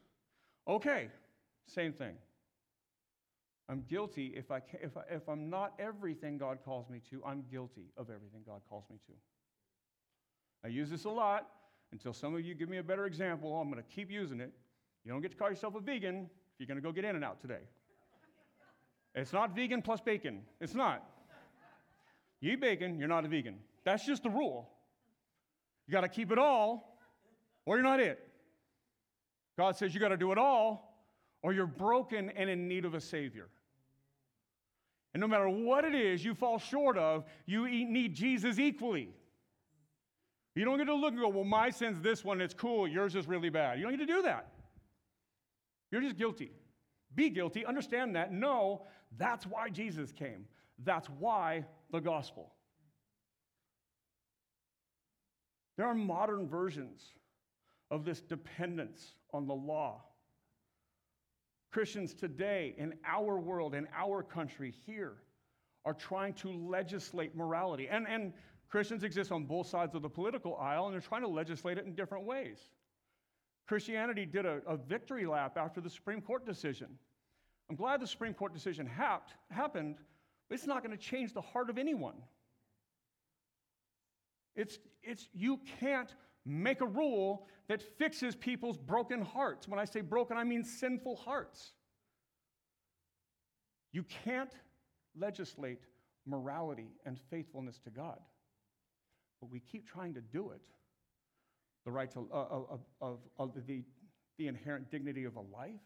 Okay, 0.68 1.10
same 1.68 1.94
thing. 1.94 2.16
I'm 3.68 3.84
guilty 3.90 4.34
if, 4.36 4.52
I, 4.52 4.62
if, 4.82 4.96
I, 4.96 5.02
if 5.10 5.28
I'm 5.28 5.50
not 5.50 5.74
everything 5.80 6.38
God 6.38 6.60
calls 6.64 6.90
me 6.90 7.02
to, 7.10 7.22
I'm 7.26 7.44
guilty 7.50 7.92
of 7.98 8.10
everything 8.10 8.42
God 8.46 8.62
calls 8.70 8.86
me 8.92 8.98
to. 9.08 9.14
I 10.64 10.68
use 10.68 10.90
this 10.90 11.06
a 11.06 11.10
lot 11.10 11.48
until 11.92 12.14
some 12.14 12.36
of 12.36 12.42
you 12.42 12.54
give 12.54 12.70
me 12.70 12.78
a 12.78 12.84
better 12.84 13.06
example. 13.06 13.56
I'm 13.56 13.72
going 13.72 13.82
to 13.82 13.90
keep 13.96 14.12
using 14.12 14.40
it. 14.40 14.52
You 15.04 15.12
don't 15.12 15.22
get 15.22 15.32
to 15.32 15.38
call 15.38 15.50
yourself 15.50 15.76
a 15.76 15.80
vegan 15.80 16.30
if 16.54 16.60
you're 16.60 16.68
going 16.68 16.78
to 16.78 16.82
go 16.82 16.92
get 16.92 17.06
In-N-Out 17.06 17.42
today. 17.42 17.62
It's 19.16 19.34
not 19.34 19.56
vegan 19.56 19.82
plus 19.82 20.02
bacon. 20.02 20.42
It's 20.60 20.76
not. 20.76 21.04
You 22.42 22.54
eat 22.54 22.62
bacon, 22.62 23.00
you're 23.00 23.08
not 23.08 23.26
a 23.26 23.28
vegan. 23.28 23.58
That's 23.84 24.06
just 24.06 24.24
the 24.24 24.30
rule. 24.30 24.70
You 25.88 25.92
got 25.92 26.02
to 26.02 26.10
keep 26.10 26.32
it 26.32 26.38
all, 26.38 27.00
or 27.66 27.78
you're 27.78 27.84
not 27.84 28.00
it. 28.00 28.20
God 29.58 29.78
says 29.78 29.94
you 29.94 30.00
got 30.00 30.10
to 30.10 30.18
do 30.18 30.32
it 30.32 30.38
all, 30.38 31.00
or 31.42 31.54
you're 31.54 31.66
broken 31.66 32.30
and 32.32 32.50
in 32.50 32.68
need 32.68 32.86
of 32.86 32.94
a 32.94 33.02
Savior. 33.02 33.48
And 35.16 35.22
no 35.22 35.30
matter 35.30 35.48
what 35.48 35.86
it 35.86 35.96
is 35.96 36.26
you 36.26 36.36
fall 36.36 36.60
short 36.60 36.98
of, 36.98 37.24
you 37.46 37.70
need 37.70 38.14
Jesus 38.14 38.60
equally. 38.60 39.14
You 40.56 40.66
don't 40.66 40.78
get 40.78 40.88
to 40.88 40.94
look 40.94 41.14
and 41.14 41.22
go, 41.22 41.30
well, 41.30 41.46
my 41.46 41.70
sin's 41.70 42.02
this 42.02 42.26
one, 42.26 42.42
it's 42.42 42.54
cool, 42.54 42.86
yours 42.86 43.16
is 43.16 43.26
really 43.26 43.48
bad. 43.48 43.78
You 43.78 43.86
don't 43.86 43.94
get 43.94 44.06
to 44.06 44.14
do 44.14 44.24
that. 44.24 44.52
You're 45.90 46.02
just 46.02 46.18
guilty. 46.18 46.52
Be 47.16 47.30
guilty, 47.30 47.66
understand 47.66 48.14
that, 48.18 48.34
No, 48.34 48.88
that's 49.18 49.48
why 49.48 49.70
Jesus 49.70 50.12
came. 50.12 50.44
That's 50.84 51.08
why 51.08 51.64
the 51.94 52.02
gospel. 52.02 52.52
There 55.78 55.88
are 55.88 55.96
modern 55.96 56.50
versions 56.50 57.14
of 57.90 58.04
this 58.04 58.20
dependence 58.20 59.14
on 59.32 59.48
the 59.48 59.56
law. 59.56 60.04
Christians 61.76 62.14
today 62.14 62.74
in 62.78 62.94
our 63.06 63.38
world, 63.38 63.76
in 63.76 63.86
our 63.94 64.24
country 64.24 64.74
here, 64.86 65.16
are 65.84 65.94
trying 65.94 66.34
to 66.36 66.50
legislate 66.50 67.36
morality. 67.36 67.90
And, 67.90 68.08
and 68.08 68.32
Christians 68.70 69.04
exist 69.04 69.30
on 69.30 69.44
both 69.44 69.68
sides 69.68 69.94
of 69.94 70.02
the 70.02 70.08
political 70.08 70.56
aisle, 70.56 70.86
and 70.86 70.94
they're 70.94 71.02
trying 71.02 71.24
to 71.24 71.28
legislate 71.28 71.78
it 71.78 71.86
in 71.86 71.94
different 71.94 72.24
ways. 72.24 72.60
Christianity 73.68 74.26
did 74.26 74.46
a, 74.46 74.62
a 74.66 74.78
victory 74.78 75.26
lap 75.26 75.58
after 75.58 75.82
the 75.82 75.90
Supreme 75.90 76.22
Court 76.22 76.46
decision. 76.46 76.88
I'm 77.70 77.76
glad 77.76 78.00
the 78.00 78.08
Supreme 78.08 78.34
Court 78.34 78.54
decision 78.54 78.86
happed, 78.86 79.34
happened, 79.52 79.98
but 80.48 80.56
it's 80.56 80.68
not 80.68 80.82
going 80.82 80.98
to 80.98 81.04
change 81.04 81.34
the 81.34 81.42
heart 81.42 81.70
of 81.70 81.78
anyone. 81.78 82.16
It's, 84.56 84.80
it's, 85.04 85.28
you 85.34 85.60
can't 85.82 86.16
make 86.46 86.82
a 86.82 86.86
rule 86.86 87.48
that 87.68 87.82
fixes 87.98 88.36
people's 88.36 88.78
broken 88.78 89.22
hearts. 89.22 89.68
When 89.68 89.80
I 89.80 89.86
say 89.86 90.02
broken, 90.02 90.38
I 90.38 90.44
mean 90.44 90.64
sinful 90.64 91.16
hearts. 91.18 91.72
You 93.92 94.04
can't 94.26 94.52
legislate 95.18 95.82
morality 96.26 96.90
and 97.06 97.20
faithfulness 97.30 97.80
to 97.86 97.90
God, 97.90 98.20
but 99.40 99.50
we 99.50 99.60
keep 99.60 99.88
trying 99.88 100.14
to 100.16 100.22
do 100.22 100.52
it. 100.52 100.62
The 101.86 101.92
right 101.92 102.12
to, 102.12 102.28
uh, 102.34 102.36
of, 102.36 102.80
of, 103.00 103.20
of 103.38 103.54
the, 103.68 103.84
the 104.38 104.48
inherent 104.48 104.90
dignity 104.90 105.24
of 105.24 105.36
a 105.36 105.42
life. 105.42 105.80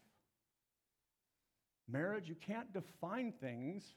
Marriage, 1.88 2.28
you 2.28 2.34
can't 2.34 2.72
define 2.72 3.32
things 3.32 3.94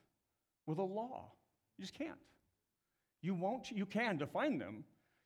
with 0.66 0.80
a 0.80 0.84
law. 0.84 1.32
You 1.78 1.84
just 1.84 1.98
can't. 1.98 2.20
You 3.22 3.34
won't, 3.34 3.72
you 3.72 3.86
can 3.86 4.18
define 4.18 4.58
them, 4.58 4.84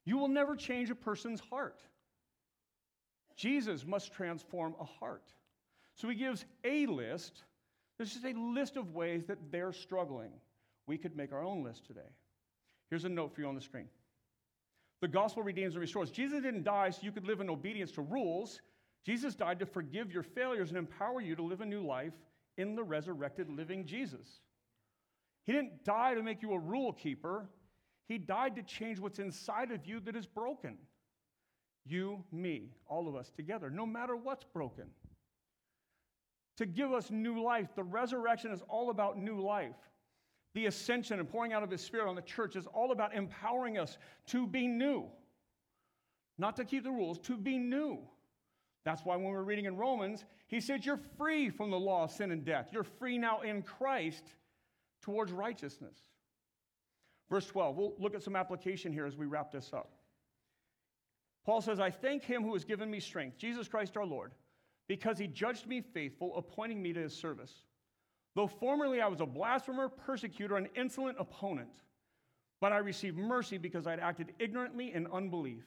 you 0.08 0.18
will 0.18 0.30
never 0.30 0.56
change 0.56 0.90
a 0.90 0.96
person's 0.96 1.42
heart. 1.42 1.82
Jesus 3.36 3.86
must 3.86 4.14
transform 4.14 4.74
a 4.80 4.86
heart. 4.86 5.34
So 5.96 6.08
he 6.08 6.16
gives 6.16 6.46
a 6.64 6.86
list. 6.86 7.44
There's 7.98 8.14
just 8.14 8.24
a 8.24 8.32
list 8.32 8.78
of 8.78 8.94
ways 8.94 9.26
that 9.26 9.38
they're 9.52 9.74
struggling. 9.74 10.32
We 10.86 10.98
could 10.98 11.18
make 11.18 11.34
our 11.34 11.44
own 11.44 11.62
list 11.62 11.86
today. 11.86 12.10
Here's 12.90 13.04
a 13.04 13.10
note 13.10 13.36
for 13.36 13.42
you 13.42 13.48
on 13.48 13.56
the 13.56 13.60
screen. 13.60 13.90
The 15.02 15.10
gospel 15.10 15.44
redeems 15.44 15.74
and 15.74 15.82
restores. 15.82 16.10
Jesus 16.10 16.42
didn't 16.42 16.64
die 16.64 16.90
so 16.90 17.00
you 17.02 17.12
could 17.12 17.28
live 17.28 17.42
in 17.42 17.50
obedience 17.50 17.92
to 17.92 18.02
rules. 18.02 18.62
Jesus 19.06 19.36
died 19.36 19.60
to 19.60 19.66
forgive 19.66 20.14
your 20.14 20.24
failures 20.24 20.70
and 20.70 20.78
empower 20.78 21.20
you 21.20 21.36
to 21.36 21.44
live 21.44 21.60
a 21.60 21.66
new 21.66 21.86
life 21.86 22.14
in 22.58 22.76
the 22.76 22.84
resurrected 22.84 23.50
living 23.50 23.86
Jesus. 23.86 24.40
He 25.44 25.52
didn't 25.52 25.84
die 25.84 26.14
to 26.14 26.24
make 26.24 26.42
you 26.42 26.54
a 26.54 26.60
rule 26.60 26.94
keeper. 26.94 27.50
He 28.08 28.18
died 28.18 28.56
to 28.56 28.64
change 28.64 29.00
what's 29.00 29.20
inside 29.20 29.72
of 29.72 29.86
you 29.86 30.00
that 30.02 30.16
is 30.16 30.26
broken. 30.26 30.78
You, 31.86 32.24
me, 32.32 32.72
all 32.88 33.08
of 33.08 33.16
us 33.16 33.32
together, 33.36 33.70
no 33.70 33.86
matter 33.86 34.16
what's 34.16 34.46
broken. 34.46 34.86
To 36.58 36.66
give 36.66 36.92
us 36.92 37.12
new 37.12 37.42
life. 37.44 37.70
The 37.76 37.84
resurrection 37.84 38.52
is 38.52 38.62
all 38.68 38.90
about 38.90 39.18
new 39.18 39.40
life. 39.40 39.76
The 40.54 40.66
ascension 40.66 41.20
and 41.20 41.30
pouring 41.30 41.54
out 41.54 41.64
of 41.64 41.70
His 41.70 41.82
Spirit 41.82 42.10
on 42.10 42.16
the 42.16 42.22
church 42.22 42.56
is 42.56 42.66
all 42.68 42.92
about 42.92 43.14
empowering 43.14 43.78
us 43.78 43.98
to 44.28 44.48
be 44.48 44.68
new. 44.68 45.06
Not 46.38 46.56
to 46.56 46.66
keep 46.66 46.84
the 46.84 46.92
rules, 46.92 47.20
to 47.20 47.38
be 47.38 47.58
new. 47.58 48.00
That's 48.84 49.04
why 49.04 49.18
when 49.18 49.26
we're 49.26 49.44
reading 49.44 49.66
in 49.66 49.76
Romans, 49.76 50.24
he 50.48 50.62
said, 50.62 50.86
You're 50.86 51.00
free 51.18 51.50
from 51.50 51.70
the 51.70 51.80
law 51.80 52.06
of 52.06 52.12
sin 52.12 52.32
and 52.32 52.44
death. 52.44 52.70
You're 52.72 52.84
free 52.84 53.18
now 53.18 53.42
in 53.42 53.62
Christ 53.62 54.24
towards 55.02 55.32
righteousness. 55.32 55.98
Verse 57.30 57.46
12, 57.46 57.76
we'll 57.76 57.94
look 58.00 58.16
at 58.16 58.24
some 58.24 58.36
application 58.36 58.94
here 58.94 59.06
as 59.06 59.18
we 59.18 59.26
wrap 59.26 59.52
this 59.52 59.72
up. 59.74 59.92
Paul 61.46 61.62
says, 61.62 61.80
I 61.80 61.90
thank 61.90 62.24
him 62.24 62.44
who 62.44 62.54
has 62.54 62.64
given 62.64 62.90
me 62.90 63.00
strength, 63.00 63.38
Jesus 63.38 63.68
Christ 63.68 63.98
our 63.98 64.06
Lord, 64.06 64.34
because 64.88 65.18
he 65.18 65.28
judged 65.28 65.68
me 65.68 65.82
faithful, 65.82 66.36
appointing 66.38 66.82
me 66.82 66.94
to 66.94 67.02
his 67.02 67.16
service. 67.16 67.54
Though 68.36 68.48
formerly 68.48 69.02
I 69.02 69.08
was 69.08 69.22
a 69.22 69.26
blasphemer, 69.26 69.90
persecutor, 69.90 70.58
and 70.58 70.68
insolent 70.76 71.18
opponent, 71.20 71.82
but 72.62 72.72
I 72.72 72.78
received 72.78 73.18
mercy 73.18 73.58
because 73.58 73.88
I 73.88 73.92
had 73.92 74.00
acted 74.00 74.34
ignorantly 74.40 74.94
in 74.94 75.08
unbelief. 75.08 75.64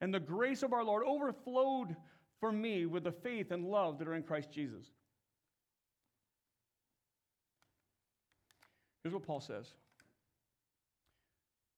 And 0.00 0.12
the 0.12 0.20
grace 0.20 0.62
of 0.62 0.72
our 0.72 0.84
Lord 0.84 1.04
overflowed 1.06 1.96
for 2.40 2.52
me 2.52 2.86
with 2.86 3.04
the 3.04 3.12
faith 3.12 3.52
and 3.52 3.64
love 3.64 3.98
that 3.98 4.08
are 4.08 4.14
in 4.14 4.22
Christ 4.22 4.50
Jesus. 4.50 4.84
Here's 9.02 9.14
what 9.14 9.26
Paul 9.26 9.40
says 9.40 9.74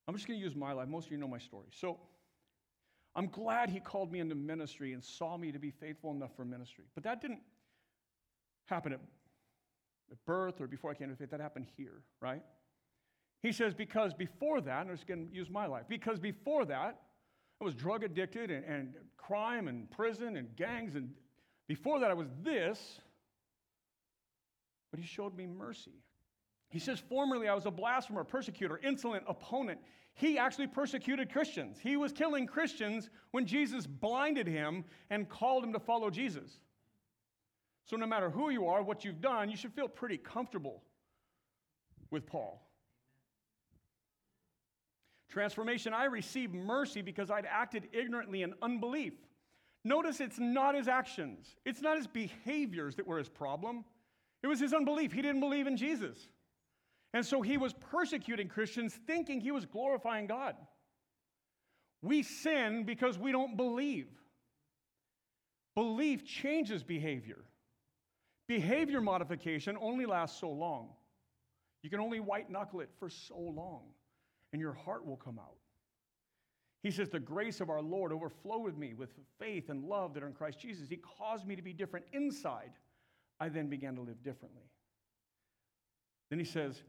I'm 0.08 0.14
just 0.14 0.26
going 0.26 0.38
to 0.38 0.44
use 0.44 0.54
my 0.54 0.72
life. 0.72 0.88
Most 0.88 1.06
of 1.06 1.12
you 1.12 1.18
know 1.18 1.28
my 1.28 1.38
story. 1.38 1.66
So 1.70 1.98
I'm 3.14 3.28
glad 3.28 3.70
he 3.70 3.80
called 3.80 4.12
me 4.12 4.20
into 4.20 4.34
ministry 4.34 4.92
and 4.92 5.02
saw 5.02 5.36
me 5.36 5.50
to 5.50 5.58
be 5.58 5.70
faithful 5.70 6.10
enough 6.12 6.30
for 6.36 6.44
ministry. 6.44 6.84
But 6.94 7.04
that 7.04 7.20
didn't 7.20 7.40
happen 8.66 8.92
at, 8.92 9.00
at 10.10 10.24
birth 10.24 10.60
or 10.60 10.66
before 10.66 10.90
I 10.90 10.94
came 10.94 11.08
to 11.08 11.16
faith. 11.16 11.30
That 11.30 11.40
happened 11.40 11.66
here, 11.76 12.02
right? 12.20 12.42
He 13.42 13.52
says, 13.52 13.74
because 13.74 14.14
before 14.14 14.60
that, 14.60 14.82
and 14.82 14.90
I'm 14.90 14.96
just 14.96 15.06
going 15.06 15.28
to 15.28 15.34
use 15.34 15.50
my 15.50 15.66
life, 15.66 15.84
because 15.88 16.18
before 16.18 16.64
that, 16.66 17.00
I 17.60 17.64
was 17.64 17.74
drug 17.74 18.04
addicted 18.04 18.50
and, 18.50 18.64
and 18.64 18.94
crime 19.16 19.66
and 19.68 19.90
prison 19.90 20.36
and 20.36 20.54
gangs. 20.56 20.94
And 20.94 21.10
before 21.68 22.00
that, 22.00 22.10
I 22.10 22.14
was 22.14 22.28
this. 22.42 23.00
But 24.90 25.00
he 25.00 25.06
showed 25.06 25.36
me 25.36 25.46
mercy. 25.46 26.02
He 26.68 26.78
says, 26.78 26.98
Formerly 26.98 27.48
I 27.48 27.54
was 27.54 27.66
a 27.66 27.70
blasphemer, 27.70 28.24
persecutor, 28.24 28.80
insolent 28.82 29.24
opponent. 29.28 29.80
He 30.14 30.38
actually 30.38 30.66
persecuted 30.66 31.30
Christians. 31.30 31.78
He 31.78 31.96
was 31.96 32.12
killing 32.12 32.46
Christians 32.46 33.10
when 33.32 33.46
Jesus 33.46 33.86
blinded 33.86 34.46
him 34.46 34.84
and 35.10 35.28
called 35.28 35.62
him 35.62 35.72
to 35.74 35.78
follow 35.78 36.10
Jesus. 36.10 36.58
So, 37.84 37.96
no 37.96 38.06
matter 38.06 38.30
who 38.30 38.50
you 38.50 38.66
are, 38.66 38.82
what 38.82 39.04
you've 39.04 39.20
done, 39.20 39.50
you 39.50 39.56
should 39.56 39.72
feel 39.72 39.88
pretty 39.88 40.16
comfortable 40.16 40.82
with 42.10 42.26
Paul. 42.26 42.62
Transformation, 45.28 45.92
I 45.92 46.06
received 46.06 46.54
mercy 46.54 47.02
because 47.02 47.30
I'd 47.30 47.46
acted 47.46 47.88
ignorantly 47.92 48.42
in 48.42 48.54
unbelief. 48.62 49.12
Notice 49.84 50.20
it's 50.20 50.38
not 50.38 50.74
his 50.74 50.88
actions, 50.88 51.54
it's 51.64 51.80
not 51.80 51.96
his 51.96 52.06
behaviors 52.06 52.96
that 52.96 53.06
were 53.06 53.18
his 53.18 53.28
problem. 53.28 53.84
It 54.42 54.48
was 54.48 54.60
his 54.60 54.72
unbelief. 54.72 55.12
He 55.12 55.22
didn't 55.22 55.40
believe 55.40 55.66
in 55.66 55.76
Jesus. 55.76 56.28
And 57.16 57.24
so 57.24 57.40
he 57.40 57.56
was 57.56 57.72
persecuting 57.72 58.46
Christians, 58.46 59.00
thinking 59.06 59.40
he 59.40 59.50
was 59.50 59.64
glorifying 59.64 60.26
God. 60.26 60.54
We 62.02 62.22
sin 62.22 62.84
because 62.84 63.18
we 63.18 63.32
don't 63.32 63.56
believe. 63.56 64.08
Belief 65.74 66.26
changes 66.26 66.82
behavior. 66.82 67.44
Behavior 68.48 69.00
modification 69.00 69.78
only 69.80 70.04
lasts 70.04 70.38
so 70.38 70.50
long. 70.50 70.90
You 71.82 71.88
can 71.88 72.00
only 72.00 72.20
white 72.20 72.50
knuckle 72.50 72.80
it 72.80 72.90
for 72.98 73.08
so 73.08 73.38
long, 73.38 73.84
and 74.52 74.60
your 74.60 74.74
heart 74.74 75.06
will 75.06 75.16
come 75.16 75.38
out. 75.38 75.56
He 76.82 76.90
says, 76.90 77.08
The 77.08 77.18
grace 77.18 77.62
of 77.62 77.70
our 77.70 77.80
Lord 77.80 78.12
overflowed 78.12 78.76
me 78.76 78.92
with 78.92 79.14
faith 79.38 79.70
and 79.70 79.84
love 79.84 80.12
that 80.12 80.22
are 80.22 80.26
in 80.26 80.34
Christ 80.34 80.60
Jesus. 80.60 80.90
He 80.90 80.98
caused 80.98 81.46
me 81.46 81.56
to 81.56 81.62
be 81.62 81.72
different 81.72 82.04
inside. 82.12 82.72
I 83.40 83.48
then 83.48 83.70
began 83.70 83.94
to 83.94 84.02
live 84.02 84.22
differently. 84.22 84.68
Then 86.28 86.38
he 86.38 86.44
says, 86.44 86.82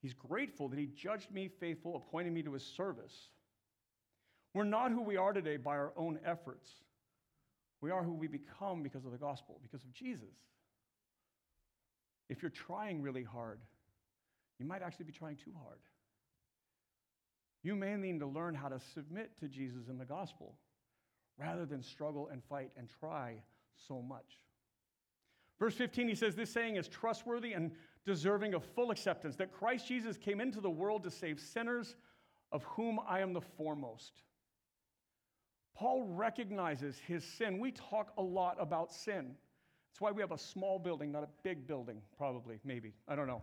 He's 0.00 0.14
grateful 0.14 0.68
that 0.68 0.78
he 0.78 0.86
judged 0.86 1.30
me 1.30 1.48
faithful, 1.48 1.96
appointing 1.96 2.32
me 2.32 2.42
to 2.42 2.52
his 2.52 2.64
service. 2.64 3.28
We're 4.54 4.64
not 4.64 4.92
who 4.92 5.02
we 5.02 5.16
are 5.16 5.32
today 5.32 5.56
by 5.56 5.72
our 5.72 5.92
own 5.96 6.18
efforts. 6.24 6.68
We 7.80 7.90
are 7.90 8.02
who 8.02 8.14
we 8.14 8.26
become 8.26 8.82
because 8.82 9.04
of 9.04 9.12
the 9.12 9.18
gospel, 9.18 9.60
because 9.62 9.84
of 9.84 9.92
Jesus. 9.92 10.34
If 12.28 12.42
you're 12.42 12.50
trying 12.50 13.02
really 13.02 13.22
hard, 13.22 13.60
you 14.58 14.66
might 14.66 14.82
actually 14.82 15.06
be 15.06 15.12
trying 15.12 15.36
too 15.36 15.52
hard. 15.64 15.78
You 17.62 17.74
may 17.74 17.94
need 17.96 18.20
to 18.20 18.26
learn 18.26 18.54
how 18.54 18.68
to 18.68 18.80
submit 18.94 19.38
to 19.40 19.48
Jesus 19.48 19.88
in 19.88 19.98
the 19.98 20.04
gospel 20.04 20.54
rather 21.38 21.66
than 21.66 21.82
struggle 21.82 22.28
and 22.32 22.42
fight 22.44 22.70
and 22.76 22.88
try 23.00 23.42
so 23.88 24.00
much. 24.00 24.38
Verse 25.58 25.74
15, 25.74 26.08
he 26.08 26.14
says, 26.14 26.34
This 26.34 26.50
saying 26.50 26.76
is 26.76 26.88
trustworthy 26.88 27.52
and 27.52 27.72
deserving 28.06 28.54
of 28.54 28.64
full 28.64 28.90
acceptance 28.90 29.36
that 29.36 29.52
Christ 29.52 29.86
Jesus 29.86 30.16
came 30.16 30.40
into 30.40 30.60
the 30.60 30.70
world 30.70 31.02
to 31.04 31.10
save 31.10 31.38
sinners, 31.40 31.96
of 32.52 32.62
whom 32.64 32.98
I 33.06 33.20
am 33.20 33.32
the 33.32 33.40
foremost. 33.40 34.22
Paul 35.74 36.02
recognizes 36.02 36.98
his 37.06 37.24
sin. 37.24 37.58
We 37.58 37.72
talk 37.72 38.12
a 38.18 38.22
lot 38.22 38.56
about 38.58 38.92
sin. 38.92 39.34
That's 39.90 40.00
why 40.00 40.10
we 40.10 40.20
have 40.20 40.32
a 40.32 40.38
small 40.38 40.78
building, 40.78 41.12
not 41.12 41.22
a 41.22 41.28
big 41.42 41.66
building, 41.66 42.02
probably, 42.16 42.60
maybe. 42.64 42.92
I 43.08 43.16
don't 43.16 43.26
know. 43.26 43.42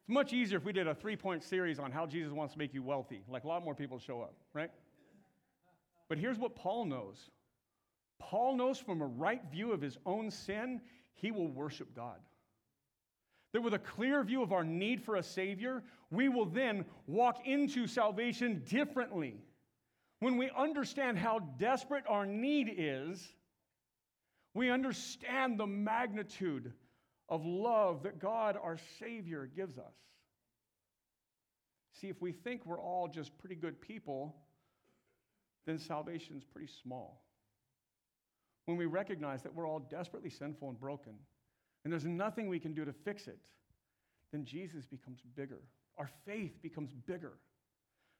It's 0.00 0.08
much 0.08 0.32
easier 0.32 0.58
if 0.58 0.64
we 0.64 0.72
did 0.72 0.86
a 0.86 0.94
three 0.94 1.16
point 1.16 1.42
series 1.42 1.78
on 1.78 1.92
how 1.92 2.06
Jesus 2.06 2.32
wants 2.32 2.52
to 2.54 2.58
make 2.58 2.72
you 2.72 2.82
wealthy. 2.82 3.22
Like 3.28 3.44
a 3.44 3.48
lot 3.48 3.64
more 3.64 3.74
people 3.74 3.98
show 3.98 4.20
up, 4.22 4.34
right? 4.54 4.70
But 6.08 6.18
here's 6.18 6.38
what 6.38 6.56
Paul 6.56 6.86
knows 6.86 7.30
Paul 8.18 8.56
knows 8.56 8.78
from 8.78 9.00
a 9.00 9.06
right 9.06 9.42
view 9.50 9.72
of 9.72 9.80
his 9.80 9.98
own 10.06 10.30
sin, 10.30 10.80
he 11.14 11.30
will 11.30 11.48
worship 11.48 11.94
God. 11.94 12.18
That 13.52 13.62
with 13.62 13.74
a 13.74 13.78
clear 13.78 14.22
view 14.22 14.42
of 14.42 14.52
our 14.52 14.64
need 14.64 15.02
for 15.02 15.16
a 15.16 15.22
Savior, 15.22 15.82
we 16.10 16.28
will 16.28 16.46
then 16.46 16.84
walk 17.06 17.46
into 17.46 17.86
salvation 17.86 18.62
differently. 18.68 19.42
When 20.20 20.36
we 20.36 20.50
understand 20.56 21.18
how 21.18 21.40
desperate 21.58 22.04
our 22.08 22.26
need 22.26 22.72
is, 22.76 23.26
we 24.54 24.70
understand 24.70 25.58
the 25.58 25.66
magnitude 25.66 26.72
of 27.28 27.44
love 27.44 28.02
that 28.02 28.18
God, 28.18 28.58
our 28.60 28.76
Savior, 28.98 29.50
gives 29.54 29.78
us. 29.78 29.94
See, 32.00 32.08
if 32.08 32.20
we 32.20 32.32
think 32.32 32.66
we're 32.66 32.80
all 32.80 33.08
just 33.08 33.36
pretty 33.38 33.54
good 33.54 33.80
people, 33.80 34.36
then 35.66 35.78
salvation's 35.78 36.44
pretty 36.44 36.70
small. 36.82 37.22
When 38.66 38.76
we 38.76 38.86
recognize 38.86 39.42
that 39.42 39.54
we're 39.54 39.66
all 39.66 39.80
desperately 39.80 40.30
sinful 40.30 40.68
and 40.68 40.80
broken, 40.80 41.14
and 41.84 41.92
there's 41.92 42.04
nothing 42.04 42.48
we 42.48 42.58
can 42.58 42.74
do 42.74 42.84
to 42.84 42.92
fix 42.92 43.26
it, 43.26 43.38
then 44.32 44.44
Jesus 44.44 44.84
becomes 44.84 45.20
bigger. 45.36 45.60
Our 45.98 46.08
faith 46.26 46.62
becomes 46.62 46.92
bigger. 46.92 47.32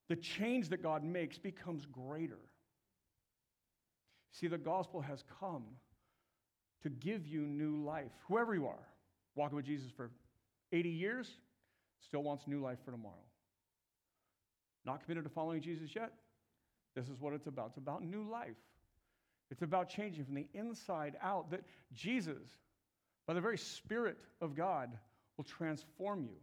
The 0.09 0.17
change 0.17 0.69
that 0.71 0.83
God 0.83 1.05
makes 1.05 1.39
becomes 1.39 1.87
greater. 1.87 2.41
See, 4.33 4.49
the 4.49 4.59
gospel 4.59 5.01
has 5.01 5.25
come 5.41 5.65
to 6.83 6.89
give 6.89 7.27
you 7.27 7.43
new 7.43 7.85
life. 7.85 8.11
Whoever 8.29 8.55
you 8.55 8.67
are, 8.67 8.89
walking 9.35 9.57
with 9.57 9.67
Jesus 9.67 9.91
for 9.97 10.11
80 10.73 10.89
years, 10.89 11.31
still 12.01 12.23
wants 12.23 12.47
new 12.47 12.61
life 12.61 12.79
for 12.85 12.91
tomorrow. 12.91 13.15
Not 14.85 15.03
committed 15.03 15.25
to 15.25 15.31
following 15.31 15.61
Jesus 15.61 15.95
yet? 15.95 16.13
This 16.95 17.09
is 17.09 17.21
what 17.21 17.35
it's 17.35 17.47
about. 17.47 17.69
It's 17.69 17.77
about 17.77 18.03
new 18.03 18.29
life. 18.29 18.57
It's 19.51 19.63
about 19.63 19.89
changing 19.89 20.25
from 20.25 20.35
the 20.35 20.47
inside 20.55 21.17
out, 21.23 21.51
that 21.51 21.63
Jesus, 21.93 22.49
by 23.31 23.35
the 23.35 23.41
very 23.41 23.59
Spirit 23.59 24.19
of 24.41 24.57
God, 24.57 24.91
will 25.37 25.45
transform 25.45 26.25
you. 26.25 26.35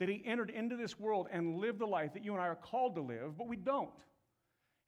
That 0.00 0.10
He 0.10 0.22
entered 0.26 0.50
into 0.50 0.76
this 0.76 1.00
world 1.00 1.28
and 1.32 1.56
lived 1.56 1.78
the 1.78 1.86
life 1.86 2.12
that 2.12 2.22
you 2.22 2.34
and 2.34 2.42
I 2.42 2.48
are 2.48 2.56
called 2.56 2.94
to 2.96 3.00
live, 3.00 3.38
but 3.38 3.48
we 3.48 3.56
don't. 3.56 3.88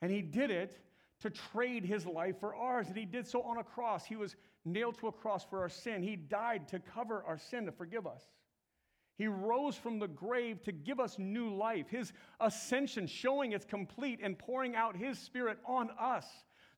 And 0.03 0.13
He 0.13 0.21
did 0.21 0.51
it 0.51 0.79
to 1.21 1.31
trade 1.31 1.87
His 1.87 2.05
life 2.05 2.39
for 2.39 2.55
ours. 2.55 2.89
And 2.89 2.99
He 2.99 3.07
did 3.07 3.27
so 3.27 3.41
on 3.41 3.57
a 3.57 3.65
cross. 3.65 4.05
He 4.05 4.15
was 4.15 4.37
nailed 4.67 4.99
to 4.99 5.07
a 5.07 5.13
cross 5.13 5.43
for 5.43 5.61
our 5.61 5.71
sin. 5.71 6.03
He 6.03 6.17
died 6.17 6.69
to 6.69 6.79
cover 6.81 7.25
our 7.27 7.39
sin, 7.39 7.65
to 7.65 7.73
forgive 7.73 8.07
us. 8.07 8.25
He 9.17 9.27
rose 9.27 9.75
from 9.75 9.99
the 9.99 10.09
grave 10.09 10.63
to 10.65 10.73
give 10.73 11.01
us 11.01 11.19
new 11.19 11.49
life. 11.49 11.89
His 11.89 12.13
ascension, 12.41 13.07
showing 13.07 13.53
it's 13.53 13.65
complete 13.65 14.21
and 14.23 14.39
pouring 14.39 14.77
out 14.77 14.95
His 14.95 15.19
Spirit 15.19 15.57
on 15.65 15.89
us, 15.99 16.27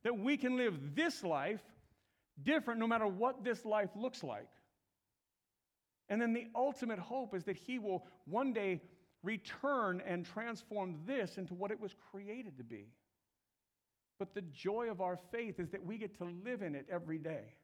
that 0.04 0.16
we 0.16 0.36
can 0.36 0.56
live 0.56 0.94
this 0.94 1.24
life 1.24 1.64
different 2.42 2.80
no 2.80 2.86
matter 2.86 3.06
what 3.06 3.44
this 3.44 3.64
life 3.64 3.90
looks 3.94 4.22
like. 4.22 4.48
And 6.08 6.20
then 6.20 6.32
the 6.32 6.46
ultimate 6.54 6.98
hope 6.98 7.34
is 7.34 7.44
that 7.44 7.56
He 7.56 7.78
will 7.78 8.06
one 8.26 8.52
day 8.52 8.80
return 9.22 10.02
and 10.06 10.26
transform 10.26 10.96
this 11.06 11.38
into 11.38 11.54
what 11.54 11.70
it 11.70 11.80
was 11.80 11.94
created 12.10 12.58
to 12.58 12.64
be. 12.64 12.88
But 14.18 14.34
the 14.34 14.42
joy 14.42 14.90
of 14.90 15.00
our 15.00 15.18
faith 15.32 15.58
is 15.58 15.70
that 15.70 15.84
we 15.84 15.98
get 15.98 16.16
to 16.18 16.24
live 16.44 16.62
in 16.62 16.74
it 16.74 16.86
every 16.90 17.18
day. 17.18 17.54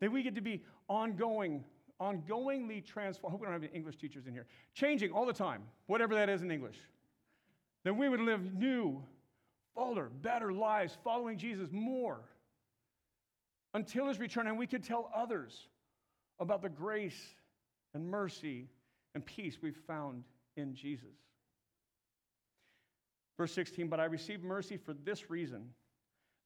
That 0.00 0.10
we 0.10 0.22
get 0.22 0.34
to 0.34 0.40
be 0.40 0.64
ongoing, 0.88 1.64
ongoingly 2.00 2.84
transformed. 2.84 3.30
I 3.30 3.32
hope 3.32 3.40
we 3.40 3.46
don't 3.46 3.52
have 3.52 3.62
any 3.62 3.72
English 3.72 3.96
teachers 3.96 4.26
in 4.26 4.32
here. 4.32 4.46
Changing 4.72 5.12
all 5.12 5.26
the 5.26 5.32
time, 5.32 5.62
whatever 5.86 6.14
that 6.14 6.28
is 6.28 6.42
in 6.42 6.50
English. 6.50 6.76
That 7.84 7.94
we 7.94 8.08
would 8.08 8.20
live 8.20 8.54
new, 8.54 9.02
fuller, 9.74 10.10
better 10.22 10.52
lives 10.52 10.96
following 11.04 11.38
Jesus 11.38 11.68
more 11.70 12.22
until 13.74 14.06
his 14.06 14.18
return, 14.18 14.46
and 14.46 14.56
we 14.56 14.66
could 14.66 14.84
tell 14.84 15.10
others 15.14 15.68
about 16.40 16.62
the 16.62 16.68
grace 16.68 17.20
and 17.92 18.08
mercy 18.08 18.68
and 19.14 19.24
peace 19.26 19.58
we've 19.60 19.80
found 19.86 20.24
in 20.56 20.74
Jesus. 20.74 21.16
Verse 23.36 23.52
16, 23.52 23.88
but 23.88 23.98
I 23.98 24.04
received 24.04 24.44
mercy 24.44 24.76
for 24.76 24.94
this 24.94 25.28
reason 25.28 25.70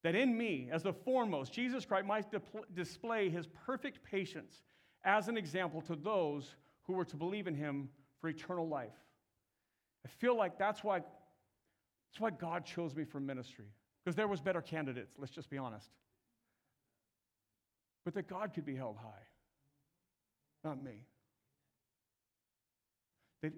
that 0.03 0.15
in 0.15 0.37
me, 0.37 0.69
as 0.73 0.83
the 0.83 0.93
foremost, 0.93 1.53
Jesus 1.53 1.85
Christ 1.85 2.07
might 2.07 2.27
display 2.75 3.29
his 3.29 3.47
perfect 3.67 4.03
patience 4.05 4.63
as 5.05 5.29
an 5.29 5.37
example 5.37 5.83
to 5.83 5.97
those 5.97 6.55
who 6.85 6.95
were 6.95 7.05
to 7.05 7.17
believe 7.17 7.47
in 7.47 7.55
him 7.55 7.89
for 8.21 8.29
eternal 8.29 8.67
life. 8.67 8.95
I 10.07 10.09
feel 10.09 10.37
like 10.37 10.59
that's 10.59 10.83
why, 10.83 11.01
that's 11.01 12.21
why 12.21 12.31
God 12.31 12.65
chose 12.65 12.95
me 12.95 13.05
for 13.05 13.21
ministry, 13.21 13.67
because 14.03 14.17
there 14.17 14.29
was 14.29 14.41
better 14.41 14.63
candidates, 14.63 15.15
let's 15.19 15.33
just 15.33 15.51
be 15.51 15.59
honest. 15.59 15.91
But 18.09 18.15
that 18.15 18.27
God 18.27 18.55
could 18.55 18.65
be 18.65 18.75
held 18.75 18.97
high, 18.97 19.27
not 20.65 20.83
me. 20.83 21.05
That 23.43 23.53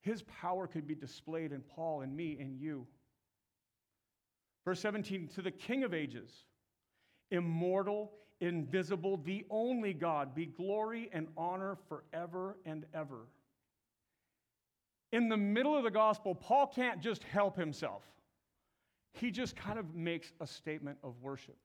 his 0.00 0.22
power 0.22 0.66
could 0.66 0.84
be 0.84 0.96
displayed 0.96 1.52
in 1.52 1.60
Paul 1.60 2.00
and 2.00 2.16
me 2.16 2.36
and 2.40 2.58
you. 2.58 2.88
Verse 4.64 4.80
17, 4.80 5.28
to 5.28 5.42
the 5.42 5.52
King 5.52 5.84
of 5.84 5.94
ages, 5.94 6.28
immortal, 7.30 8.10
invisible, 8.40 9.16
the 9.18 9.46
only 9.48 9.94
God, 9.94 10.34
be 10.34 10.46
glory 10.46 11.08
and 11.12 11.28
honor 11.36 11.78
forever 11.88 12.56
and 12.66 12.84
ever. 12.92 13.28
In 15.12 15.28
the 15.28 15.36
middle 15.36 15.76
of 15.76 15.84
the 15.84 15.90
gospel, 15.92 16.34
Paul 16.34 16.66
can't 16.66 17.00
just 17.00 17.22
help 17.22 17.56
himself. 17.56 18.02
He 19.12 19.30
just 19.30 19.54
kind 19.54 19.78
of 19.78 19.94
makes 19.94 20.32
a 20.40 20.48
statement 20.48 20.98
of 21.04 21.14
worship. 21.22 21.56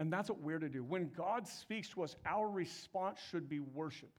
And 0.00 0.10
that's 0.10 0.30
what 0.30 0.40
we're 0.40 0.58
to 0.58 0.68
do. 0.68 0.82
When 0.82 1.10
God 1.14 1.46
speaks 1.46 1.90
to 1.90 2.02
us, 2.02 2.16
our 2.26 2.48
response 2.48 3.20
should 3.30 3.48
be 3.48 3.60
worship. 3.60 4.10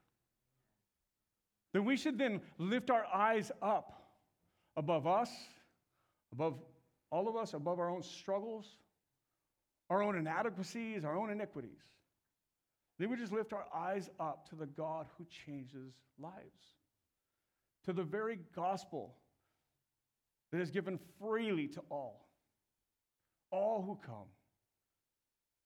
Then 1.73 1.85
we 1.85 1.97
should 1.97 2.19
then 2.19 2.39
lift 2.59 2.91
our 2.91 3.05
eyes 3.11 3.51
up 3.61 3.91
above 4.77 5.07
us, 5.07 5.31
above 6.31 6.59
all 7.11 7.27
of 7.27 7.35
us 7.35 7.53
above 7.53 7.79
our 7.79 7.89
own 7.89 8.03
struggles, 8.03 8.77
our 9.89 10.01
own 10.01 10.15
inadequacies, 10.15 11.03
our 11.03 11.17
own 11.17 11.29
iniquities. 11.29 11.81
Then 12.99 13.09
we 13.09 13.17
just 13.17 13.33
lift 13.33 13.51
our 13.51 13.65
eyes 13.73 14.09
up 14.19 14.47
to 14.49 14.55
the 14.55 14.67
God 14.67 15.07
who 15.17 15.25
changes 15.45 15.93
lives, 16.19 16.75
to 17.85 17.91
the 17.91 18.03
very 18.03 18.39
gospel 18.55 19.15
that 20.51 20.61
is 20.61 20.69
given 20.69 20.99
freely 21.19 21.67
to 21.69 21.81
all. 21.89 22.27
All 23.51 23.81
who 23.81 23.97
come 24.05 24.27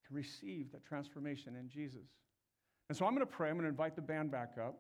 can 0.07 0.15
receive 0.15 0.71
that 0.71 0.85
transformation 0.85 1.55
in 1.55 1.69
Jesus. 1.69 2.07
And 2.89 2.97
so 2.97 3.05
I'm 3.05 3.13
going 3.15 3.25
to 3.25 3.31
pray. 3.31 3.49
I'm 3.49 3.55
going 3.55 3.63
to 3.63 3.69
invite 3.69 3.95
the 3.95 4.01
band 4.01 4.31
back 4.31 4.53
up. 4.61 4.79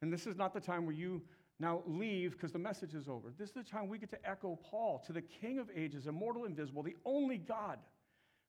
And 0.00 0.12
this 0.12 0.26
is 0.26 0.36
not 0.36 0.54
the 0.54 0.60
time 0.60 0.86
where 0.86 0.94
you 0.94 1.22
now 1.60 1.82
leave 1.86 2.32
because 2.32 2.52
the 2.52 2.58
message 2.58 2.94
is 2.94 3.08
over. 3.08 3.32
This 3.36 3.48
is 3.48 3.54
the 3.54 3.62
time 3.62 3.88
we 3.88 3.98
get 3.98 4.10
to 4.10 4.28
echo 4.28 4.58
Paul 4.62 5.02
to 5.06 5.12
the 5.12 5.22
King 5.22 5.58
of 5.58 5.68
ages, 5.74 6.06
immortal, 6.06 6.44
invisible, 6.44 6.82
the 6.82 6.96
only 7.04 7.36
God. 7.36 7.78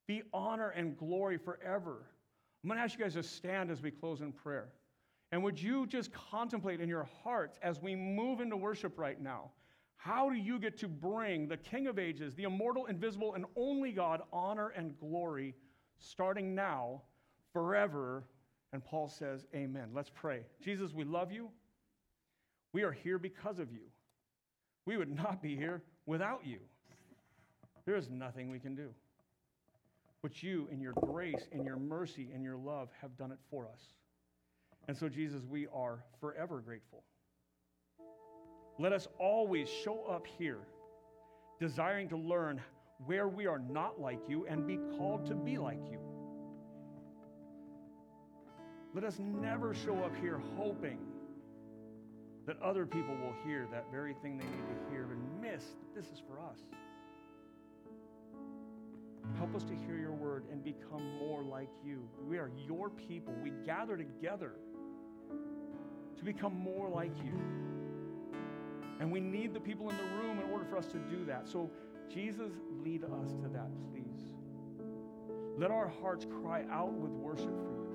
Be 0.08 0.24
honor 0.34 0.70
and 0.70 0.98
glory 0.98 1.38
forever. 1.38 2.06
I'm 2.64 2.68
going 2.68 2.78
to 2.78 2.84
ask 2.84 2.98
you 2.98 3.04
guys 3.04 3.14
to 3.14 3.24
stand 3.24 3.72
as 3.72 3.82
we 3.82 3.92
close 3.92 4.22
in 4.22 4.32
prayer. 4.32 4.70
And 5.32 5.44
would 5.44 5.62
you 5.62 5.86
just 5.86 6.12
contemplate 6.12 6.82
in 6.82 6.90
your 6.90 7.08
hearts 7.24 7.58
as 7.62 7.82
we 7.82 7.96
move 7.96 8.42
into 8.42 8.58
worship 8.58 8.98
right 8.98 9.20
now? 9.22 9.52
How 9.98 10.30
do 10.30 10.38
you 10.38 10.60
get 10.60 10.78
to 10.80 10.88
bring 10.88 11.48
the 11.48 11.58
King 11.58 11.88
of 11.88 12.00
ages, 12.00 12.34
the 12.34 12.44
immortal, 12.44 12.86
invisible, 12.86 13.36
and 13.36 13.46
only 13.56 13.92
God, 13.92 14.22
honor 14.32 14.70
and 14.70 14.98
glory 14.98 15.56
starting 16.00 16.56
now, 16.56 17.02
forever? 17.54 18.24
And 18.74 18.84
Paul 18.84 19.08
says, 19.08 19.46
Amen. 19.56 19.90
Let's 19.94 20.12
pray. 20.14 20.42
Jesus, 20.64 20.94
we 20.94 21.04
love 21.04 21.32
you. 21.32 21.50
We 22.74 22.84
are 22.84 22.92
here 22.92 23.18
because 23.18 23.60
of 23.60 23.72
you. 23.72 23.82
We 24.86 24.98
would 24.98 25.16
not 25.16 25.42
be 25.42 25.56
here 25.56 25.84
without 26.06 26.46
you. 26.46 26.60
There 27.86 27.96
is 27.96 28.10
nothing 28.10 28.50
we 28.50 28.60
can 28.60 28.76
do. 28.76 28.90
But 30.22 30.44
you, 30.44 30.68
in 30.72 30.82
your 30.82 30.94
grace, 30.94 31.48
in 31.52 31.64
your 31.64 31.78
mercy, 31.78 32.30
and 32.34 32.44
your 32.44 32.58
love, 32.58 32.90
have 33.02 33.18
done 33.18 33.32
it 33.32 33.40
for 33.50 33.66
us. 33.66 33.82
And 34.88 34.98
so, 34.98 35.08
Jesus, 35.08 35.44
we 35.50 35.68
are 35.74 36.04
forever 36.20 36.60
grateful. 36.60 37.04
Let 38.78 38.94
us 38.94 39.08
always 39.18 39.70
show 39.70 40.04
up 40.10 40.26
here, 40.38 40.60
desiring 41.60 42.10
to 42.10 42.18
learn 42.18 42.62
where 43.06 43.28
we 43.28 43.48
are 43.48 43.60
not 43.60 44.00
like 44.00 44.20
you 44.28 44.46
and 44.48 44.68
be 44.68 44.78
called 44.98 45.26
to 45.28 45.36
be 45.36 45.58
like 45.58 45.82
you. 45.90 46.00
Let 48.94 49.04
us 49.04 49.20
never 49.20 49.74
show 49.74 50.04
up 50.04 50.16
here 50.22 50.42
hoping 50.58 51.00
that 52.46 52.60
other 52.62 52.86
people 52.86 53.16
will 53.16 53.36
hear 53.46 53.68
that 53.72 53.86
very 53.92 54.16
thing 54.16 54.38
they 54.38 54.46
need 54.46 54.68
to 54.68 54.92
hear 54.92 55.04
and 55.12 55.42
miss 55.42 55.64
that 55.64 55.96
this 55.96 56.06
is 56.12 56.22
for 56.28 56.40
us. 56.40 56.58
Help 59.38 59.56
us 59.56 59.64
to 59.64 59.76
hear 59.76 59.96
your 59.96 60.12
word 60.12 60.46
and 60.52 60.64
become 60.64 61.18
more 61.20 61.44
like 61.44 61.70
you. 61.86 62.10
We 62.28 62.38
are 62.38 62.50
your 62.68 62.90
people. 62.90 63.34
We 63.44 63.52
gather 63.66 63.96
together 63.96 64.54
to 66.18 66.24
become 66.24 66.56
more 66.56 66.90
like 66.90 67.16
you. 67.24 67.40
And 69.00 69.12
we 69.12 69.20
need 69.20 69.54
the 69.54 69.60
people 69.60 69.90
in 69.90 69.98
the 69.98 70.04
room 70.22 70.40
in 70.40 70.52
order 70.52 70.66
for 70.66 70.78
us 70.78 70.88
to 70.88 70.98
do 70.98 71.24
that. 71.26 71.48
So, 71.48 71.70
Jesus, 72.14 72.52
lead 72.84 73.04
us 73.04 73.34
to 73.42 73.50
that, 73.54 73.70
please. 73.92 74.34
Let 75.58 75.72
our 75.72 75.92
hearts 76.02 76.26
cry 76.42 76.66
out 76.72 76.94
with 76.94 77.12
worship 77.12 77.46
for 77.46 77.74
you. 77.74 77.90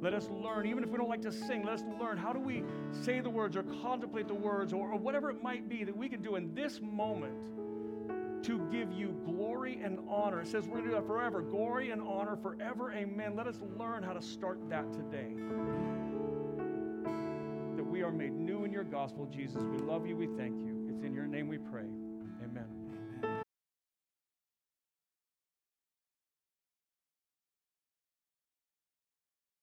Let 0.00 0.14
us 0.14 0.28
learn, 0.30 0.66
even 0.66 0.82
if 0.82 0.90
we 0.90 0.98
don't 0.98 1.08
like 1.08 1.22
to 1.22 1.32
sing, 1.32 1.62
let 1.64 1.74
us 1.74 1.84
learn 2.00 2.16
how 2.16 2.32
do 2.32 2.40
we 2.40 2.64
say 2.90 3.20
the 3.20 3.30
words 3.30 3.56
or 3.56 3.62
contemplate 3.82 4.26
the 4.26 4.34
words 4.34 4.72
or, 4.72 4.90
or 4.90 4.98
whatever 4.98 5.30
it 5.30 5.42
might 5.42 5.68
be 5.68 5.84
that 5.84 5.96
we 5.96 6.08
can 6.08 6.22
do 6.22 6.34
in 6.36 6.54
this 6.54 6.80
moment 6.80 7.34
to 8.44 8.58
give 8.72 8.92
you 8.92 9.16
glory 9.24 9.80
and 9.82 9.98
honor. 10.08 10.40
It 10.40 10.48
says 10.48 10.66
we're 10.66 10.78
going 10.78 10.84
to 10.84 10.90
do 10.90 10.96
that 10.96 11.06
forever. 11.06 11.40
Glory 11.42 11.90
and 11.90 12.02
honor 12.02 12.36
forever. 12.36 12.92
Amen. 12.92 13.36
Let 13.36 13.46
us 13.46 13.60
learn 13.78 14.02
how 14.02 14.12
to 14.12 14.22
start 14.22 14.58
that 14.68 14.92
today. 14.92 15.34
That 17.76 17.86
we 17.86 18.02
are 18.02 18.10
made 18.10 18.32
new 18.32 18.64
in 18.64 18.72
your 18.72 18.84
gospel, 18.84 19.26
Jesus. 19.26 19.62
We 19.62 19.78
love 19.78 20.06
you. 20.06 20.16
We 20.16 20.26
thank 20.26 20.60
you. 20.64 20.88
It's 20.90 21.02
in 21.04 21.14
your 21.14 21.26
name 21.26 21.46
we 21.46 21.58
pray. 21.58 21.86